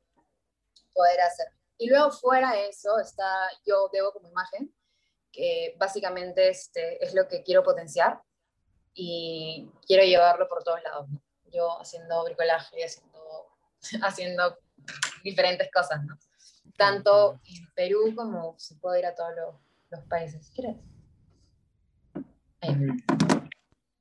poder 0.92 1.20
hacer. 1.22 1.48
Y 1.78 1.88
luego 1.88 2.10
fuera 2.12 2.52
de 2.52 2.68
eso 2.68 2.98
está 3.00 3.48
yo 3.66 3.88
debo 3.92 4.12
como 4.12 4.28
imagen, 4.28 4.72
que 5.32 5.74
básicamente 5.78 6.48
este, 6.48 7.02
es 7.04 7.14
lo 7.14 7.26
que 7.26 7.42
quiero 7.42 7.64
potenciar 7.64 8.20
y 8.92 9.68
quiero 9.86 10.04
llevarlo 10.04 10.46
por 10.48 10.62
todos 10.62 10.82
lados. 10.82 11.08
Yo 11.54 11.80
haciendo 11.80 12.24
bricolaje, 12.24 12.84
haciendo, 12.84 13.46
haciendo 14.02 14.58
diferentes 15.22 15.70
cosas, 15.72 16.04
¿no? 16.04 16.18
Tanto 16.76 17.40
en 17.44 17.72
Perú 17.74 18.12
como 18.16 18.58
se 18.58 18.74
puede 18.76 18.98
ir 19.00 19.06
a 19.06 19.14
todos 19.14 19.30
los, 19.36 19.54
los 19.90 20.00
países. 20.08 20.50
¿Quieres? 20.54 20.76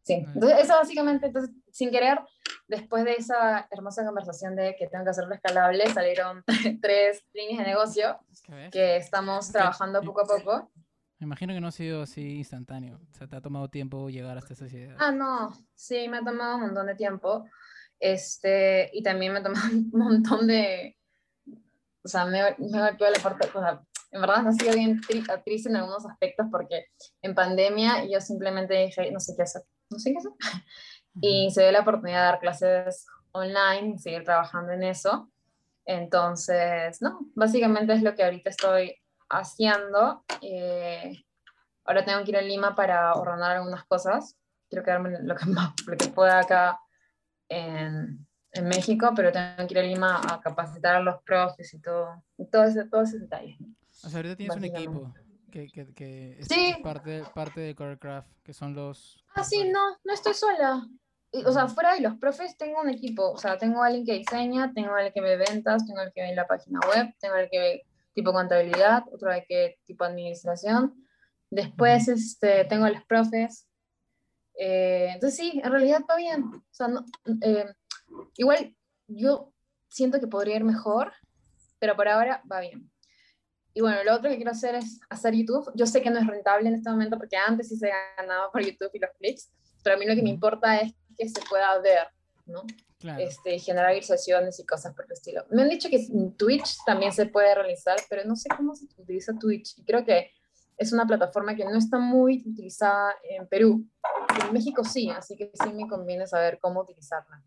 Sí, 0.03 0.25
entonces 0.33 0.59
eso 0.59 0.73
básicamente, 0.73 1.27
entonces, 1.27 1.55
sin 1.71 1.89
querer, 1.89 2.19
después 2.67 3.05
de 3.05 3.13
esa 3.13 3.67
hermosa 3.71 4.05
conversación 4.05 4.55
de 4.55 4.75
que 4.75 4.87
tengo 4.87 5.05
que 5.05 5.11
hacerlo 5.11 5.33
escalable, 5.33 5.87
salieron 5.93 6.43
tres 6.81 7.23
líneas 7.33 7.59
de 7.59 7.71
negocio 7.71 8.19
que 8.71 8.97
estamos 8.97 9.51
trabajando 9.51 10.01
poco 10.01 10.21
a 10.21 10.25
poco. 10.25 10.71
Me 11.23 11.27
imagino 11.27 11.53
que 11.53 11.61
no 11.61 11.69
ha 11.69 11.71
sido 11.71 12.01
así 12.01 12.35
instantáneo, 12.35 12.99
o 13.09 13.13
sea, 13.17 13.27
te 13.27 13.37
ha 13.37 13.41
tomado 13.41 13.69
tiempo 13.69 14.09
llegar 14.09 14.37
hasta 14.37 14.55
esa 14.55 14.67
idea. 14.67 14.97
Ah, 14.99 15.13
no, 15.13 15.53
sí, 15.73 16.09
me 16.09 16.17
ha 16.17 16.19
tomado 16.21 16.55
un 16.55 16.63
montón 16.63 16.85
de 16.85 16.95
tiempo, 16.95 17.45
este, 17.97 18.89
y 18.91 19.01
también 19.01 19.31
me 19.31 19.39
ha 19.39 19.43
tomado 19.43 19.65
un 19.71 19.89
montón 19.93 20.47
de, 20.47 20.97
o 22.03 22.07
sea, 22.09 22.25
me, 22.25 22.41
me 22.59 22.77
golpeó 22.77 23.09
la 23.09 23.19
parte, 23.23 23.47
o 23.57 23.61
sea, 23.61 23.81
en 24.11 24.19
verdad 24.19 24.45
ha 24.45 24.51
sido 24.51 24.73
bien 24.73 24.99
tri- 24.99 25.43
triste 25.45 25.69
en 25.69 25.77
algunos 25.77 26.05
aspectos 26.05 26.45
porque 26.51 26.87
en 27.21 27.33
pandemia 27.33 28.03
yo 28.03 28.19
simplemente 28.19 28.73
dije, 28.73 29.09
no 29.09 29.21
sé 29.21 29.33
qué 29.37 29.43
hacer, 29.43 29.61
no 29.91 29.99
sé 29.99 30.11
qué 30.11 30.17
hacer. 30.17 30.31
Y 31.21 31.51
se 31.51 31.61
dio 31.61 31.71
la 31.71 31.79
oportunidad 31.83 32.19
de 32.19 32.25
dar 32.25 32.39
clases 32.41 33.05
online, 33.31 33.97
seguir 33.97 34.25
trabajando 34.25 34.73
en 34.73 34.83
eso. 34.83 35.31
Entonces, 35.85 37.01
no, 37.01 37.19
básicamente 37.33 37.93
es 37.93 38.03
lo 38.03 38.13
que 38.13 38.25
ahorita 38.25 38.49
estoy 38.49 38.97
haciendo. 39.39 40.23
Eh, 40.41 41.23
ahora 41.85 42.03
tengo 42.05 42.23
que 42.23 42.31
ir 42.31 42.37
a 42.37 42.41
Lima 42.41 42.75
para 42.75 43.13
ordenar 43.13 43.57
algunas 43.57 43.83
cosas. 43.85 44.37
Quiero 44.69 44.83
quedarme 44.83 45.19
lo 45.21 45.35
que, 45.35 45.45
más, 45.45 45.73
lo 45.87 45.97
que 45.97 46.07
pueda 46.07 46.39
acá 46.39 46.79
en, 47.49 48.25
en 48.51 48.67
México, 48.67 49.11
pero 49.15 49.31
tengo 49.31 49.67
que 49.67 49.73
ir 49.73 49.79
a 49.79 49.83
Lima 49.83 50.21
a 50.31 50.39
capacitar 50.41 50.95
a 50.95 51.01
los 51.01 51.21
profes 51.23 51.73
y 51.73 51.79
todo, 51.79 52.23
y 52.37 52.45
todo 52.45 52.63
ese, 52.63 52.85
todos 52.85 53.09
esos 53.09 53.21
detalles. 53.21 53.57
O 54.03 54.09
sea, 54.09 54.17
ahorita 54.17 54.35
tienes 54.35 54.57
un 54.57 54.65
equipo 54.65 55.13
que, 55.51 55.67
que, 55.67 55.93
que 55.93 56.39
es, 56.39 56.47
Sí. 56.47 56.75
parte, 56.83 57.23
parte 57.33 57.61
de 57.61 57.75
Choreograph, 57.75 58.25
que 58.43 58.53
son 58.53 58.73
los... 58.73 59.23
Ah, 59.35 59.43
sí, 59.43 59.69
no, 59.69 59.97
no 60.03 60.13
estoy 60.13 60.33
sola. 60.33 60.87
O 61.45 61.51
sea, 61.51 61.67
fuera 61.67 61.93
de 61.93 62.01
los 62.01 62.15
profes 62.15 62.57
tengo 62.57 62.81
un 62.81 62.89
equipo. 62.89 63.31
O 63.31 63.37
sea, 63.37 63.57
tengo 63.57 63.81
alguien 63.83 64.05
que 64.05 64.13
diseña, 64.13 64.71
tengo 64.73 64.93
alguien 64.93 65.13
que 65.13 65.21
ve 65.21 65.37
ventas, 65.37 65.85
tengo 65.85 65.99
alguien 65.99 66.13
que 66.13 66.21
ve 66.31 66.35
la 66.35 66.47
página 66.47 66.79
web, 66.87 67.13
tengo 67.19 67.35
alguien 67.35 67.49
que 67.51 67.59
ve 67.59 67.85
tipo 68.13 68.31
contabilidad, 68.31 69.03
otro 69.11 69.31
de 69.31 69.45
que 69.45 69.77
tipo 69.85 70.03
administración. 70.03 70.93
Después 71.49 72.07
este, 72.07 72.65
tengo 72.65 72.87
los 72.87 73.03
profes. 73.05 73.67
Eh, 74.57 75.09
entonces 75.13 75.37
sí, 75.37 75.61
en 75.63 75.71
realidad 75.71 76.01
va 76.09 76.15
bien. 76.15 76.43
O 76.43 76.63
sea, 76.71 76.87
no- 76.87 77.05
eh, 77.41 77.65
igual 78.37 78.75
yo 79.07 79.53
siento 79.89 80.19
que 80.19 80.27
podría 80.27 80.55
ir 80.55 80.63
mejor, 80.63 81.13
pero 81.79 81.95
por 81.95 82.07
ahora 82.07 82.41
va 82.51 82.59
bien. 82.61 82.89
Y 83.75 83.81
bueno, 83.81 84.03
lo 84.03 84.13
otro 84.15 84.29
que 84.29 84.35
quiero 84.35 84.51
hacer 84.51 84.75
es 84.75 84.99
hacer 85.09 85.33
YouTube. 85.33 85.71
Yo 85.75 85.85
sé 85.87 86.01
que 86.01 86.11
no 86.11 86.19
es 86.19 86.27
rentable 86.27 86.69
en 86.69 86.75
este 86.75 86.89
momento 86.89 87.17
porque 87.17 87.37
antes 87.37 87.69
sí 87.69 87.75
se 87.77 87.89
ganaba 88.17 88.51
por 88.51 88.61
YouTube 88.63 88.91
y 88.93 88.99
los 88.99 89.09
clics, 89.17 89.51
pero 89.83 89.95
a 89.95 89.99
mí 89.99 90.05
lo 90.05 90.15
que 90.15 90.21
me 90.21 90.29
importa 90.29 90.79
es 90.79 90.93
que 91.17 91.27
se 91.27 91.41
pueda 91.49 91.79
ver, 91.79 92.07
¿no? 92.45 92.63
Claro. 93.03 93.21
Este, 93.21 93.59
generar 93.59 93.93
visualizaciones 93.93 94.57
y 94.61 94.65
cosas 94.65 94.95
por 94.95 95.03
el 95.03 95.11
estilo. 95.11 95.43
Me 95.51 95.61
han 95.63 95.67
dicho 95.67 95.89
que 95.89 96.07
Twitch 96.37 96.77
también 96.85 97.11
se 97.11 97.25
puede 97.25 97.53
realizar, 97.53 97.97
pero 98.09 98.23
no 98.23 98.37
sé 98.37 98.47
cómo 98.55 98.73
se 98.73 98.85
utiliza 98.97 99.33
Twitch. 99.37 99.77
Y 99.77 99.83
creo 99.83 100.05
que 100.05 100.31
es 100.77 100.93
una 100.93 101.05
plataforma 101.05 101.53
que 101.53 101.65
no 101.65 101.77
está 101.77 101.99
muy 101.99 102.41
utilizada 102.47 103.13
en 103.29 103.45
Perú. 103.49 103.85
En 104.41 104.53
México 104.53 104.85
sí, 104.85 105.09
así 105.09 105.35
que 105.35 105.51
sí 105.53 105.73
me 105.73 105.85
conviene 105.85 106.25
saber 106.27 106.59
cómo 106.61 106.79
utilizarla. 106.79 107.43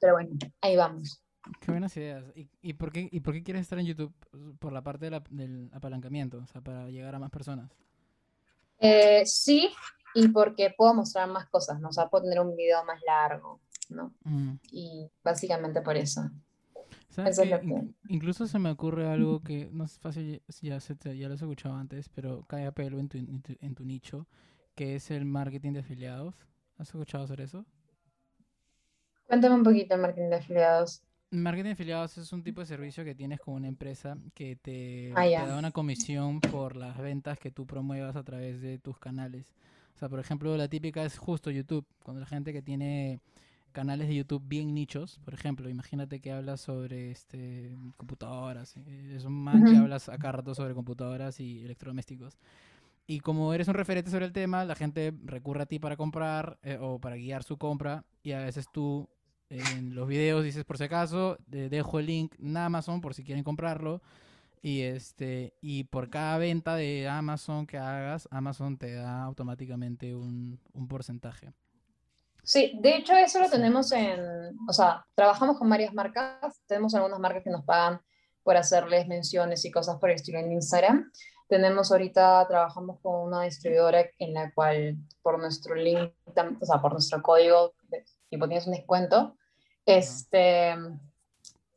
Pero 0.00 0.14
bueno, 0.14 0.30
ahí 0.60 0.74
vamos. 0.74 1.22
Qué 1.60 1.70
buenas 1.70 1.96
ideas. 1.96 2.24
¿Y, 2.34 2.50
y 2.60 2.72
por 2.72 2.90
qué, 2.90 3.08
¿Y 3.08 3.20
por 3.20 3.34
qué 3.34 3.44
quieres 3.44 3.62
estar 3.62 3.78
en 3.78 3.86
YouTube? 3.86 4.12
Por 4.58 4.72
la 4.72 4.82
parte 4.82 5.04
de 5.04 5.10
la- 5.12 5.24
del 5.30 5.70
apalancamiento, 5.72 6.38
o 6.38 6.46
sea, 6.48 6.60
para 6.60 6.88
llegar 6.90 7.14
a 7.14 7.20
más 7.20 7.30
personas. 7.30 7.70
Eh, 8.80 9.24
sí, 9.24 9.70
y 10.14 10.28
porque 10.28 10.74
puedo 10.76 10.92
mostrar 10.94 11.28
más 11.28 11.46
cosas, 11.48 11.78
¿no? 11.80 11.88
O 11.88 11.92
sea, 11.92 12.08
puedo 12.08 12.24
tener 12.24 12.40
un 12.40 12.56
video 12.56 12.84
más 12.84 13.00
largo, 13.06 13.60
¿no? 13.90 14.12
Mm. 14.24 14.54
Y 14.70 15.08
básicamente 15.24 15.80
por 15.82 15.96
eso. 15.96 16.30
Incluso 18.08 18.46
se 18.46 18.58
me 18.58 18.70
ocurre 18.70 19.08
algo 19.08 19.40
que 19.40 19.68
no 19.72 19.84
es 19.84 19.98
fácil, 19.98 20.42
ya, 20.60 20.80
se 20.80 20.94
te- 20.94 21.16
ya 21.16 21.28
lo 21.28 21.34
has 21.34 21.42
escuchado 21.42 21.74
antes, 21.74 22.08
pero 22.08 22.44
cae 22.46 22.66
a 22.66 22.72
pelo 22.72 22.98
en 22.98 23.08
tu, 23.08 23.18
en 23.18 23.42
tu, 23.42 23.56
en 23.60 23.74
tu 23.74 23.84
nicho, 23.84 24.26
que 24.74 24.96
es 24.96 25.10
el 25.10 25.24
marketing 25.24 25.72
de 25.72 25.80
afiliados. 25.80 26.46
¿Has 26.78 26.88
escuchado 26.88 27.26
sobre 27.26 27.44
eso? 27.44 27.64
Cuéntame 29.26 29.54
un 29.54 29.62
poquito 29.62 29.94
el 29.94 30.00
marketing 30.02 30.28
de 30.30 30.36
afiliados. 30.36 31.02
Marketing 31.30 31.64
de 31.64 31.72
afiliados 31.72 32.18
es 32.18 32.32
un 32.32 32.42
tipo 32.44 32.60
de 32.60 32.66
servicio 32.66 33.04
que 33.04 33.14
tienes 33.14 33.40
con 33.40 33.54
una 33.54 33.66
empresa 33.68 34.16
que 34.34 34.56
te, 34.56 35.12
Ah, 35.16 35.24
te 35.24 35.46
da 35.48 35.58
una 35.58 35.72
comisión 35.72 36.40
por 36.40 36.76
las 36.76 36.96
ventas 36.98 37.38
que 37.38 37.50
tú 37.50 37.66
promuevas 37.66 38.14
a 38.14 38.22
través 38.22 38.60
de 38.60 38.78
tus 38.78 38.98
canales. 38.98 39.52
O 39.94 39.98
sea, 39.98 40.08
por 40.08 40.20
ejemplo, 40.20 40.56
la 40.56 40.68
típica 40.68 41.02
es 41.04 41.18
justo 41.18 41.50
YouTube. 41.50 41.86
Cuando 42.04 42.20
la 42.20 42.26
gente 42.26 42.52
que 42.52 42.62
tiene 42.62 43.20
canales 43.76 44.08
de 44.08 44.16
YouTube 44.16 44.42
bien 44.46 44.74
nichos, 44.74 45.20
por 45.24 45.34
ejemplo, 45.34 45.68
imagínate 45.70 46.20
que 46.20 46.32
hablas 46.32 46.60
sobre 46.62 47.10
este 47.12 47.76
computadoras. 47.96 48.76
eh, 48.78 49.14
Es 49.16 49.24
un 49.26 49.34
man 49.34 49.66
que 49.66 49.76
Ujú. 49.76 49.82
hablas 49.82 50.08
acá 50.08 50.32
rato 50.32 50.54
sobre 50.54 50.74
computadoras 50.74 51.40
y 51.40 51.62
electrodomésticos. 51.64 52.38
Y 53.06 53.20
como 53.20 53.54
eres 53.54 53.68
un 53.68 53.74
referente 53.74 54.10
sobre 54.10 54.26
el 54.26 54.32
tema, 54.32 54.64
la 54.64 54.74
gente 54.74 55.12
recurre 55.24 55.62
a 55.62 55.66
ti 55.66 55.78
para 55.78 55.96
comprar 55.96 56.58
eh, 56.62 56.78
o 56.80 56.98
para 57.00 57.16
guiar 57.16 57.42
su 57.44 57.56
compra 57.58 58.04
y 58.22 58.32
a 58.32 58.40
veces 58.40 58.66
tú 58.72 59.08
en 59.50 59.94
los 59.94 60.08
videos 60.08 60.42
dices 60.44 60.64
por 60.64 60.78
si 60.78 60.84
acaso, 60.84 61.38
de- 61.46 61.68
dejo 61.68 62.00
el 62.00 62.06
link 62.06 62.34
en 62.40 62.56
Amazon 62.56 63.00
por 63.00 63.14
si 63.14 63.22
quieren 63.24 63.44
comprarlo 63.44 64.02
y 64.62 64.82
este 64.82 65.54
y 65.62 65.84
por 65.84 66.10
cada 66.10 66.38
venta 66.38 66.76
de 66.76 67.08
Amazon 67.08 67.66
que 67.66 67.78
hagas, 67.78 68.28
Amazon 68.32 68.78
te 68.78 68.94
da 68.94 69.24
automáticamente 69.24 70.14
un, 70.14 70.58
un 70.74 70.88
porcentaje. 70.88 71.52
Sí, 72.46 72.78
de 72.80 72.94
hecho 72.94 73.12
eso 73.16 73.40
lo 73.40 73.50
tenemos 73.50 73.90
en, 73.90 74.20
o 74.68 74.72
sea, 74.72 75.04
trabajamos 75.16 75.58
con 75.58 75.68
varias 75.68 75.92
marcas, 75.92 76.62
tenemos 76.68 76.94
algunas 76.94 77.18
marcas 77.18 77.42
que 77.42 77.50
nos 77.50 77.64
pagan 77.64 78.00
por 78.44 78.56
hacerles 78.56 79.08
menciones 79.08 79.64
y 79.64 79.72
cosas 79.72 79.98
por 79.98 80.10
el 80.10 80.14
estilo 80.14 80.38
en 80.38 80.52
Instagram. 80.52 81.10
Tenemos 81.48 81.90
ahorita, 81.90 82.46
trabajamos 82.46 83.00
con 83.00 83.26
una 83.26 83.42
distribuidora 83.42 84.06
en 84.20 84.32
la 84.32 84.52
cual 84.52 84.96
por 85.22 85.40
nuestro 85.40 85.74
link, 85.74 86.12
o 86.24 86.64
sea, 86.64 86.80
por 86.80 86.92
nuestro 86.92 87.20
código, 87.20 87.74
tipo 88.30 88.46
tienes 88.46 88.68
un 88.68 88.74
descuento. 88.74 89.36
Este, 89.84 90.76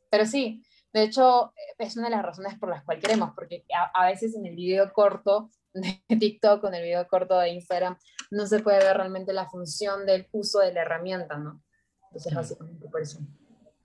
pero 0.08 0.24
sí, 0.24 0.62
de 0.92 1.02
hecho 1.02 1.52
es 1.78 1.96
una 1.96 2.10
de 2.10 2.14
las 2.14 2.22
razones 2.24 2.56
por 2.60 2.68
las 2.68 2.84
cuales 2.84 3.02
queremos, 3.02 3.32
porque 3.34 3.64
a, 3.76 4.04
a 4.04 4.06
veces 4.06 4.36
en 4.36 4.46
el 4.46 4.54
video 4.54 4.92
corto 4.92 5.50
de 5.74 6.02
TikTok 6.18 6.64
en 6.64 6.74
el 6.74 6.82
video 6.82 7.06
corto 7.08 7.38
de 7.38 7.50
Instagram 7.50 7.96
no 8.30 8.46
se 8.46 8.60
puede 8.60 8.78
ver 8.78 8.96
realmente 8.96 9.32
la 9.32 9.48
función 9.48 10.06
del 10.06 10.28
uso 10.32 10.60
de 10.60 10.72
la 10.72 10.82
herramienta, 10.82 11.36
¿no? 11.38 11.62
Entonces, 12.04 12.34
básicamente 12.34 12.88
por 12.88 13.00
eso. 13.02 13.18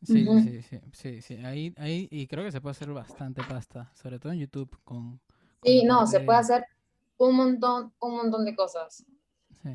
Sí, 0.03 0.27
Ujú. 0.27 0.39
sí, 0.39 0.61
sí, 0.61 0.79
sí, 0.93 1.21
sí. 1.21 1.45
Ahí, 1.45 1.73
ahí, 1.77 2.07
y 2.11 2.27
creo 2.27 2.43
que 2.43 2.51
se 2.51 2.61
puede 2.61 2.71
hacer 2.71 2.89
bastante 2.89 3.41
pasta, 3.43 3.91
sobre 3.95 4.19
todo 4.19 4.31
en 4.33 4.39
YouTube 4.39 4.69
con... 4.83 5.17
con 5.17 5.21
Sí, 5.63 5.83
no, 5.83 6.05
se 6.05 6.19
puede 6.19 6.37
de- 6.37 6.43
hacer 6.43 6.65
un 7.17 7.35
montón, 7.35 7.93
un 7.99 8.15
montón 8.17 8.45
de 8.45 8.55
cosas. 8.55 9.03
Sí. 9.63 9.69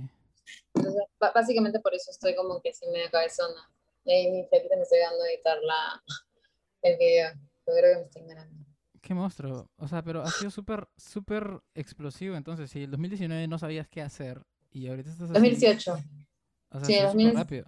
Entonces, 0.75 1.03
básicamente 1.19 1.81
por 1.81 1.95
eso 1.95 2.11
estoy 2.11 2.35
como 2.37 2.61
que 2.61 2.71
así 2.71 2.87
media 2.89 3.11
cabezona. 3.11 3.71
Y 4.05 4.13
ahí 4.13 4.31
mi 4.31 4.43
me 4.43 4.83
estoy 4.83 5.01
dando 5.01 5.23
a 5.23 5.29
editar 5.29 5.59
la, 5.63 6.03
el 6.83 6.97
video. 6.97 7.33
Yo 7.67 7.75
creo 7.75 7.95
que 7.95 7.99
me 7.99 8.05
estoy 8.07 8.23
ganando. 8.27 8.70
Qué 9.01 9.15
monstruo. 9.15 9.71
O 9.77 9.89
sea, 9.89 10.03
pero 10.03 10.23
ha 10.23 10.31
sido 10.31 10.51
súper, 10.51 10.89
súper 10.97 11.63
explosivo. 11.75 12.37
Entonces, 12.37 12.71
si 12.71 12.83
el 12.83 12.91
2019 12.91 13.49
no 13.49 13.59
sabías 13.59 13.89
qué 13.89 14.03
hacer 14.03 14.43
y 14.71 14.89
ahorita 14.89 15.11
estás 15.11 15.31
así, 15.31 15.35
2018. 15.35 15.93
o 15.93 16.79
sea, 16.79 16.85
sí, 16.85 16.95
ha 16.95 16.99
sido 16.99 17.13
súper 17.13 17.25
2000 17.25 17.35
rápido. 17.35 17.67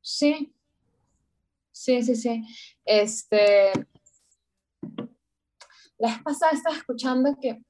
Sí. 0.00 0.54
Sí, 1.72 2.02
sí, 2.02 2.16
sí. 2.16 2.44
Este. 2.84 3.72
La 5.98 6.08
vez 6.08 6.22
pasada 6.22 6.52
estaba 6.52 6.76
escuchando 6.76 7.36
que, 7.40 7.60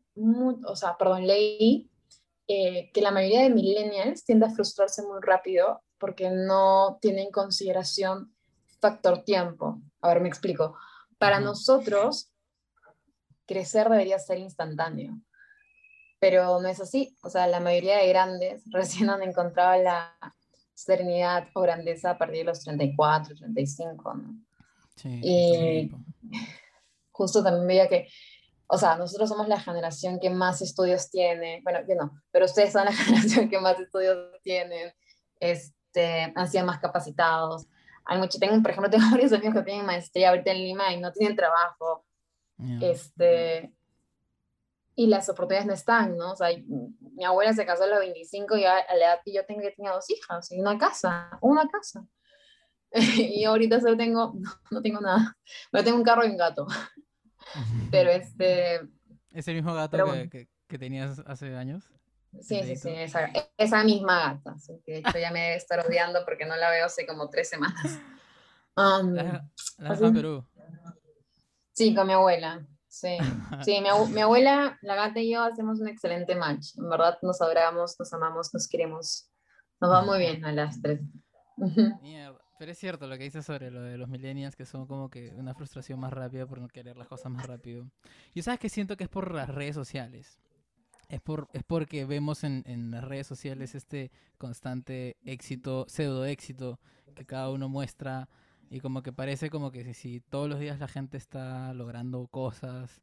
o 0.64 0.76
sea, 0.76 0.96
perdón, 0.98 1.26
leí 1.26 1.90
eh, 2.46 2.90
que 2.92 3.00
la 3.00 3.10
mayoría 3.10 3.42
de 3.42 3.50
millennials 3.50 4.24
tiende 4.24 4.46
a 4.46 4.50
frustrarse 4.50 5.02
muy 5.02 5.18
rápido 5.20 5.82
porque 5.98 6.30
no 6.30 6.98
tienen 7.00 7.26
en 7.26 7.30
consideración 7.30 8.34
factor 8.80 9.24
tiempo. 9.24 9.80
A 10.00 10.08
ver, 10.08 10.20
me 10.20 10.28
explico. 10.28 10.76
Para 11.18 11.40
nosotros, 11.40 12.32
crecer 13.46 13.88
debería 13.88 14.18
ser 14.18 14.38
instantáneo, 14.38 15.20
pero 16.20 16.60
no 16.60 16.68
es 16.68 16.80
así. 16.80 17.16
O 17.22 17.30
sea, 17.30 17.46
la 17.46 17.60
mayoría 17.60 17.98
de 17.98 18.08
grandes 18.08 18.62
recién 18.70 19.10
han 19.10 19.22
encontrado 19.22 19.82
la 19.82 20.16
serenidad 20.74 21.48
o 21.54 21.60
grandeza 21.62 22.10
a 22.10 22.18
partir 22.18 22.38
de 22.38 22.44
los 22.44 22.60
34, 22.62 23.34
35, 23.34 24.14
¿no? 24.14 24.34
Sí, 24.96 25.20
Y- 25.22 25.90
justo 27.10 27.42
también 27.42 27.66
veía 27.66 27.88
que, 27.88 28.08
o 28.68 28.78
sea, 28.78 28.94
nosotros 28.96 29.28
somos 29.28 29.48
la 29.48 29.58
generación 29.58 30.20
que 30.20 30.30
más 30.30 30.62
estudios 30.62 31.10
tiene, 31.10 31.60
bueno, 31.64 31.80
yo 31.88 31.96
no, 31.96 32.22
pero 32.30 32.44
ustedes 32.44 32.72
son 32.72 32.84
la 32.84 32.92
generación 32.92 33.48
que 33.48 33.58
más 33.58 33.80
estudios 33.80 34.40
tienen, 34.42 34.92
este, 35.40 36.32
han 36.34 36.48
sido 36.48 36.64
más 36.64 36.78
capacitados. 36.78 37.66
Hay 38.08 38.18
mucho, 38.18 38.38
tengo, 38.38 38.60
por 38.62 38.70
ejemplo, 38.70 38.90
tengo 38.90 39.04
varios 39.10 39.32
amigos 39.32 39.54
que 39.54 39.62
tienen 39.62 39.86
maestría 39.86 40.30
ahorita 40.30 40.50
en 40.50 40.58
Lima 40.58 40.92
y 40.92 41.00
no 41.00 41.12
tienen 41.12 41.36
trabajo, 41.36 42.04
Ya. 42.56 42.86
este, 42.88 43.72
y 44.96 45.06
las 45.06 45.28
oportunidades 45.28 45.66
no 45.68 45.74
están, 45.74 46.16
¿no? 46.16 46.32
O 46.32 46.36
sea, 46.36 46.48
mi 46.56 47.24
abuela 47.24 47.52
se 47.52 47.64
casó 47.64 47.84
a 47.84 47.86
los 47.86 48.00
25 48.00 48.56
y 48.56 48.64
a 48.64 48.74
la 48.74 48.96
edad 48.96 49.20
que 49.24 49.32
yo 49.32 49.44
tengo 49.46 49.60
que 49.60 49.70
tenía 49.70 49.92
dos 49.92 50.10
hijas 50.10 50.50
y 50.50 50.60
una 50.60 50.76
casa, 50.76 51.38
una 51.40 51.68
casa. 51.68 52.04
y 52.92 53.44
ahorita 53.44 53.80
solo 53.80 53.96
tengo, 53.96 54.32
no, 54.40 54.50
no 54.70 54.82
tengo 54.82 55.00
nada, 55.00 55.36
pero 55.70 55.84
tengo 55.84 55.98
un 55.98 56.02
carro 56.04 56.26
y 56.26 56.30
un 56.30 56.36
gato. 56.36 56.66
Pero 57.90 58.10
este, 58.10 58.80
¿Es 59.32 59.46
el 59.48 59.54
mismo 59.54 59.72
gato 59.74 59.96
que, 59.96 60.02
bueno. 60.02 60.30
que, 60.30 60.48
que 60.66 60.78
tenías 60.78 61.20
hace 61.26 61.54
años? 61.56 61.92
Sí, 62.40 62.62
sí, 62.62 62.76
sí, 62.76 62.88
esa, 62.90 63.30
esa 63.56 63.84
misma 63.84 64.34
gata. 64.34 64.54
de 64.86 64.98
hecho 64.98 65.18
ya 65.18 65.30
me 65.30 65.40
debe 65.40 65.56
estar 65.56 65.84
odiando 65.86 66.24
porque 66.24 66.46
no 66.46 66.56
la 66.56 66.70
veo 66.70 66.86
hace 66.86 67.06
como 67.06 67.28
tres 67.30 67.48
semanas. 67.48 67.82
Um, 68.78 69.12
¿La 69.14 69.44
la 69.78 69.90
así- 69.90 70.12
Perú? 70.12 70.46
sí, 71.72 71.94
con 71.96 72.06
mi 72.06 72.12
abuela. 72.12 72.64
Sí, 72.86 73.16
sí, 73.64 73.80
mi, 73.80 73.88
abu- 73.88 74.06
mi 74.06 74.20
abuela, 74.20 74.78
la 74.82 74.94
gata 74.94 75.18
y 75.18 75.32
yo 75.32 75.42
hacemos 75.42 75.80
un 75.80 75.88
excelente 75.88 76.36
match. 76.36 76.76
En 76.78 76.88
verdad 76.88 77.18
nos 77.22 77.40
adoramos, 77.42 77.96
nos 77.98 78.12
amamos, 78.12 78.54
nos 78.54 78.68
queremos. 78.68 79.28
Nos 79.80 79.90
va 79.90 80.02
muy 80.02 80.18
bien 80.20 80.44
a 80.44 80.52
las 80.52 80.80
tres. 80.80 81.00
Mierda. 82.02 82.38
Pero 82.58 82.70
es 82.70 82.78
cierto 82.78 83.06
lo 83.08 83.16
que 83.18 83.24
dices 83.24 83.44
sobre 83.44 83.70
lo 83.72 83.82
de 83.82 83.98
los 83.98 84.08
millennials, 84.08 84.54
que 84.56 84.64
son 84.64 84.86
como 84.86 85.10
que 85.10 85.30
una 85.34 85.54
frustración 85.54 85.98
más 86.00 86.12
rápida 86.12 86.46
por 86.46 86.60
no 86.60 86.68
querer 86.68 86.96
las 86.96 87.08
cosas 87.08 87.30
más 87.32 87.46
rápido. 87.46 87.84
Y 88.34 88.42
sabes 88.42 88.58
que 88.60 88.68
siento 88.68 88.96
que 88.96 89.04
es 89.04 89.10
por 89.10 89.32
las 89.34 89.48
redes 89.48 89.74
sociales. 89.74 90.38
Es, 91.08 91.20
por, 91.20 91.48
es 91.52 91.62
porque 91.64 92.04
vemos 92.04 92.44
en, 92.44 92.62
en 92.66 92.90
las 92.90 93.02
redes 93.04 93.26
sociales 93.26 93.74
este 93.74 94.10
constante 94.36 95.16
éxito, 95.24 95.86
pseudo 95.88 96.24
éxito 96.26 96.78
que 97.14 97.24
cada 97.24 97.50
uno 97.50 97.68
muestra 97.68 98.28
y 98.70 98.80
como 98.80 99.02
que 99.02 99.12
parece 99.12 99.48
como 99.48 99.70
que 99.72 99.84
si, 99.84 99.94
si 99.94 100.20
todos 100.20 100.48
los 100.48 100.58
días 100.60 100.78
la 100.78 100.88
gente 100.88 101.16
está 101.16 101.72
logrando 101.72 102.26
cosas 102.28 103.00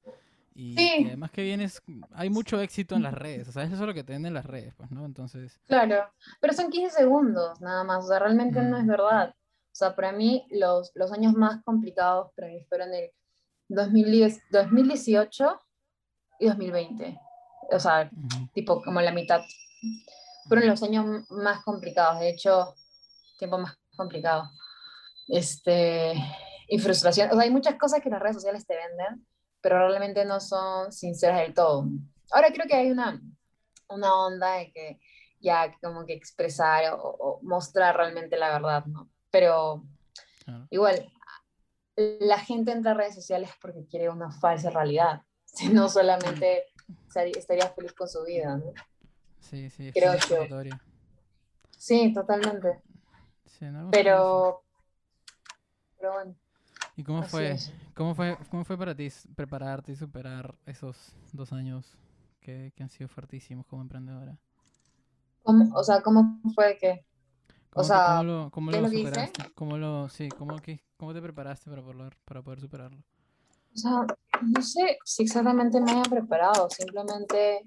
y, 0.53 0.76
Sí. 0.78 0.91
y 0.99 1.06
además 1.08 1.32
que 1.32 1.41
vienes, 1.43 1.82
hay 2.12 2.30
mucho 2.30 2.62
éxito 2.62 2.95
en 2.95 3.01
las 3.03 3.14
redes, 3.26 3.47
o 3.47 3.51
sea, 3.51 3.64
eso 3.64 3.74
es 3.74 3.80
lo 3.82 3.93
que 3.93 4.03
te 4.03 4.14
venden 4.14 4.34
las 4.36 4.45
redes, 4.45 4.74
pues, 4.76 4.91
¿no? 4.91 5.03
Entonces, 5.06 5.60
Claro, 5.66 6.08
pero 6.39 6.53
son 6.53 6.70
15 6.70 6.95
segundos 6.95 7.60
nada 7.60 7.84
más, 7.84 8.06
o 8.06 8.08
sea, 8.08 8.20
realmente 8.20 8.62
no 8.62 8.78
es 8.78 8.84
Mm. 8.84 8.88
verdad. 8.88 9.36
O 9.36 9.78
sea, 9.78 9.93
para 9.95 10.14
mí 10.14 10.45
los, 10.51 10.91
los 10.95 11.12
años 11.12 11.34
más 11.34 11.62
complicados 11.64 12.32
para 12.36 12.47
mí 12.47 12.64
fueron 12.70 12.93
el 12.93 13.10
2010, 13.68 14.41
2018 14.51 15.60
y 16.39 16.45
2020. 16.47 17.20
O 17.72 17.80
sea, 17.80 18.09
ujú, 18.11 18.47
tipo 18.53 18.82
como 18.82 19.01
la 19.01 19.11
mitad. 19.11 19.41
Fueron 20.47 20.68
los 20.68 20.84
años 20.84 21.26
más 21.30 21.63
complicados, 21.63 22.20
de 22.20 22.30
hecho, 22.30 22.76
tiempo 23.38 23.57
más 23.57 23.78
complicado. 23.95 24.49
Este, 25.28 26.13
y 26.68 26.80
frustración. 26.80 27.30
O 27.32 27.34
sea, 27.34 27.43
hay 27.43 27.49
muchas 27.49 27.76
cosas 27.76 28.01
que 28.01 28.09
las 28.09 28.22
redes 28.22 28.36
sociales 28.36 28.66
te 28.66 28.76
venden, 28.76 29.26
pero 29.61 29.88
realmente 29.88 30.26
no 30.26 30.39
son 30.39 30.91
sinceras 30.91 31.41
del 31.41 31.53
todo. 31.53 31.88
Ahora 32.32 32.49
creo 32.53 32.68
que 32.68 32.76
hay 32.76 32.91
una, 32.91 33.22
una 33.89 34.16
onda 34.16 34.53
de 34.57 34.72
que 34.72 34.99
ya 35.39 35.76
como 35.82 36.05
que 36.05 36.13
expresar 36.13 36.93
o, 36.93 36.97
o 37.01 37.39
mostrar 37.43 37.95
realmente 37.95 38.38
la 38.38 38.51
verdad, 38.51 38.86
¿no? 38.86 39.09
Pero 39.32 39.84
claro. 40.43 40.68
igual, 40.70 41.11
la 41.95 42.39
gente 42.39 42.72
entra 42.72 42.91
a 42.91 42.95
redes 42.95 43.16
sociales 43.16 43.49
porque 43.61 43.86
quiere 43.86 44.09
una 44.09 44.32
falsa 44.32 44.70
realidad, 44.70 45.22
si 45.45 45.70
no 45.74 45.89
solamente 45.89 46.66
estaría 47.36 47.69
feliz 47.69 47.93
con 47.93 48.07
su 48.07 48.23
vida, 48.23 48.57
¿no? 48.57 48.65
Sí, 49.39 49.69
sí, 49.69 49.88
es 49.89 49.93
Creo 49.93 50.11
como 50.13 50.19
que- 50.19 50.33
escapatoria. 50.33 50.81
Sí, 51.77 52.13
totalmente. 52.13 52.81
Sí, 53.45 53.65
¿no? 53.65 53.91
Pero, 53.91 54.63
pero 55.97 56.13
bueno, 56.13 56.36
¿Y 56.97 57.03
cómo 57.03 57.23
fue? 57.23 57.51
es. 57.51 57.71
¿Cómo 57.93 58.15
fue, 58.15 58.38
cómo 58.49 58.63
fue 58.65 58.77
para 58.77 58.95
ti 58.95 59.09
prepararte 59.36 59.91
y 59.91 59.95
superar 59.95 60.55
esos 60.65 61.13
dos 61.33 61.53
años 61.53 61.97
que, 62.41 62.71
que 62.75 62.83
han 62.83 62.89
sido 62.89 63.07
fuertísimos 63.09 63.65
como 63.67 63.81
emprendedora? 63.81 64.38
¿Cómo- 65.43 65.75
o 65.75 65.83
sea, 65.83 66.01
¿cómo 66.01 66.39
fue 66.55 66.77
que? 66.79 67.05
¿Cómo, 67.69 67.83
te- 67.83 67.88
sea, 67.88 68.05
cómo 68.07 68.23
lo, 68.23 68.51
cómo 68.51 68.71
¿qué 68.71 68.77
es 68.77 68.81
lo 68.81 68.88
lo 68.88 68.91
que 68.91 68.99
hice? 68.99 69.09
superaste? 69.09 69.51
¿Cómo 69.53 69.77
lo, 69.77 70.09
sí, 70.09 70.29
cómo, 70.29 70.61
qué- 70.61 70.79
cómo 70.97 71.13
te 71.13 71.21
preparaste 71.21 71.69
para 71.69 71.81
poder, 71.83 72.17
para 72.25 72.41
poder 72.41 72.61
superarlo? 72.61 73.03
O 73.73 73.77
sea, 73.77 74.05
no 74.41 74.61
sé 74.61 74.97
si 75.03 75.23
exactamente 75.23 75.79
me 75.79 75.91
haya 75.91 76.03
preparado, 76.03 76.69
simplemente, 76.69 77.65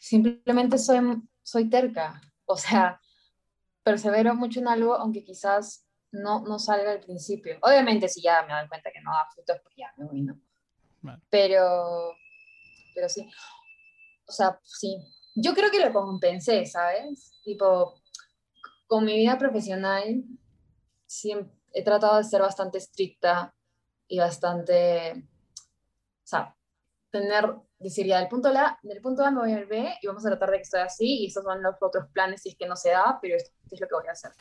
simplemente 0.00 0.78
soy, 0.78 1.00
soy 1.42 1.68
terca. 1.68 2.20
O 2.46 2.56
sea, 2.56 3.00
persevero 3.82 4.34
mucho 4.34 4.60
en 4.60 4.68
algo, 4.68 4.94
aunque 4.94 5.24
quizás 5.24 5.86
no, 6.12 6.40
no 6.40 6.58
salga 6.58 6.92
al 6.92 7.00
principio. 7.00 7.58
Obviamente, 7.62 8.08
si 8.08 8.22
ya 8.22 8.42
me 8.42 8.54
doy 8.54 8.68
cuenta 8.68 8.90
que 8.90 9.00
no 9.00 9.12
da 9.12 9.26
frutos, 9.32 9.58
pues 9.62 9.74
ya 9.76 9.92
me 9.96 10.06
voy, 10.06 10.22
¿no? 10.22 10.40
Vale. 11.02 11.22
Pero, 11.30 12.14
pero 12.94 13.08
sí. 13.08 13.28
O 14.26 14.32
sea, 14.32 14.58
sí. 14.62 14.96
Yo 15.34 15.54
creo 15.54 15.70
que 15.70 15.80
lo 15.80 15.92
compensé, 15.92 16.66
¿sabes? 16.66 17.38
Tipo, 17.44 18.00
con 18.86 19.04
mi 19.04 19.16
vida 19.16 19.38
profesional, 19.38 20.24
siempre 21.06 21.54
he 21.72 21.84
tratado 21.84 22.16
de 22.16 22.24
ser 22.24 22.40
bastante 22.40 22.78
estricta 22.78 23.54
y 24.08 24.18
bastante, 24.18 25.12
o 25.12 26.26
sea, 26.26 26.56
tener, 27.10 27.54
decir 27.78 28.06
ya 28.06 28.18
del 28.18 28.28
punto, 28.28 28.48
A, 28.48 28.78
del 28.82 29.00
punto 29.00 29.24
A 29.24 29.30
me 29.30 29.40
voy 29.40 29.52
al 29.52 29.66
B 29.66 29.94
y 30.00 30.06
vamos 30.06 30.24
a 30.26 30.30
tratar 30.30 30.50
de 30.50 30.58
que 30.58 30.64
sea 30.64 30.84
así 30.84 31.22
y 31.22 31.26
estos 31.26 31.44
son 31.44 31.62
los 31.62 31.76
otros 31.80 32.06
planes 32.12 32.42
si 32.42 32.50
es 32.50 32.56
que 32.56 32.66
no 32.66 32.76
se 32.76 32.90
da, 32.90 33.18
pero 33.20 33.36
esto 33.36 33.52
es 33.70 33.80
lo 33.80 33.86
que 33.86 33.94
voy 33.94 34.08
a 34.08 34.12
hacer. 34.12 34.32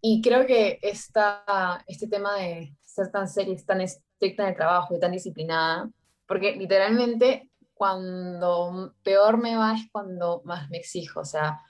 Y 0.00 0.20
creo 0.20 0.46
que 0.46 0.78
esta, 0.82 1.82
este 1.86 2.08
tema 2.08 2.36
de 2.36 2.76
ser 2.82 3.10
tan 3.10 3.28
seria, 3.28 3.56
tan 3.66 3.80
estricta 3.80 4.42
en 4.42 4.50
el 4.50 4.56
trabajo 4.56 4.94
y 4.94 5.00
tan 5.00 5.12
disciplinada, 5.12 5.90
porque 6.26 6.56
literalmente 6.56 7.50
cuando 7.74 8.94
peor 9.02 9.38
me 9.38 9.56
va 9.56 9.74
es 9.74 9.88
cuando 9.90 10.42
más 10.44 10.70
me 10.70 10.78
exijo, 10.78 11.20
o 11.20 11.24
sea, 11.24 11.60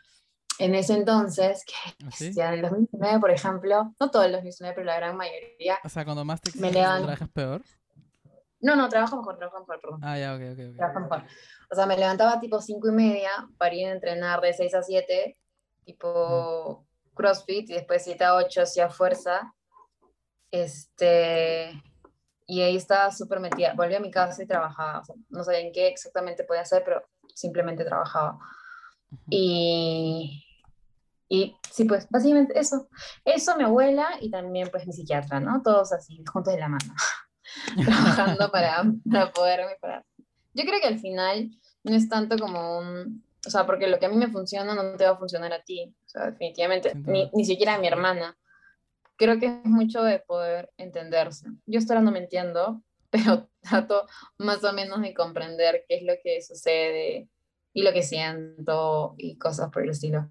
en 0.58 0.74
ese 0.74 0.94
entonces, 0.94 1.64
que 1.64 2.06
¿Así? 2.06 2.32
ya 2.32 2.48
en 2.48 2.54
el 2.54 2.62
2019, 2.62 3.20
por 3.20 3.30
ejemplo, 3.30 3.94
no 3.98 4.10
todo 4.10 4.22
el 4.24 4.32
2019, 4.32 4.74
pero 4.74 4.86
la 4.86 4.96
gran 4.96 5.16
mayoría, 5.16 5.78
O 5.84 5.88
sea, 5.88 6.04
cuando 6.04 6.24
más 6.24 6.40
te 6.40 6.50
levanto. 6.58 7.04
trabajas 7.06 7.28
peor. 7.30 7.62
no, 8.60 8.76
no, 8.76 8.88
trabajo 8.88 9.16
mejor, 9.16 9.36
trabajo 9.36 9.60
mejor, 9.60 9.80
perdón. 9.80 10.00
Ah, 10.02 10.18
ya, 10.18 10.34
ok, 10.34 10.40
ok, 10.52 10.58
ok. 10.70 10.76
trabajo 10.76 11.00
mejor. 11.00 11.22
O 11.70 11.74
sea, 11.74 11.86
me 11.86 11.96
levantaba 11.96 12.38
tipo 12.40 12.60
5 12.60 12.88
y 12.88 12.92
media 12.92 13.30
para 13.58 13.74
ir 13.74 13.86
a 13.88 13.92
entrenar 13.92 14.40
de 14.40 14.52
6 14.52 14.74
a 14.74 14.82
7, 14.82 15.36
tipo 15.84 16.86
CrossFit, 17.14 17.70
y 17.70 17.74
después 17.74 18.02
7 18.04 18.24
a 18.24 18.34
8 18.36 18.62
hacía 18.62 18.88
fuerza. 18.90 19.52
Este, 20.50 21.72
y 22.46 22.60
ahí 22.60 22.76
estaba 22.76 23.10
súper 23.10 23.40
metida. 23.40 23.74
Volví 23.74 23.94
a 23.94 24.00
mi 24.00 24.10
casa 24.10 24.42
y 24.42 24.46
trabajaba. 24.46 25.00
O 25.00 25.04
sea, 25.04 25.16
no 25.30 25.42
sabía 25.42 25.60
en 25.60 25.72
qué 25.72 25.88
exactamente 25.88 26.44
podía 26.44 26.60
hacer, 26.62 26.82
pero 26.84 27.02
simplemente 27.34 27.84
trabajaba. 27.84 28.38
Ujú. 29.10 29.22
Y, 29.30 30.43
y 31.34 31.56
sí, 31.70 31.84
pues 31.84 32.06
básicamente 32.10 32.58
eso. 32.58 32.88
Eso, 33.24 33.56
mi 33.56 33.64
abuela 33.64 34.08
y 34.20 34.30
también 34.30 34.68
pues 34.70 34.86
mi 34.86 34.92
psiquiatra, 34.92 35.40
¿no? 35.40 35.62
Todos 35.62 35.92
así, 35.92 36.22
juntos 36.30 36.54
de 36.54 36.60
la 36.60 36.68
mano, 36.68 36.94
trabajando 37.84 38.50
para, 38.52 38.84
para 39.10 39.32
poder 39.32 39.66
mejorar. 39.66 40.04
Yo 40.52 40.64
creo 40.64 40.80
que 40.80 40.86
al 40.86 41.00
final 41.00 41.50
no 41.82 41.96
es 41.96 42.08
tanto 42.08 42.38
como 42.38 42.78
un... 42.78 43.24
O 43.46 43.50
sea, 43.50 43.66
porque 43.66 43.88
lo 43.88 43.98
que 43.98 44.06
a 44.06 44.08
mí 44.08 44.16
me 44.16 44.28
funciona 44.30 44.74
no 44.74 44.96
te 44.96 45.04
va 45.04 45.10
a 45.10 45.18
funcionar 45.18 45.52
a 45.52 45.62
ti. 45.62 45.94
O 46.06 46.08
sea, 46.08 46.30
definitivamente, 46.30 46.94
ni, 46.94 47.30
ni 47.34 47.44
siquiera 47.44 47.74
a 47.74 47.78
mi 47.78 47.88
hermana. 47.88 48.38
Creo 49.16 49.38
que 49.38 49.46
es 49.46 49.64
mucho 49.64 50.02
de 50.02 50.20
poder 50.20 50.70
entenderse. 50.78 51.48
Yo 51.66 51.78
hasta 51.78 51.94
ahora 51.94 52.04
no 52.04 52.12
me 52.12 52.20
entiendo, 52.20 52.82
pero 53.10 53.50
trato 53.60 54.06
más 54.38 54.62
o 54.62 54.72
menos 54.72 55.00
de 55.02 55.12
comprender 55.12 55.84
qué 55.88 55.96
es 55.96 56.02
lo 56.04 56.14
que 56.22 56.40
sucede 56.40 57.28
y 57.72 57.82
lo 57.82 57.92
que 57.92 58.04
siento 58.04 59.14
y 59.18 59.36
cosas 59.36 59.70
por 59.70 59.82
el 59.82 59.90
estilo. 59.90 60.30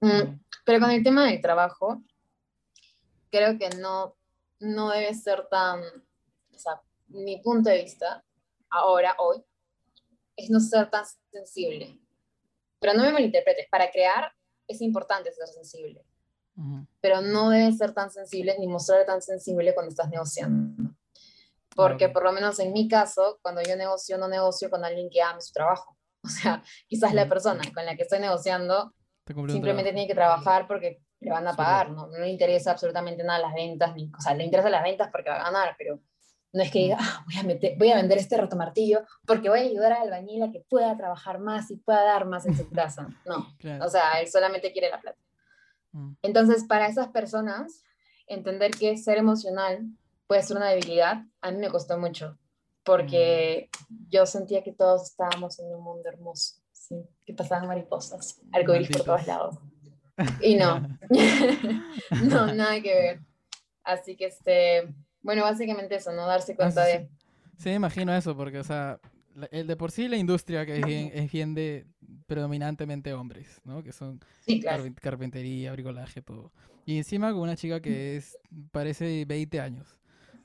Mm, 0.00 0.40
pero 0.64 0.80
con 0.80 0.90
el 0.90 1.02
tema 1.02 1.26
del 1.26 1.40
trabajo, 1.40 2.02
creo 3.30 3.58
que 3.58 3.70
no, 3.70 4.16
no 4.60 4.90
debe 4.90 5.14
ser 5.14 5.48
tan, 5.48 5.80
o 5.82 6.58
sea, 6.58 6.80
mi 7.08 7.38
punto 7.40 7.70
de 7.70 7.82
vista, 7.82 8.24
ahora, 8.70 9.14
hoy, 9.18 9.42
es 10.36 10.50
no 10.50 10.60
ser 10.60 10.90
tan 10.90 11.04
sensible. 11.30 12.00
Pero 12.78 12.94
no 12.94 13.02
me 13.04 13.12
malinterpretes, 13.12 13.68
para 13.70 13.90
crear 13.90 14.32
es 14.68 14.80
importante 14.82 15.32
ser 15.32 15.46
sensible, 15.48 16.04
Ujú. 16.56 16.86
pero 17.00 17.20
no 17.22 17.50
debes 17.50 17.78
ser 17.78 17.94
tan 17.94 18.10
sensible 18.10 18.56
ni 18.58 18.66
mostrar 18.66 19.06
tan 19.06 19.22
sensible 19.22 19.72
cuando 19.74 19.90
estás 19.90 20.10
negociando. 20.10 20.92
Porque 21.74 22.06
Ah, 22.06 22.08
ok. 22.08 22.12
por 22.14 22.24
lo 22.24 22.32
menos 22.32 22.58
en 22.58 22.72
mi 22.72 22.88
caso, 22.88 23.38
cuando 23.42 23.62
yo 23.62 23.76
negocio, 23.76 24.18
no 24.18 24.28
negocio 24.28 24.68
con 24.70 24.84
alguien 24.84 25.08
que 25.10 25.22
ame 25.22 25.40
su 25.40 25.52
trabajo. 25.52 25.96
O 26.24 26.28
sea, 26.28 26.62
quizás 26.88 27.14
la 27.14 27.24
Mm. 27.24 27.28
persona 27.28 27.62
con 27.72 27.86
la 27.86 27.94
que 27.96 28.02
estoy 28.02 28.18
negociando 28.18 28.92
simplemente 29.26 29.92
tiene 29.92 30.06
que 30.06 30.14
trabajar 30.14 30.66
porque 30.66 31.02
le 31.20 31.30
van 31.30 31.46
a 31.48 31.54
pagar, 31.56 31.90
¿no? 31.90 32.06
No 32.06 32.18
le 32.18 32.28
interesa 32.28 32.70
absolutamente 32.72 33.24
nada 33.24 33.38
las 33.40 33.54
ventas, 33.54 33.94
ni, 33.94 34.10
o 34.16 34.20
sea, 34.20 34.34
le 34.34 34.44
interesan 34.44 34.72
las 34.72 34.82
ventas 34.82 35.08
porque 35.10 35.30
va 35.30 35.36
a 35.40 35.44
ganar, 35.44 35.74
pero 35.78 36.00
no 36.52 36.62
es 36.62 36.70
que 36.70 36.78
diga, 36.80 36.96
Mm. 36.96 37.00
ah, 37.02 37.24
voy, 37.26 37.36
a 37.38 37.42
meter, 37.42 37.74
voy 37.78 37.90
a 37.90 37.96
vender 37.96 38.18
este 38.18 38.36
rotomartillo 38.36 39.02
porque 39.26 39.48
voy 39.48 39.58
a 39.60 39.62
ayudar 39.62 39.92
al 39.92 40.02
albañil 40.04 40.42
a 40.44 40.52
que 40.52 40.64
pueda 40.68 40.96
trabajar 40.96 41.38
más 41.38 41.70
y 41.70 41.76
pueda 41.76 42.02
dar 42.04 42.26
más 42.26 42.46
en 42.46 42.56
su 42.56 42.68
casa. 42.70 43.08
No, 43.24 43.46
Claro. 43.58 43.84
o 43.84 43.88
sea, 43.88 44.20
él 44.20 44.28
solamente 44.28 44.72
quiere 44.72 44.90
la 44.90 45.00
plata. 45.00 45.18
Mm. 45.92 46.12
Entonces, 46.22 46.64
para 46.64 46.86
esas 46.86 47.08
personas, 47.08 47.82
entender 48.26 48.70
que 48.72 48.96
ser 48.96 49.18
emocional 49.18 49.86
puede 50.26 50.42
ser 50.42 50.56
una 50.56 50.68
debilidad, 50.70 51.22
a 51.40 51.50
mí 51.50 51.58
me 51.58 51.68
costó 51.70 51.98
mucho, 51.98 52.38
porque 52.84 53.68
yo 54.08 54.26
sentía 54.26 54.62
que 54.62 54.72
todos 54.72 55.10
estábamos 55.10 55.58
en 55.58 55.66
un 55.74 55.82
mundo 55.82 56.08
hermoso, 56.08 56.56
¿sí? 56.88 56.96
que 57.24 57.32
pasaban 57.34 57.66
mariposas, 57.68 58.40
arcoíris 58.52 58.88
por 58.90 59.02
todos 59.04 59.26
lados. 59.26 59.58
Y 60.40 60.54
no, 60.56 60.80
no, 62.22 62.54
nada 62.54 62.80
que 62.80 62.94
ver. 62.94 63.20
Así 63.84 64.16
que, 64.16 64.26
este, 64.26 64.94
bueno, 65.22 65.42
básicamente 65.42 65.94
eso, 65.96 66.12
no 66.12 66.26
darse 66.26 66.56
cuenta 66.56 66.82
Ah, 66.82 66.86
sí, 66.86 66.92
de... 66.98 67.08
Sí, 67.58 67.68
me 67.70 67.74
imagino 67.76 68.14
eso, 68.14 68.36
porque, 68.36 68.58
o 68.58 68.64
sea, 68.64 68.98
el 69.50 69.66
de 69.66 69.76
por 69.76 69.90
sí 69.90 70.08
la 70.08 70.16
industria 70.16 70.64
que 70.66 70.78
es 70.78 70.84
bien, 70.86 71.10
es 71.14 71.30
bien 71.30 71.54
de 71.54 71.86
predominantemente 72.26 73.12
hombres, 73.14 73.60
¿no? 73.64 73.82
Que 73.82 73.92
son 73.92 74.20
Sí, 74.40 74.60
claro. 74.60 74.84
carpin- 74.84 74.94
carpintería, 74.94 75.72
bricolaje, 75.72 76.22
todo. 76.22 76.52
Y 76.84 76.96
encima 76.98 77.32
con 77.32 77.40
una 77.42 77.56
chica 77.56 77.80
que 77.80 78.16
es, 78.16 78.36
parece 78.72 79.24
20 79.26 79.60
años. 79.60 79.96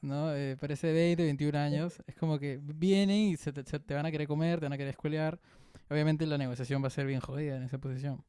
¿no? 0.01 0.33
Eh, 0.33 0.57
parece 0.59 0.91
20, 0.91 1.23
21 1.23 1.55
años. 1.59 2.01
Es 2.07 2.15
como 2.15 2.39
que 2.39 2.59
vienen 2.61 3.15
y 3.17 3.37
se 3.37 3.53
te, 3.53 3.63
se 3.63 3.79
te 3.79 3.93
van 3.93 4.05
a 4.05 4.11
querer 4.11 4.27
comer, 4.27 4.59
te 4.59 4.65
van 4.65 4.73
a 4.73 4.77
querer 4.77 4.91
escuelear. 4.91 5.39
Obviamente 5.89 6.25
la 6.25 6.37
negociación 6.37 6.83
va 6.83 6.87
a 6.87 6.91
ser 6.91 7.05
bien 7.05 7.19
jodida 7.19 7.57
en 7.57 7.63
esa 7.63 7.77
posición. 7.77 8.23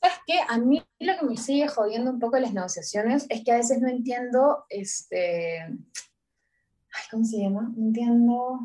¿Sabes 0.00 0.18
qué? 0.26 0.38
A 0.48 0.58
mí 0.58 0.82
lo 0.98 1.18
que 1.18 1.26
me 1.26 1.36
sigue 1.36 1.68
jodiendo 1.68 2.10
un 2.10 2.18
poco 2.18 2.38
las 2.38 2.52
negociaciones 2.52 3.26
es 3.28 3.44
que 3.44 3.52
a 3.52 3.56
veces 3.56 3.80
no 3.80 3.88
entiendo, 3.88 4.64
este, 4.68 5.60
ay, 5.60 7.02
¿cómo 7.10 7.24
se 7.24 7.38
llama? 7.38 7.70
No 7.76 7.86
entiendo. 7.86 8.60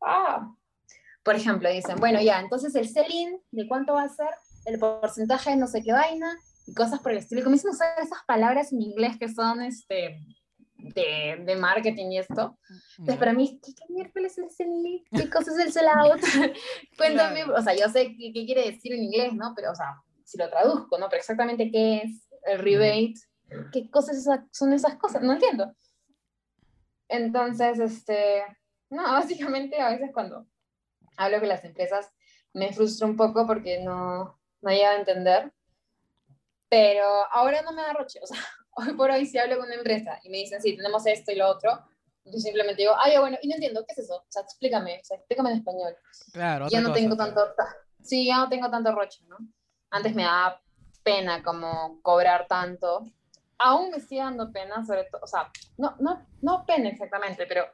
Ah. 0.00 0.54
Por 1.22 1.36
ejemplo, 1.36 1.70
dicen, 1.70 1.98
bueno, 2.00 2.20
ya, 2.20 2.40
entonces 2.40 2.74
el 2.74 2.88
sell-in, 2.88 3.40
¿de 3.52 3.68
cuánto 3.68 3.94
va 3.94 4.02
a 4.02 4.08
ser? 4.08 4.30
El 4.64 4.80
porcentaje 4.80 5.50
de 5.50 5.56
no 5.56 5.68
sé 5.68 5.82
qué 5.82 5.92
vaina 5.92 6.36
y 6.66 6.74
cosas 6.74 7.00
por 7.00 7.12
el 7.12 7.18
estilo. 7.18 7.40
Y 7.40 7.44
comienzan 7.44 7.70
a 7.70 7.74
usar 7.74 7.88
esas 8.00 8.24
palabras 8.26 8.72
en 8.72 8.82
inglés 8.82 9.18
que 9.18 9.28
son, 9.28 9.62
este, 9.62 10.18
de, 10.82 11.42
de 11.44 11.56
marketing 11.56 12.10
y 12.12 12.18
esto. 12.18 12.58
Entonces, 12.98 13.18
para 13.18 13.32
mí, 13.32 13.60
¿qué, 13.64 13.72
qué 13.74 13.84
miércoles 13.92 14.36
es 14.38 14.60
el? 14.60 15.04
¿Qué 15.10 15.30
cosa 15.30 15.52
es 15.52 15.58
el 15.58 15.72
sell-out? 15.72 16.20
Cuéntame, 16.96 17.44
Claro. 17.44 17.58
o 17.58 17.62
sea, 17.62 17.74
yo 17.74 17.88
sé 17.88 18.16
qué, 18.16 18.32
qué 18.32 18.44
quiere 18.46 18.70
decir 18.70 18.92
en 18.92 19.02
inglés, 19.04 19.32
¿no? 19.34 19.52
Pero, 19.54 19.72
o 19.72 19.74
sea, 19.74 19.96
si 20.24 20.38
lo 20.38 20.48
traduzco, 20.48 20.98
¿no? 20.98 21.08
Pero 21.08 21.20
exactamente 21.20 21.70
qué 21.70 21.98
es 21.98 22.28
el 22.46 22.58
rebate, 22.58 23.14
qué 23.72 23.90
cosas 23.90 24.26
son 24.50 24.72
esas 24.72 24.96
cosas, 24.96 25.22
no 25.22 25.32
entiendo. 25.32 25.74
Entonces, 27.08 27.78
este, 27.78 28.42
no, 28.90 29.02
básicamente 29.12 29.80
a 29.80 29.90
veces 29.90 30.10
cuando 30.12 30.46
hablo 31.16 31.38
con 31.40 31.48
las 31.48 31.64
empresas 31.64 32.10
me 32.54 32.72
frustra 32.72 33.06
un 33.06 33.16
poco 33.16 33.46
porque 33.46 33.80
no, 33.82 34.38
no 34.60 34.70
llego 34.70 34.86
a 34.88 34.96
entender, 34.96 35.52
pero 36.68 37.04
ahora 37.32 37.62
no 37.62 37.72
me 37.72 37.82
da 37.82 37.92
roche, 37.92 38.18
o 38.22 38.26
sea, 38.26 38.38
hoy 38.72 38.92
por 38.94 39.10
hoy 39.10 39.26
si 39.26 39.38
hablo 39.38 39.56
con 39.56 39.66
una 39.66 39.74
empresa 39.76 40.18
y 40.24 40.30
me 40.30 40.38
dicen, 40.38 40.60
sí, 40.60 40.76
tenemos 40.76 41.06
esto 41.06 41.32
y 41.32 41.36
lo 41.36 41.48
otro, 41.48 41.70
yo 42.24 42.38
simplemente 42.38 42.82
digo, 42.82 42.94
ay, 42.98 43.18
bueno, 43.18 43.36
y 43.42 43.48
no 43.48 43.54
entiendo, 43.54 43.84
¿qué 43.86 43.92
es 43.92 43.98
eso? 43.98 44.16
O 44.16 44.24
sea, 44.28 44.42
explícame, 44.42 45.00
o 45.00 45.04
sea, 45.04 45.16
explícame 45.16 45.50
en 45.50 45.56
español. 45.58 45.96
Claro, 46.32 46.68
Ya 46.70 46.80
no 46.80 46.88
cosa, 46.90 47.00
tengo 47.00 47.16
tanto, 47.16 47.52
ta- 47.54 47.76
sí, 48.02 48.26
ya 48.26 48.38
no 48.38 48.48
tengo 48.48 48.70
tanto 48.70 48.92
roche, 48.92 49.24
¿no? 49.26 49.36
Antes 49.90 50.14
me 50.14 50.22
daba 50.22 50.60
pena 51.02 51.42
como 51.42 52.00
cobrar 52.02 52.46
tanto. 52.46 53.04
Aún 53.58 53.90
me 53.90 54.00
sigue 54.00 54.20
dando 54.22 54.50
pena, 54.52 54.84
sobre 54.84 55.04
todo, 55.04 55.20
o 55.22 55.26
sea, 55.26 55.50
no, 55.78 55.96
no, 56.00 56.26
no 56.40 56.64
pena 56.66 56.88
exactamente, 56.88 57.46
pero 57.46 57.64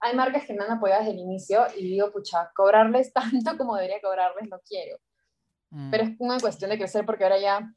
hay 0.00 0.14
marcas 0.16 0.44
que 0.46 0.52
me 0.54 0.64
han 0.64 0.70
apoyado 0.72 1.00
desde 1.02 1.14
el 1.14 1.20
inicio 1.20 1.64
y 1.76 1.82
digo, 1.84 2.10
pucha, 2.12 2.50
cobrarles 2.54 3.12
tanto 3.14 3.56
como 3.56 3.76
debería 3.76 4.00
cobrarles, 4.00 4.48
no 4.48 4.60
quiero. 4.66 4.98
Mm, 5.70 5.90
Pero 5.90 6.04
es 6.04 6.10
una 6.18 6.38
cuestión 6.40 6.70
de 6.70 6.78
crecer 6.78 7.06
porque 7.06 7.24
ahora 7.24 7.38
ya, 7.38 7.72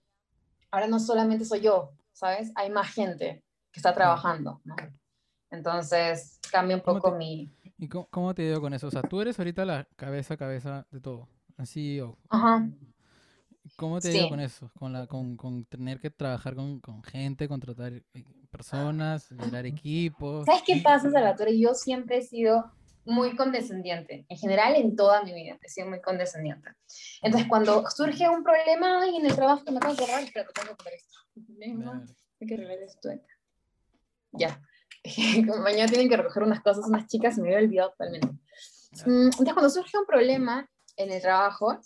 ahora 0.71 0.87
no 0.87 0.99
solamente 0.99 1.45
soy 1.45 1.61
yo, 1.61 1.91
¿sabes? 2.15 2.51
Hay 2.55 2.69
más 2.71 2.91
gente 2.93 3.43
que 3.71 3.79
está 3.79 3.93
trabajando, 3.93 4.61
¿no? 4.63 4.75
Entonces 5.51 6.39
cambia 6.51 6.75
un 6.77 6.81
¿Cómo 6.81 6.99
poco 6.99 7.11
te- 7.11 7.17
mi... 7.17 7.51
¿Y 7.77 7.87
cómo, 7.89 8.07
cómo 8.09 8.33
te 8.33 8.43
dio 8.43 8.61
con 8.61 8.73
eso? 8.73 8.87
O 8.87 8.91
sea, 8.91 9.01
tú 9.03 9.21
eres 9.21 9.37
ahorita 9.37 9.65
la 9.65 9.87
cabeza, 9.95 10.37
cabeza 10.37 10.87
de 10.91 11.01
todo, 11.01 11.27
la 11.57 11.65
CEO. 11.65 12.17
Ajá. 12.29 12.67
¿Cómo 13.75 13.99
te 13.99 14.11
Sí. 14.11 14.29
con 14.29 14.39
eso? 14.39 14.71
Con, 14.79 14.93
la, 14.93 15.07
con, 15.07 15.35
con 15.35 15.65
tener 15.65 15.99
que 15.99 16.09
trabajar 16.09 16.55
con, 16.55 16.79
con 16.79 17.03
gente, 17.03 17.47
contratar 17.47 17.93
eh, 17.93 18.23
personas, 18.49 19.29
liderar 19.31 19.65
equipos. 19.65 20.45
¿Sabes 20.45 20.61
qué 20.65 20.81
pasa, 20.83 21.11
Salvatore? 21.11 21.59
Yo 21.59 21.73
siempre 21.73 22.17
he 22.17 22.21
sido 22.21 22.71
muy 23.05 23.35
condescendiente. 23.35 24.25
En 24.29 24.37
general, 24.37 24.75
en 24.75 24.95
toda 24.95 25.23
mi 25.23 25.33
vida 25.33 25.57
he 25.61 25.69
sido 25.69 25.87
muy 25.87 26.01
condescendiente. 26.01 26.69
Entonces, 27.21 27.47
cuando 27.47 27.87
surge 27.89 28.27
un 28.27 28.43
problema 28.43 29.03
ay, 29.03 29.17
en 29.17 29.25
el 29.25 29.35
trabajo 29.35 29.63
que 29.63 29.71
me 29.71 29.79
tengo 29.79 29.95
que 29.95 30.03
acordar, 30.03 30.23
espera, 30.23 30.47
tengo 30.53 30.69
que 30.69 30.75
poner 30.75 30.93
esto. 30.93 31.19
Hay 32.41 32.47
que 32.47 32.53
arreglar 32.55 32.79
esto. 32.79 33.09
acá. 33.09 33.33
Ya. 34.31 34.61
Como 35.47 35.61
mañana 35.61 35.89
tienen 35.89 36.09
que 36.09 36.17
recoger 36.17 36.43
unas 36.43 36.61
cosas, 36.61 36.85
unas 36.87 37.07
chicas, 37.07 37.37
y 37.37 37.41
me 37.41 37.47
había 37.49 37.65
olvidado 37.65 37.91
totalmente. 37.91 38.27
Mm, 39.05 39.25
Entonces, 39.25 39.53
cuando 39.53 39.69
surge 39.69 39.97
un 39.97 40.05
problema 40.05 40.69
en 40.97 41.11
el 41.11 41.21
trabajo, 41.21 41.79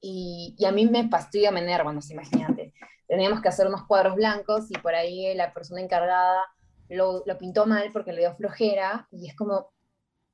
y, 0.00 0.54
y 0.58 0.64
a 0.64 0.72
mí 0.72 0.86
me 0.86 1.08
fastidia, 1.08 1.50
me 1.50 1.60
enerva, 1.60 1.92
no 1.92 2.00
sé, 2.00 2.12
imagínate. 2.12 2.72
Teníamos 3.08 3.40
que 3.40 3.48
hacer 3.48 3.66
unos 3.66 3.86
cuadros 3.86 4.14
blancos 4.14 4.70
y 4.70 4.74
por 4.78 4.94
ahí 4.94 5.34
la 5.34 5.52
persona 5.52 5.80
encargada 5.80 6.42
lo, 6.88 7.22
lo 7.26 7.38
pintó 7.38 7.66
mal 7.66 7.90
porque 7.92 8.12
le 8.12 8.20
dio 8.20 8.34
flojera 8.36 9.08
y 9.10 9.28
es 9.28 9.36
como, 9.36 9.72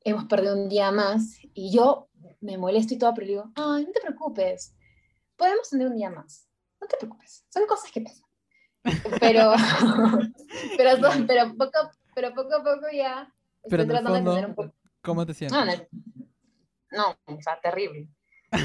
hemos 0.05 0.25
perdido 0.25 0.55
un 0.55 0.69
día 0.69 0.91
más 0.91 1.39
y 1.55 1.73
yo 1.73 2.09
me 2.41 2.59
molesto 2.59 2.95
y 2.95 2.99
todo, 2.99 3.15
pero 3.15 3.27
le 3.27 3.33
digo, 3.33 3.53
ay, 3.55 3.85
no 3.85 3.93
te 3.93 4.01
preocupes, 4.01 4.75
podemos 5.37 5.69
tener 5.69 5.87
un 5.87 5.97
día 5.97 6.11
más, 6.11 6.49
no 6.81 6.87
te 6.87 6.97
preocupes, 6.97 7.45
son 7.49 7.67
cosas 7.67 7.91
que 7.91 8.01
pasan. 8.01 8.27
Pero, 9.21 9.53
pero, 10.77 10.91
pero, 11.27 11.57
poco, 11.57 11.91
pero 12.15 12.35
poco 12.35 12.55
a 12.57 12.65
poco 12.65 12.87
ya 12.93 13.33
Pero 13.69 13.83
estoy 13.83 13.97
el 13.97 14.03
tratando 14.03 14.13
de 14.13 14.19
fondo, 14.19 14.35
tener 14.35 14.49
un 14.49 14.55
poco... 14.55 14.75
¿Cómo 15.03 15.27
te 15.27 15.35
sientes? 15.35 15.57
No, 15.57 15.65
no, 15.65 15.73
no, 16.91 17.37
o 17.37 17.43
sea, 17.43 17.61
terrible. 17.61 18.09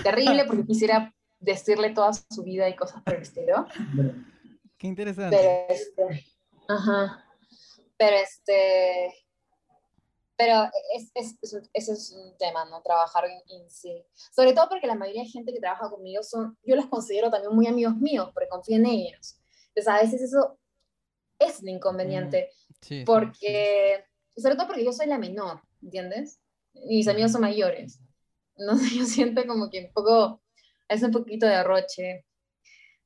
Terrible 0.04 0.46
porque 0.46 0.66
quisiera 0.66 1.14
decirle 1.40 1.92
toda 1.92 2.12
su 2.14 2.44
vida 2.44 2.68
y 2.68 2.76
cosas 2.76 3.02
por 3.04 3.16
el 3.16 3.22
estilo. 3.22 3.68
Qué 4.78 4.88
interesante. 4.88 5.36
Pero 5.36 5.66
este. 5.70 6.26
Ajá. 6.68 7.26
Pero 7.98 8.18
este. 8.18 9.27
Pero 10.38 10.70
es, 10.96 11.12
es, 11.16 11.36
es 11.42 11.54
un- 11.54 11.68
ese 11.74 11.94
es 11.94 12.12
un 12.12 12.38
tema, 12.38 12.64
¿no? 12.66 12.82
Trabajar 12.84 13.26
en, 13.26 13.42
en 13.50 13.70
sí. 13.70 14.06
Sobre 14.36 14.54
todo 14.54 14.70
porque 14.70 14.86
la 14.88 14.96
mayoría 14.96 15.24
de 15.24 15.30
gente 15.30 15.52
que 15.52 15.60
trabaja 15.60 15.90
conmigo 15.90 16.22
son. 16.24 16.58
Yo 16.64 16.76
los 16.76 16.86
considero 16.86 17.32
también 17.32 17.54
muy 17.56 17.66
amigos 17.68 17.96
míos, 17.98 18.30
porque 18.34 18.48
confío 18.48 18.76
en 18.78 18.86
ellos. 18.86 19.40
Entonces, 19.70 19.88
a 19.88 20.00
veces 20.02 20.22
eso 20.22 20.60
es 21.40 21.62
un 21.62 21.70
inconveniente. 21.70 22.50
Sí, 22.52 22.76
sí, 22.82 23.00
sí. 23.00 23.04
Porque. 23.06 24.06
Sobre 24.36 24.56
todo 24.56 24.68
porque 24.68 24.86
yo 24.86 24.94
soy 24.94 25.08
la 25.08 25.18
menor, 25.18 25.62
¿entiendes? 25.82 26.40
Y 26.74 26.98
mis 26.98 27.08
amigos 27.08 27.32
son 27.32 27.42
mayores. 27.42 28.00
No 28.58 28.78
sé, 28.78 28.90
yo 28.96 29.06
siento 29.06 29.46
como 29.48 29.70
que 29.72 29.86
un 29.86 29.92
poco. 29.94 30.44
Es 30.88 31.02
un 31.04 31.12
poquito 31.12 31.46
de 31.48 31.56
arroche 31.56 32.26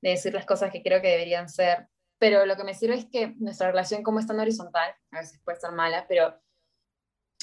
de 0.01 0.09
decir 0.09 0.33
las 0.33 0.45
cosas 0.45 0.71
que 0.71 0.83
creo 0.83 1.01
que 1.01 1.07
deberían 1.09 1.47
ser. 1.47 1.87
Pero 2.19 2.45
lo 2.45 2.55
que 2.57 2.63
me 2.63 2.73
sirve 2.73 2.95
es 2.95 3.05
que 3.05 3.33
nuestra 3.39 3.67
relación, 3.67 4.03
como 4.03 4.19
es 4.19 4.27
tan 4.27 4.39
horizontal, 4.39 4.93
a 5.11 5.19
veces 5.19 5.39
puede 5.43 5.55
estar 5.55 5.71
mala, 5.71 6.05
pero 6.07 6.39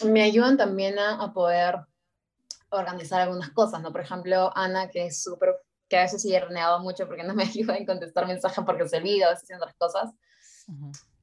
me 0.05 0.23
ayudan 0.23 0.57
también 0.57 0.99
a, 0.99 1.23
a 1.23 1.33
poder 1.33 1.77
organizar 2.71 3.21
algunas 3.23 3.51
cosas, 3.51 3.81
¿no? 3.81 3.93
Por 3.93 4.01
ejemplo, 4.03 4.51
Ana, 4.57 4.89
que 4.89 5.07
es 5.07 5.23
súper, 5.23 5.57
que 5.89 5.99
a 5.99 6.03
veces 6.03 6.23
sí 6.23 6.35
he 6.35 6.41
mucho 6.81 7.07
porque 7.07 7.25
no 7.25 7.35
me 7.35 7.45
ayuda 7.45 7.77
en 7.77 7.87
contestar 7.87 8.27
mensajes 8.27 8.65
porque 8.65 8.89
se 8.89 8.99
olvida, 8.99 9.27
a 9.27 9.31
veces 9.31 9.51
otras 9.57 9.75
cosas, 9.77 10.11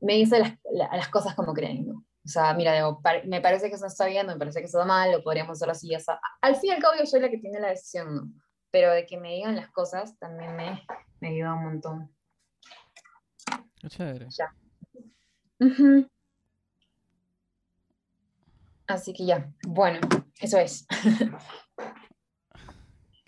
me 0.01 0.13
dice 0.13 0.39
las, 0.39 0.53
la- 0.71 0.95
las 0.95 1.09
cosas 1.09 1.35
como 1.35 1.53
creen, 1.53 1.87
¿no? 1.87 2.03
O 2.25 2.27
sea, 2.27 2.53
mira, 2.55 2.73
digo, 2.73 3.01
par- 3.01 3.25
me 3.27 3.39
parece 3.39 3.69
que 3.69 3.75
eso 3.75 3.85
está 3.85 4.07
bien, 4.07 4.25
me 4.25 4.35
parece 4.35 4.59
que 4.59 4.65
eso 4.65 4.79
está 4.79 4.87
mal, 4.87 5.11
lo 5.11 5.21
podríamos 5.23 5.57
hacer 5.57 5.69
así, 5.69 5.89
y 5.89 5.95
así. 5.95 6.11
Al 6.41 6.55
fin 6.55 6.71
y 6.71 6.73
al 6.73 6.81
cabo 6.81 6.95
yo 6.97 7.05
soy 7.05 7.19
la 7.21 7.29
que 7.29 7.37
tiene 7.37 7.59
la 7.59 7.69
decisión, 7.69 8.15
¿no? 8.15 8.31
Pero 8.71 8.91
de 8.91 9.05
que 9.05 9.17
me 9.19 9.33
digan 9.35 9.55
las 9.55 9.69
cosas 9.71 10.17
también 10.17 10.55
me, 10.55 10.83
me 11.19 11.27
ayuda 11.29 11.53
un 11.53 11.63
montón. 11.63 12.11
Qué 13.79 13.87
chévere. 13.89 14.27
Ujú. 15.59 16.07
Así 18.87 19.13
que 19.13 19.25
ya, 19.25 19.51
bueno, 19.67 19.99
eso 20.39 20.57
es. 20.59 20.85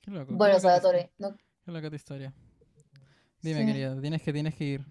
Qué 0.04 0.12
loco. 0.12 0.34
Bueno, 0.36 0.60
Salvatore, 0.60 1.12
no, 1.18 1.36
Qué 1.66 1.72
loca 1.72 1.90
tu 1.90 1.96
historia. 1.96 2.34
Dime, 3.42 3.62
Sí. 3.62 3.66
querida, 3.66 4.00
tienes 4.02 4.22
que, 4.22 4.34
tienes 4.34 4.56
que 4.56 4.64
ir. 4.64 4.86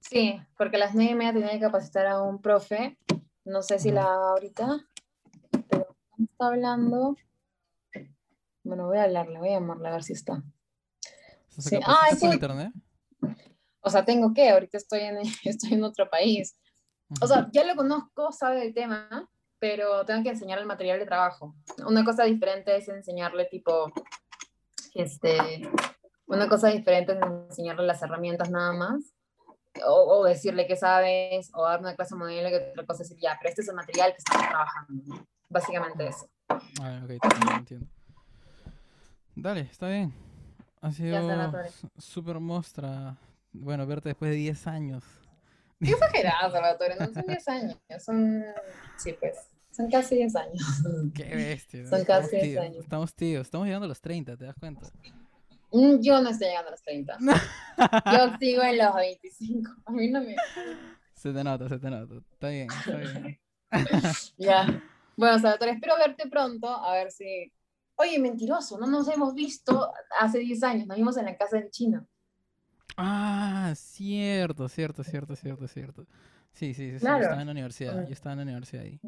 sí, 0.00 0.40
porque 0.58 0.76
a 0.76 0.80
las 0.80 0.94
nueve 0.94 1.12
y 1.12 1.14
media 1.14 1.32
tenía 1.32 1.50
que 1.52 1.60
capacitar 1.60 2.06
a 2.06 2.20
un 2.22 2.40
profe, 2.40 2.98
no 3.44 3.62
sé 3.62 3.78
si 3.78 3.90
la 3.90 4.04
ahorita, 4.04 4.86
pero 5.68 5.96
está 6.18 6.46
hablando. 6.48 7.16
Bueno, 8.64 8.86
voy 8.86 8.98
a 8.98 9.04
hablarle, 9.04 9.38
voy 9.38 9.48
a 9.50 9.52
llamarle 9.60 9.88
a 9.88 9.92
ver 9.92 10.02
si 10.02 10.12
está. 10.12 10.42
¿Estás 11.48 11.64
Sí. 11.64 11.78
Ah, 11.84 12.06
por 12.10 12.18
sí. 12.18 12.26
internet? 12.26 12.72
O 13.80 13.90
sea, 13.90 14.04
tengo 14.04 14.32
que, 14.32 14.50
ahorita 14.50 14.76
estoy 14.78 15.00
en, 15.00 15.18
estoy 15.44 15.74
en 15.74 15.84
otro 15.84 16.08
país. 16.08 16.56
O 17.20 17.26
sea, 17.26 17.48
ya 17.52 17.64
lo 17.64 17.74
conozco, 17.76 18.32
sabe 18.32 18.60
del 18.60 18.72
tema, 18.74 19.28
pero 19.62 20.04
tengo 20.04 20.24
que 20.24 20.30
enseñar 20.30 20.58
el 20.58 20.66
material 20.66 20.98
de 20.98 21.06
trabajo. 21.06 21.54
Una 21.86 22.04
cosa 22.04 22.24
diferente 22.24 22.76
es 22.76 22.88
enseñarle 22.88 23.44
tipo, 23.44 23.92
este, 24.92 25.38
una 26.26 26.48
cosa 26.48 26.66
diferente 26.66 27.12
es 27.12 27.20
enseñarle 27.22 27.86
las 27.86 28.02
herramientas 28.02 28.50
nada 28.50 28.72
más, 28.72 29.14
o, 29.86 30.18
o 30.18 30.24
decirle 30.24 30.66
que 30.66 30.74
sabes, 30.74 31.52
o 31.54 31.62
dar 31.62 31.78
una 31.78 31.94
clase 31.94 32.16
modelo, 32.16 32.48
que 32.48 32.70
otra 32.72 32.84
cosa 32.84 33.04
es 33.04 33.10
decir, 33.10 33.22
ya, 33.22 33.38
pero 33.40 33.50
este 33.50 33.62
es 33.62 33.68
el 33.68 33.76
material 33.76 34.10
que 34.10 34.18
estamos 34.18 34.48
trabajando. 34.48 35.26
Básicamente 35.48 36.08
eso. 36.08 36.28
Ah, 36.48 37.00
ok, 37.04 37.10
entiendo, 37.10 37.52
entiendo. 37.56 37.86
Dale, 39.36 39.60
está 39.60 39.86
bien. 39.86 40.12
Ha 40.80 40.90
sido 40.90 41.52
súper 41.98 42.40
mostra. 42.40 43.16
Bueno, 43.52 43.86
verte 43.86 44.08
después 44.08 44.32
de 44.32 44.38
10 44.38 44.66
años. 44.66 45.04
Qué 45.78 45.92
exagerado, 45.92 46.50
Salvatore, 46.50 46.96
no 46.96 47.12
son 47.12 47.24
10 47.26 47.48
años, 47.48 47.78
son, 47.98 48.44
sí, 48.96 49.12
pues, 49.14 49.51
son 49.72 49.90
casi 49.90 50.16
10 50.16 50.36
años. 50.36 50.62
Qué 51.14 51.24
bestia. 51.24 51.86
Son 51.86 52.04
casi 52.04 52.36
10 52.36 52.42
tíos, 52.42 52.64
años. 52.64 52.84
Estamos 52.84 53.14
tíos. 53.14 53.46
Estamos 53.46 53.66
llegando 53.66 53.86
a 53.86 53.88
los 53.88 54.00
30, 54.00 54.36
¿te 54.36 54.44
das 54.44 54.54
cuenta? 54.54 54.86
Mm, 55.72 56.00
Yo 56.00 56.20
no 56.20 56.30
estoy 56.30 56.48
llegando 56.48 56.68
a 56.68 56.70
los 56.72 56.82
30. 56.82 57.18
Yo 58.12 58.36
sigo 58.38 58.62
en 58.62 58.78
los 58.78 58.94
25. 58.94 59.70
A 59.86 59.92
mí 59.92 60.10
no 60.10 60.20
me. 60.20 60.36
Se 61.14 61.32
te 61.32 61.42
nota, 61.44 61.68
se 61.68 61.78
te 61.78 61.90
nota. 61.90 62.14
Está 62.14 62.48
bien, 62.48 62.68
está 62.70 62.96
bien. 62.96 63.38
Ya. 64.36 64.82
Bueno, 65.16 65.38
Salvatore, 65.38 65.72
espero 65.72 65.94
verte 65.96 66.28
pronto, 66.28 66.68
a 66.68 66.92
ver 66.94 67.10
si... 67.10 67.50
Oye, 67.94 68.18
mentiroso, 68.18 68.78
no 68.78 68.86
nos 68.86 69.08
hemos 69.08 69.34
visto 69.34 69.90
hace 70.18 70.40
10 70.40 70.62
años, 70.62 70.86
nos 70.86 70.96
vimos 70.96 71.16
en 71.16 71.26
la 71.26 71.36
casa 71.36 71.58
del 71.58 71.70
chino. 71.70 72.06
Ah, 72.96 73.72
cierto, 73.76 74.68
cierto, 74.68 75.02
cierto, 75.04 75.36
cierto, 75.36 75.68
cierto. 75.68 76.06
Sí, 76.52 76.74
sí, 76.74 76.90
sí, 76.90 76.98
sí, 76.98 77.06
yo 77.06 77.16
estaba 77.16 77.40
en 77.40 77.46
la 77.46 77.52
universidad, 77.52 78.06
yo 78.06 78.12
estaba 78.12 78.32
en 78.32 78.38
la 78.40 78.42
universidad 78.44 78.82
ahí. 78.84 79.00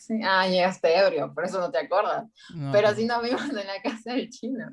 Sí. 0.00 0.18
Ah, 0.24 0.48
llegaste 0.48 0.96
ebrio, 0.98 1.32
por 1.34 1.44
eso 1.44 1.60
no 1.60 1.70
te 1.70 1.78
acuerdas. 1.78 2.24
No, 2.54 2.72
Pero 2.72 2.88
pues. 2.88 2.96
sí 2.96 3.04
nos 3.04 3.22
vimos 3.22 3.42
en 3.50 3.54
la 3.66 3.82
casa 3.82 4.14
del 4.14 4.30
chino. 4.30 4.66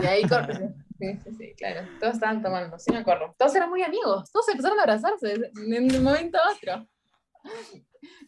Y 0.00 0.06
ahí 0.06 0.22
Sí, 0.98 1.16
sí, 1.24 1.34
sí, 1.36 1.54
claro. 1.56 1.80
Todos 2.00 2.14
estaban 2.14 2.42
tomando, 2.42 2.78
sí 2.78 2.92
me 2.92 2.98
acuerdo. 2.98 3.34
Todos 3.36 3.54
eran 3.56 3.70
muy 3.70 3.82
amigos, 3.82 4.30
todos 4.32 4.48
empezaron 4.48 4.78
a 4.78 4.82
abrazarse 4.82 5.26
de 5.36 5.50
un 5.78 6.02
momento 6.04 6.38
a 6.38 6.52
otro. 6.52 6.86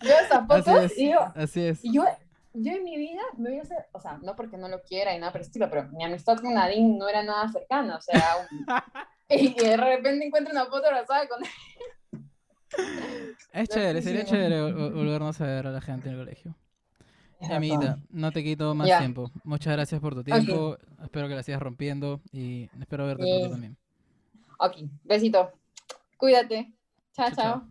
Yo 0.02 0.10
esas 0.24 0.46
fotos 0.46 0.68
Así 0.68 0.84
es, 0.86 0.98
y 0.98 1.12
así 1.40 1.66
es. 1.66 1.84
y 1.84 1.92
yo, 1.92 2.04
yo 2.54 2.72
en 2.72 2.82
mi 2.84 2.96
vida 2.96 3.22
me 3.36 3.50
hubiese, 3.50 3.76
o 3.92 4.00
sea, 4.00 4.18
no 4.22 4.34
porque 4.34 4.56
no 4.56 4.68
lo 4.68 4.82
quiera 4.82 5.14
y 5.14 5.18
nada 5.20 5.30
por 5.32 5.40
el 5.40 5.46
estilo, 5.46 5.68
pero 5.70 5.88
mi 5.90 6.04
amistad 6.04 6.38
con 6.38 6.54
Nadine 6.54 6.98
no 6.98 7.08
era 7.08 7.22
nada 7.22 7.48
cercana, 7.48 7.96
o 7.96 8.00
sea, 8.00 8.24
un- 8.50 8.66
y 9.28 9.54
de 9.54 9.76
repente 9.76 10.26
encuentro 10.26 10.52
una 10.52 10.66
foto 10.66 10.86
abrazada 10.88 11.28
con 11.28 11.40
Es 13.52 13.68
chévere, 13.68 14.00
sería 14.02 14.24
chévere 14.24 14.60
vol- 14.62 14.74
vol- 14.74 14.92
volvernos 14.94 15.40
a 15.40 15.46
ver 15.46 15.66
a 15.66 15.70
la 15.70 15.80
gente 15.80 16.08
en 16.08 16.14
el 16.14 16.20
colegio. 16.20 16.54
Amiguita, 17.50 17.98
no 18.10 18.32
te 18.32 18.44
quito 18.44 18.74
más 18.74 18.98
tiempo. 18.98 19.30
Muchas 19.44 19.72
gracias 19.72 20.00
por 20.00 20.14
tu 20.14 20.22
tiempo. 20.22 20.76
Espero 21.02 21.26
que 21.28 21.34
la 21.34 21.42
sigas 21.42 21.60
rompiendo 21.62 22.20
y 22.32 22.68
espero 22.80 23.06
verte 23.06 23.24
Sí. 23.24 23.30
pronto 23.32 23.50
también. 23.52 23.76
Ok, 24.58 24.76
besito. 25.04 25.50
Cuídate. 26.18 26.70
Chao, 27.14 27.28
Chao, 27.28 27.34
chao. 27.36 27.44
chao. 27.60 27.68